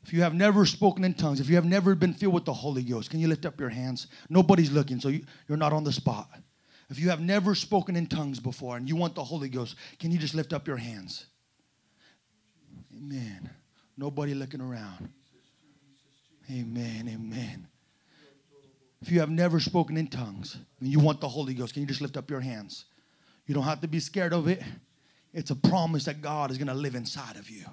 If 0.07 0.13
you 0.13 0.23
have 0.23 0.35
never 0.35 0.65
spoken 0.67 1.03
in 1.03 1.15
tongues, 1.15 1.41
if 1.41 1.49
you 1.49 1.57
have 1.57 1.65
never 1.65 1.97
been 1.97 2.15
filled 2.15 2.33
with 2.35 2.45
the 2.45 2.53
Holy 2.53 2.85
Ghost, 2.85 3.11
can 3.11 3.19
you 3.19 3.27
lift 3.27 3.45
up 3.45 3.59
your 3.59 3.71
hands? 3.71 4.07
Nobody's 4.29 4.71
looking, 4.71 5.01
so 5.01 5.09
you, 5.09 5.25
you're 5.49 5.59
not 5.59 5.73
on 5.73 5.83
the 5.83 5.91
spot. 5.91 6.31
If 6.89 7.01
you 7.01 7.11
have 7.11 7.21
never 7.21 7.57
spoken 7.57 7.97
in 7.97 8.07
tongues 8.07 8.39
before 8.39 8.77
and 8.77 8.89
you 8.89 8.95
want 8.95 9.17
the 9.17 9.25
Holy 9.25 9.49
Ghost, 9.49 9.75
can 9.99 10.13
you 10.13 10.19
just 10.19 10.33
lift 10.33 10.53
up 10.53 10.69
your 10.69 10.77
hands? 10.77 11.27
Amen. 12.97 13.51
Nobody 13.97 14.33
looking 14.33 14.61
around. 14.61 15.09
Amen. 16.53 17.11
Amen. 17.13 17.67
If 19.03 19.11
you 19.11 19.19
have 19.19 19.31
never 19.31 19.59
spoken 19.59 19.97
in 19.97 20.07
tongues 20.07 20.57
and 20.79 20.89
you 20.89 21.01
want 21.01 21.21
the 21.21 21.29
Holy 21.29 21.53
Ghost, 21.53 21.75
can 21.75 21.83
you 21.83 21.89
just 21.89 22.01
lift 22.01 22.17
up 22.17 22.31
your 22.31 22.41
hands? 22.41 22.85
You 23.49 23.57
don't 23.57 23.65
have 23.65 23.81
to 23.81 23.89
be 23.89 23.99
scared 23.99 24.33
of 24.33 24.47
it. 24.47 24.63
It's 25.33 25.51
a 25.51 25.57
promise 25.57 26.05
that 26.05 26.23
God 26.23 26.53
is 26.53 26.59
going 26.59 26.69
to 26.69 26.75
live 26.75 26.95
inside 26.95 27.35
of 27.35 27.51
you. 27.51 27.65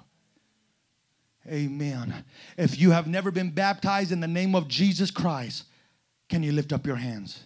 Amen. 1.48 2.24
If 2.56 2.78
you 2.78 2.90
have 2.92 3.06
never 3.06 3.30
been 3.30 3.50
baptized 3.50 4.12
in 4.12 4.20
the 4.20 4.28
name 4.28 4.54
of 4.54 4.66
Jesus 4.68 5.10
Christ, 5.10 5.64
can 6.28 6.42
you 6.42 6.52
lift 6.52 6.72
up 6.72 6.86
your 6.86 6.96
hands? 6.96 7.44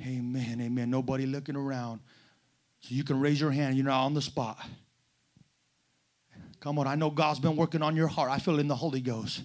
Amen. 0.00 0.60
Amen. 0.60 0.90
Nobody 0.90 1.26
looking 1.26 1.56
around. 1.56 2.00
So 2.80 2.94
you 2.94 3.02
can 3.02 3.18
raise 3.18 3.40
your 3.40 3.50
hand. 3.50 3.76
You're 3.76 3.86
not 3.86 4.04
on 4.04 4.14
the 4.14 4.22
spot. 4.22 4.58
Come 6.60 6.78
on. 6.78 6.86
I 6.86 6.94
know 6.94 7.10
God's 7.10 7.40
been 7.40 7.56
working 7.56 7.82
on 7.82 7.96
your 7.96 8.06
heart. 8.06 8.30
I 8.30 8.38
feel 8.38 8.58
in 8.58 8.68
the 8.68 8.76
Holy 8.76 9.00
Ghost. 9.00 9.42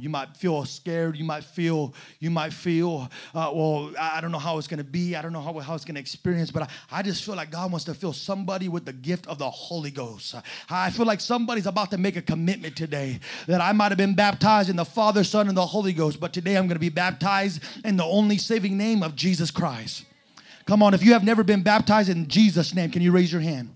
You 0.00 0.08
might 0.08 0.36
feel 0.36 0.64
scared. 0.64 1.16
You 1.16 1.24
might 1.24 1.44
feel, 1.44 1.94
you 2.18 2.30
might 2.30 2.52
feel, 2.52 3.08
uh, 3.34 3.50
well, 3.54 3.92
I 3.98 4.20
don't 4.20 4.32
know 4.32 4.38
how 4.38 4.58
it's 4.58 4.66
going 4.66 4.78
to 4.78 4.84
be. 4.84 5.16
I 5.16 5.22
don't 5.22 5.32
know 5.32 5.40
how, 5.40 5.58
how 5.60 5.74
it's 5.74 5.84
going 5.84 5.94
to 5.94 6.00
experience, 6.00 6.50
but 6.50 6.64
I, 6.64 6.68
I 6.90 7.02
just 7.02 7.24
feel 7.24 7.34
like 7.34 7.50
God 7.50 7.70
wants 7.70 7.84
to 7.86 7.94
fill 7.94 8.12
somebody 8.12 8.68
with 8.68 8.84
the 8.84 8.92
gift 8.92 9.26
of 9.26 9.38
the 9.38 9.48
Holy 9.48 9.90
Ghost. 9.90 10.34
I 10.68 10.90
feel 10.90 11.06
like 11.06 11.20
somebody's 11.20 11.66
about 11.66 11.90
to 11.92 11.98
make 11.98 12.16
a 12.16 12.22
commitment 12.22 12.76
today 12.76 13.20
that 13.46 13.60
I 13.60 13.72
might 13.72 13.90
have 13.90 13.98
been 13.98 14.14
baptized 14.14 14.68
in 14.68 14.76
the 14.76 14.84
Father, 14.84 15.24
Son, 15.24 15.48
and 15.48 15.56
the 15.56 15.66
Holy 15.66 15.92
Ghost, 15.92 16.20
but 16.20 16.32
today 16.32 16.56
I'm 16.56 16.66
going 16.66 16.76
to 16.76 16.80
be 16.80 16.88
baptized 16.88 17.62
in 17.84 17.96
the 17.96 18.04
only 18.04 18.38
saving 18.38 18.76
name 18.76 19.02
of 19.02 19.16
Jesus 19.16 19.50
Christ. 19.50 20.04
Come 20.66 20.82
on, 20.82 20.94
if 20.94 21.02
you 21.02 21.12
have 21.12 21.24
never 21.24 21.42
been 21.42 21.62
baptized 21.62 22.08
in 22.08 22.28
Jesus' 22.28 22.74
name, 22.74 22.90
can 22.90 23.02
you 23.02 23.12
raise 23.12 23.32
your 23.32 23.40
hand? 23.40 23.74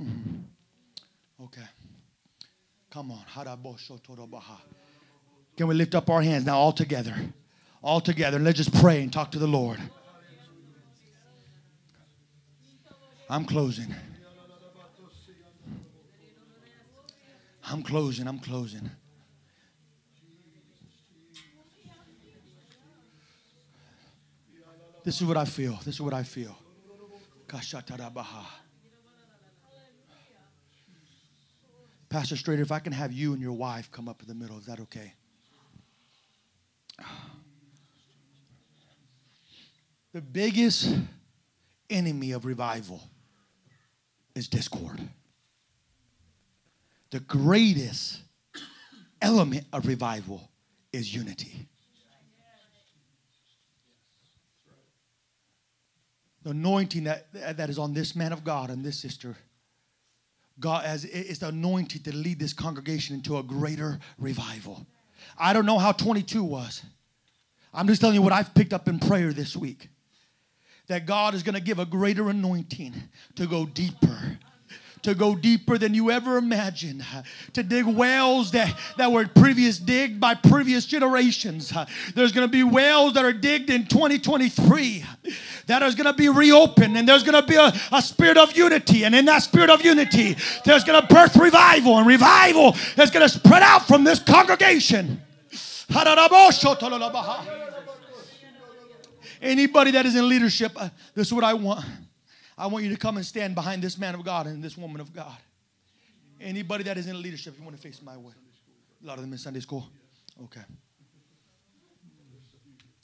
Mm-hmm. 0.00 0.39
Come 2.90 3.12
on. 3.12 3.24
Can 5.56 5.66
we 5.66 5.74
lift 5.74 5.94
up 5.94 6.10
our 6.10 6.22
hands 6.22 6.44
now 6.44 6.58
all 6.58 6.72
together? 6.72 7.14
All 7.82 8.00
together. 8.00 8.38
Let's 8.38 8.56
just 8.56 8.74
pray 8.74 9.02
and 9.02 9.12
talk 9.12 9.30
to 9.32 9.38
the 9.38 9.46
Lord. 9.46 9.78
I'm 13.28 13.44
closing. 13.44 13.94
I'm 17.64 17.82
closing. 17.82 18.26
I'm 18.26 18.40
closing. 18.40 18.90
This 25.04 25.20
is 25.20 25.26
what 25.26 25.36
I 25.36 25.44
feel. 25.44 25.78
This 25.84 25.94
is 25.94 26.00
what 26.00 26.12
I 26.12 26.24
feel. 26.24 26.56
Pastor 32.10 32.34
Strader, 32.34 32.58
if 32.58 32.72
I 32.72 32.80
can 32.80 32.92
have 32.92 33.12
you 33.12 33.32
and 33.32 33.40
your 33.40 33.52
wife 33.52 33.90
come 33.92 34.08
up 34.08 34.20
in 34.20 34.26
the 34.26 34.34
middle, 34.34 34.58
is 34.58 34.66
that 34.66 34.80
okay? 34.80 35.14
The 40.12 40.20
biggest 40.20 40.92
enemy 41.88 42.32
of 42.32 42.44
revival 42.44 43.00
is 44.34 44.48
discord. 44.48 45.00
The 47.10 47.20
greatest 47.20 48.18
element 49.22 49.66
of 49.72 49.86
revival 49.86 50.50
is 50.92 51.14
unity. 51.14 51.68
The 56.42 56.50
anointing 56.50 57.04
that, 57.04 57.32
that 57.56 57.70
is 57.70 57.78
on 57.78 57.94
this 57.94 58.16
man 58.16 58.32
of 58.32 58.42
God 58.42 58.70
and 58.70 58.84
this 58.84 58.98
sister 58.98 59.36
God 60.60 60.84
as 60.84 61.04
it's 61.04 61.38
the 61.38 61.48
anointing 61.48 62.02
to 62.02 62.14
lead 62.14 62.38
this 62.38 62.52
congregation 62.52 63.16
into 63.16 63.38
a 63.38 63.42
greater 63.42 63.98
revival. 64.18 64.86
I 65.38 65.52
don't 65.52 65.66
know 65.66 65.78
how 65.78 65.92
22 65.92 66.44
was. 66.44 66.82
I'm 67.72 67.86
just 67.86 68.00
telling 68.00 68.14
you 68.14 68.22
what 68.22 68.32
I've 68.32 68.54
picked 68.54 68.72
up 68.72 68.88
in 68.88 68.98
prayer 68.98 69.32
this 69.32 69.56
week. 69.56 69.88
That 70.88 71.06
God 71.06 71.34
is 71.34 71.42
going 71.42 71.54
to 71.54 71.60
give 71.60 71.78
a 71.78 71.86
greater 71.86 72.28
anointing 72.30 72.94
to 73.36 73.46
go 73.46 73.64
deeper 73.64 74.38
to 75.02 75.14
go 75.14 75.34
deeper 75.34 75.78
than 75.78 75.94
you 75.94 76.10
ever 76.10 76.36
imagined, 76.36 77.04
to 77.52 77.62
dig 77.62 77.86
wells 77.86 78.50
that, 78.52 78.76
that 78.96 79.10
were 79.10 79.26
previous 79.26 79.78
digged 79.78 80.20
by 80.20 80.34
previous 80.34 80.86
generations. 80.86 81.72
There's 82.14 82.32
going 82.32 82.46
to 82.46 82.52
be 82.52 82.62
wells 82.62 83.14
that 83.14 83.24
are 83.24 83.32
digged 83.32 83.70
in 83.70 83.86
2023 83.86 85.04
that 85.66 85.82
is 85.82 85.94
going 85.94 86.06
to 86.06 86.12
be 86.12 86.28
reopened, 86.28 86.96
and 86.96 87.08
there's 87.08 87.22
going 87.22 87.40
to 87.40 87.46
be 87.46 87.56
a, 87.56 87.72
a 87.92 88.02
spirit 88.02 88.36
of 88.36 88.56
unity. 88.56 89.04
And 89.04 89.14
in 89.14 89.24
that 89.26 89.42
spirit 89.42 89.70
of 89.70 89.84
unity, 89.84 90.36
there's 90.64 90.84
going 90.84 91.00
to 91.00 91.06
birth 91.06 91.36
revival, 91.36 91.98
and 91.98 92.06
revival 92.06 92.74
is 92.96 93.10
going 93.10 93.26
to 93.26 93.28
spread 93.28 93.62
out 93.62 93.86
from 93.86 94.04
this 94.04 94.18
congregation. 94.18 95.20
Anybody 99.42 99.90
that 99.92 100.06
is 100.06 100.16
in 100.16 100.28
leadership, 100.28 100.72
uh, 100.76 100.90
this 101.14 101.28
is 101.28 101.32
what 101.32 101.44
I 101.44 101.54
want. 101.54 101.84
I 102.60 102.66
want 102.66 102.84
you 102.84 102.90
to 102.90 102.96
come 102.96 103.16
and 103.16 103.24
stand 103.24 103.54
behind 103.54 103.82
this 103.82 103.96
man 103.96 104.14
of 104.14 104.22
God 104.22 104.46
and 104.46 104.62
this 104.62 104.76
woman 104.76 105.00
of 105.00 105.14
God. 105.14 105.38
Anybody 106.38 106.84
that 106.84 106.98
is 106.98 107.06
in 107.06 107.20
leadership, 107.22 107.54
you 107.58 107.64
want 107.64 107.74
to 107.74 107.82
face 107.82 108.02
my 108.02 108.16
way. 108.18 108.34
A 109.02 109.06
lot 109.06 109.14
of 109.14 109.22
them 109.22 109.32
in 109.32 109.38
Sunday 109.38 109.60
school. 109.60 109.88
Okay. 110.44 110.60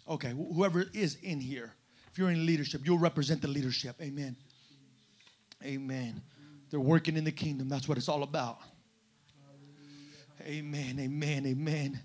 Okay, 0.09 0.35
whoever 0.53 0.85
is 0.93 1.17
in 1.23 1.41
here, 1.41 1.73
if 2.13 2.19
you're 2.19 2.31
in 2.31 2.45
leadership, 2.45 2.83
you'll 2.85 2.99
represent 2.99 3.41
the 3.41 3.49
leadership. 3.49 3.97
Amen. 4.01 4.37
Amen. 5.65 6.21
They're 6.71 6.79
working 6.79 7.17
in 7.17 7.25
the 7.25 7.33
kingdom. 7.33 7.69
That's 7.69 7.89
what 7.89 7.97
it's 7.97 8.09
all 8.09 8.23
about. 8.23 8.59
Amen. 10.47 10.99
Amen. 11.01 11.47
Amen 11.47 12.01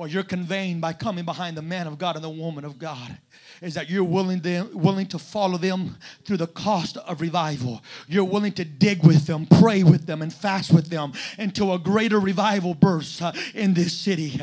what 0.00 0.10
you're 0.10 0.22
conveying 0.22 0.80
by 0.80 0.94
coming 0.94 1.26
behind 1.26 1.58
the 1.58 1.60
man 1.60 1.86
of 1.86 1.98
God 1.98 2.14
and 2.14 2.24
the 2.24 2.30
woman 2.30 2.64
of 2.64 2.78
God 2.78 3.18
is 3.60 3.74
that 3.74 3.90
you're 3.90 4.02
willing 4.02 4.40
to, 4.40 4.62
willing 4.72 5.06
to 5.08 5.18
follow 5.18 5.58
them 5.58 5.98
through 6.24 6.38
the 6.38 6.46
cost 6.46 6.96
of 6.96 7.20
revival. 7.20 7.82
You're 8.08 8.24
willing 8.24 8.52
to 8.52 8.64
dig 8.64 9.04
with 9.04 9.26
them, 9.26 9.46
pray 9.60 9.82
with 9.82 10.06
them, 10.06 10.22
and 10.22 10.32
fast 10.32 10.72
with 10.72 10.88
them 10.88 11.12
until 11.36 11.74
a 11.74 11.78
greater 11.78 12.18
revival 12.18 12.72
bursts 12.72 13.20
uh, 13.20 13.32
in 13.52 13.74
this 13.74 13.92
city. 13.92 14.40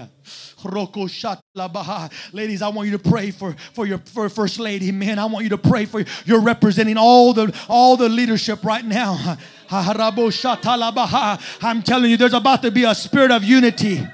Ladies, 2.33 2.61
I 2.61 2.67
want 2.67 2.89
you 2.89 2.95
to 2.95 3.09
pray 3.09 3.31
for, 3.31 3.55
for 3.73 3.87
your 3.87 3.97
for 3.97 4.29
first 4.29 4.59
lady. 4.59 4.91
Man, 4.91 5.17
I 5.17 5.25
want 5.25 5.43
you 5.43 5.49
to 5.49 5.57
pray 5.57 5.85
for 5.85 6.05
you're 6.25 6.41
representing 6.41 6.97
all 6.97 7.33
the 7.33 7.51
all 7.67 7.97
the 7.97 8.09
leadership 8.09 8.63
right 8.63 8.85
now. 8.85 9.37
I'm 9.71 11.81
telling 11.81 12.11
you, 12.11 12.17
there's 12.17 12.33
about 12.33 12.61
to 12.61 12.69
be 12.69 12.83
a 12.83 12.93
spirit 12.93 13.31
of 13.31 13.43
unity 13.43 14.05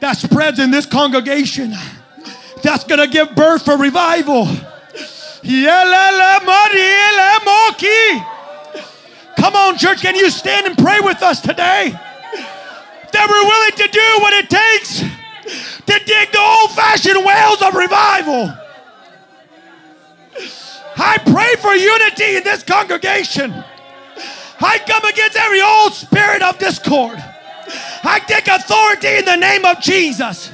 that 0.00 0.16
spreads 0.16 0.58
in 0.58 0.70
this 0.70 0.86
congregation 0.86 1.74
that's 2.62 2.84
going 2.84 3.00
to 3.00 3.06
give 3.06 3.34
birth 3.34 3.64
for 3.64 3.76
revival. 3.76 4.48
Come 9.36 9.56
on, 9.56 9.76
church, 9.76 10.00
can 10.00 10.14
you 10.14 10.30
stand 10.30 10.66
and 10.66 10.78
pray 10.78 11.00
with 11.00 11.22
us 11.22 11.40
today? 11.40 11.92
That 13.12 13.28
we're 13.28 13.44
willing 13.44 13.76
to 13.76 13.88
do 13.92 14.22
what 14.22 14.32
it 14.32 14.48
takes 14.48 15.00
to 15.86 16.04
dig 16.06 16.32
the 16.32 16.40
old 16.40 16.70
fashioned 16.72 17.24
wells 17.24 17.62
of 17.62 17.74
revival. 17.74 18.52
I 20.96 21.18
pray 21.18 21.54
for 21.60 21.74
unity 21.74 22.36
in 22.36 22.44
this 22.44 22.62
congregation. 22.62 23.52
I 24.60 24.78
come 24.86 25.04
against 25.04 25.36
every 25.36 25.60
old 25.60 25.92
spirit 25.92 26.42
of 26.42 26.58
discord. 26.58 27.22
I 28.06 28.18
take 28.20 28.46
authority 28.48 29.16
in 29.18 29.24
the 29.24 29.36
name 29.36 29.64
of 29.64 29.80
Jesus. 29.80 30.50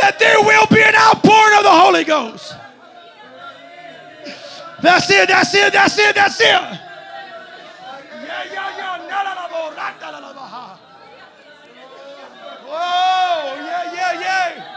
That 0.00 0.18
there 0.18 0.40
will 0.42 0.66
be 0.66 0.82
an 0.82 0.94
outpouring 0.94 1.58
of 1.58 1.64
the 1.64 1.70
Holy 1.70 2.04
Ghost. 2.04 2.54
That's 4.82 5.10
it, 5.10 5.28
that's 5.28 5.54
it, 5.54 5.72
that's 5.72 5.98
it, 5.98 6.14
that's 6.14 6.40
it. 6.40 6.80
Oh, 12.68 13.54
yeah, 13.56 13.94
yeah, 13.94 14.20
yeah. 14.20 14.76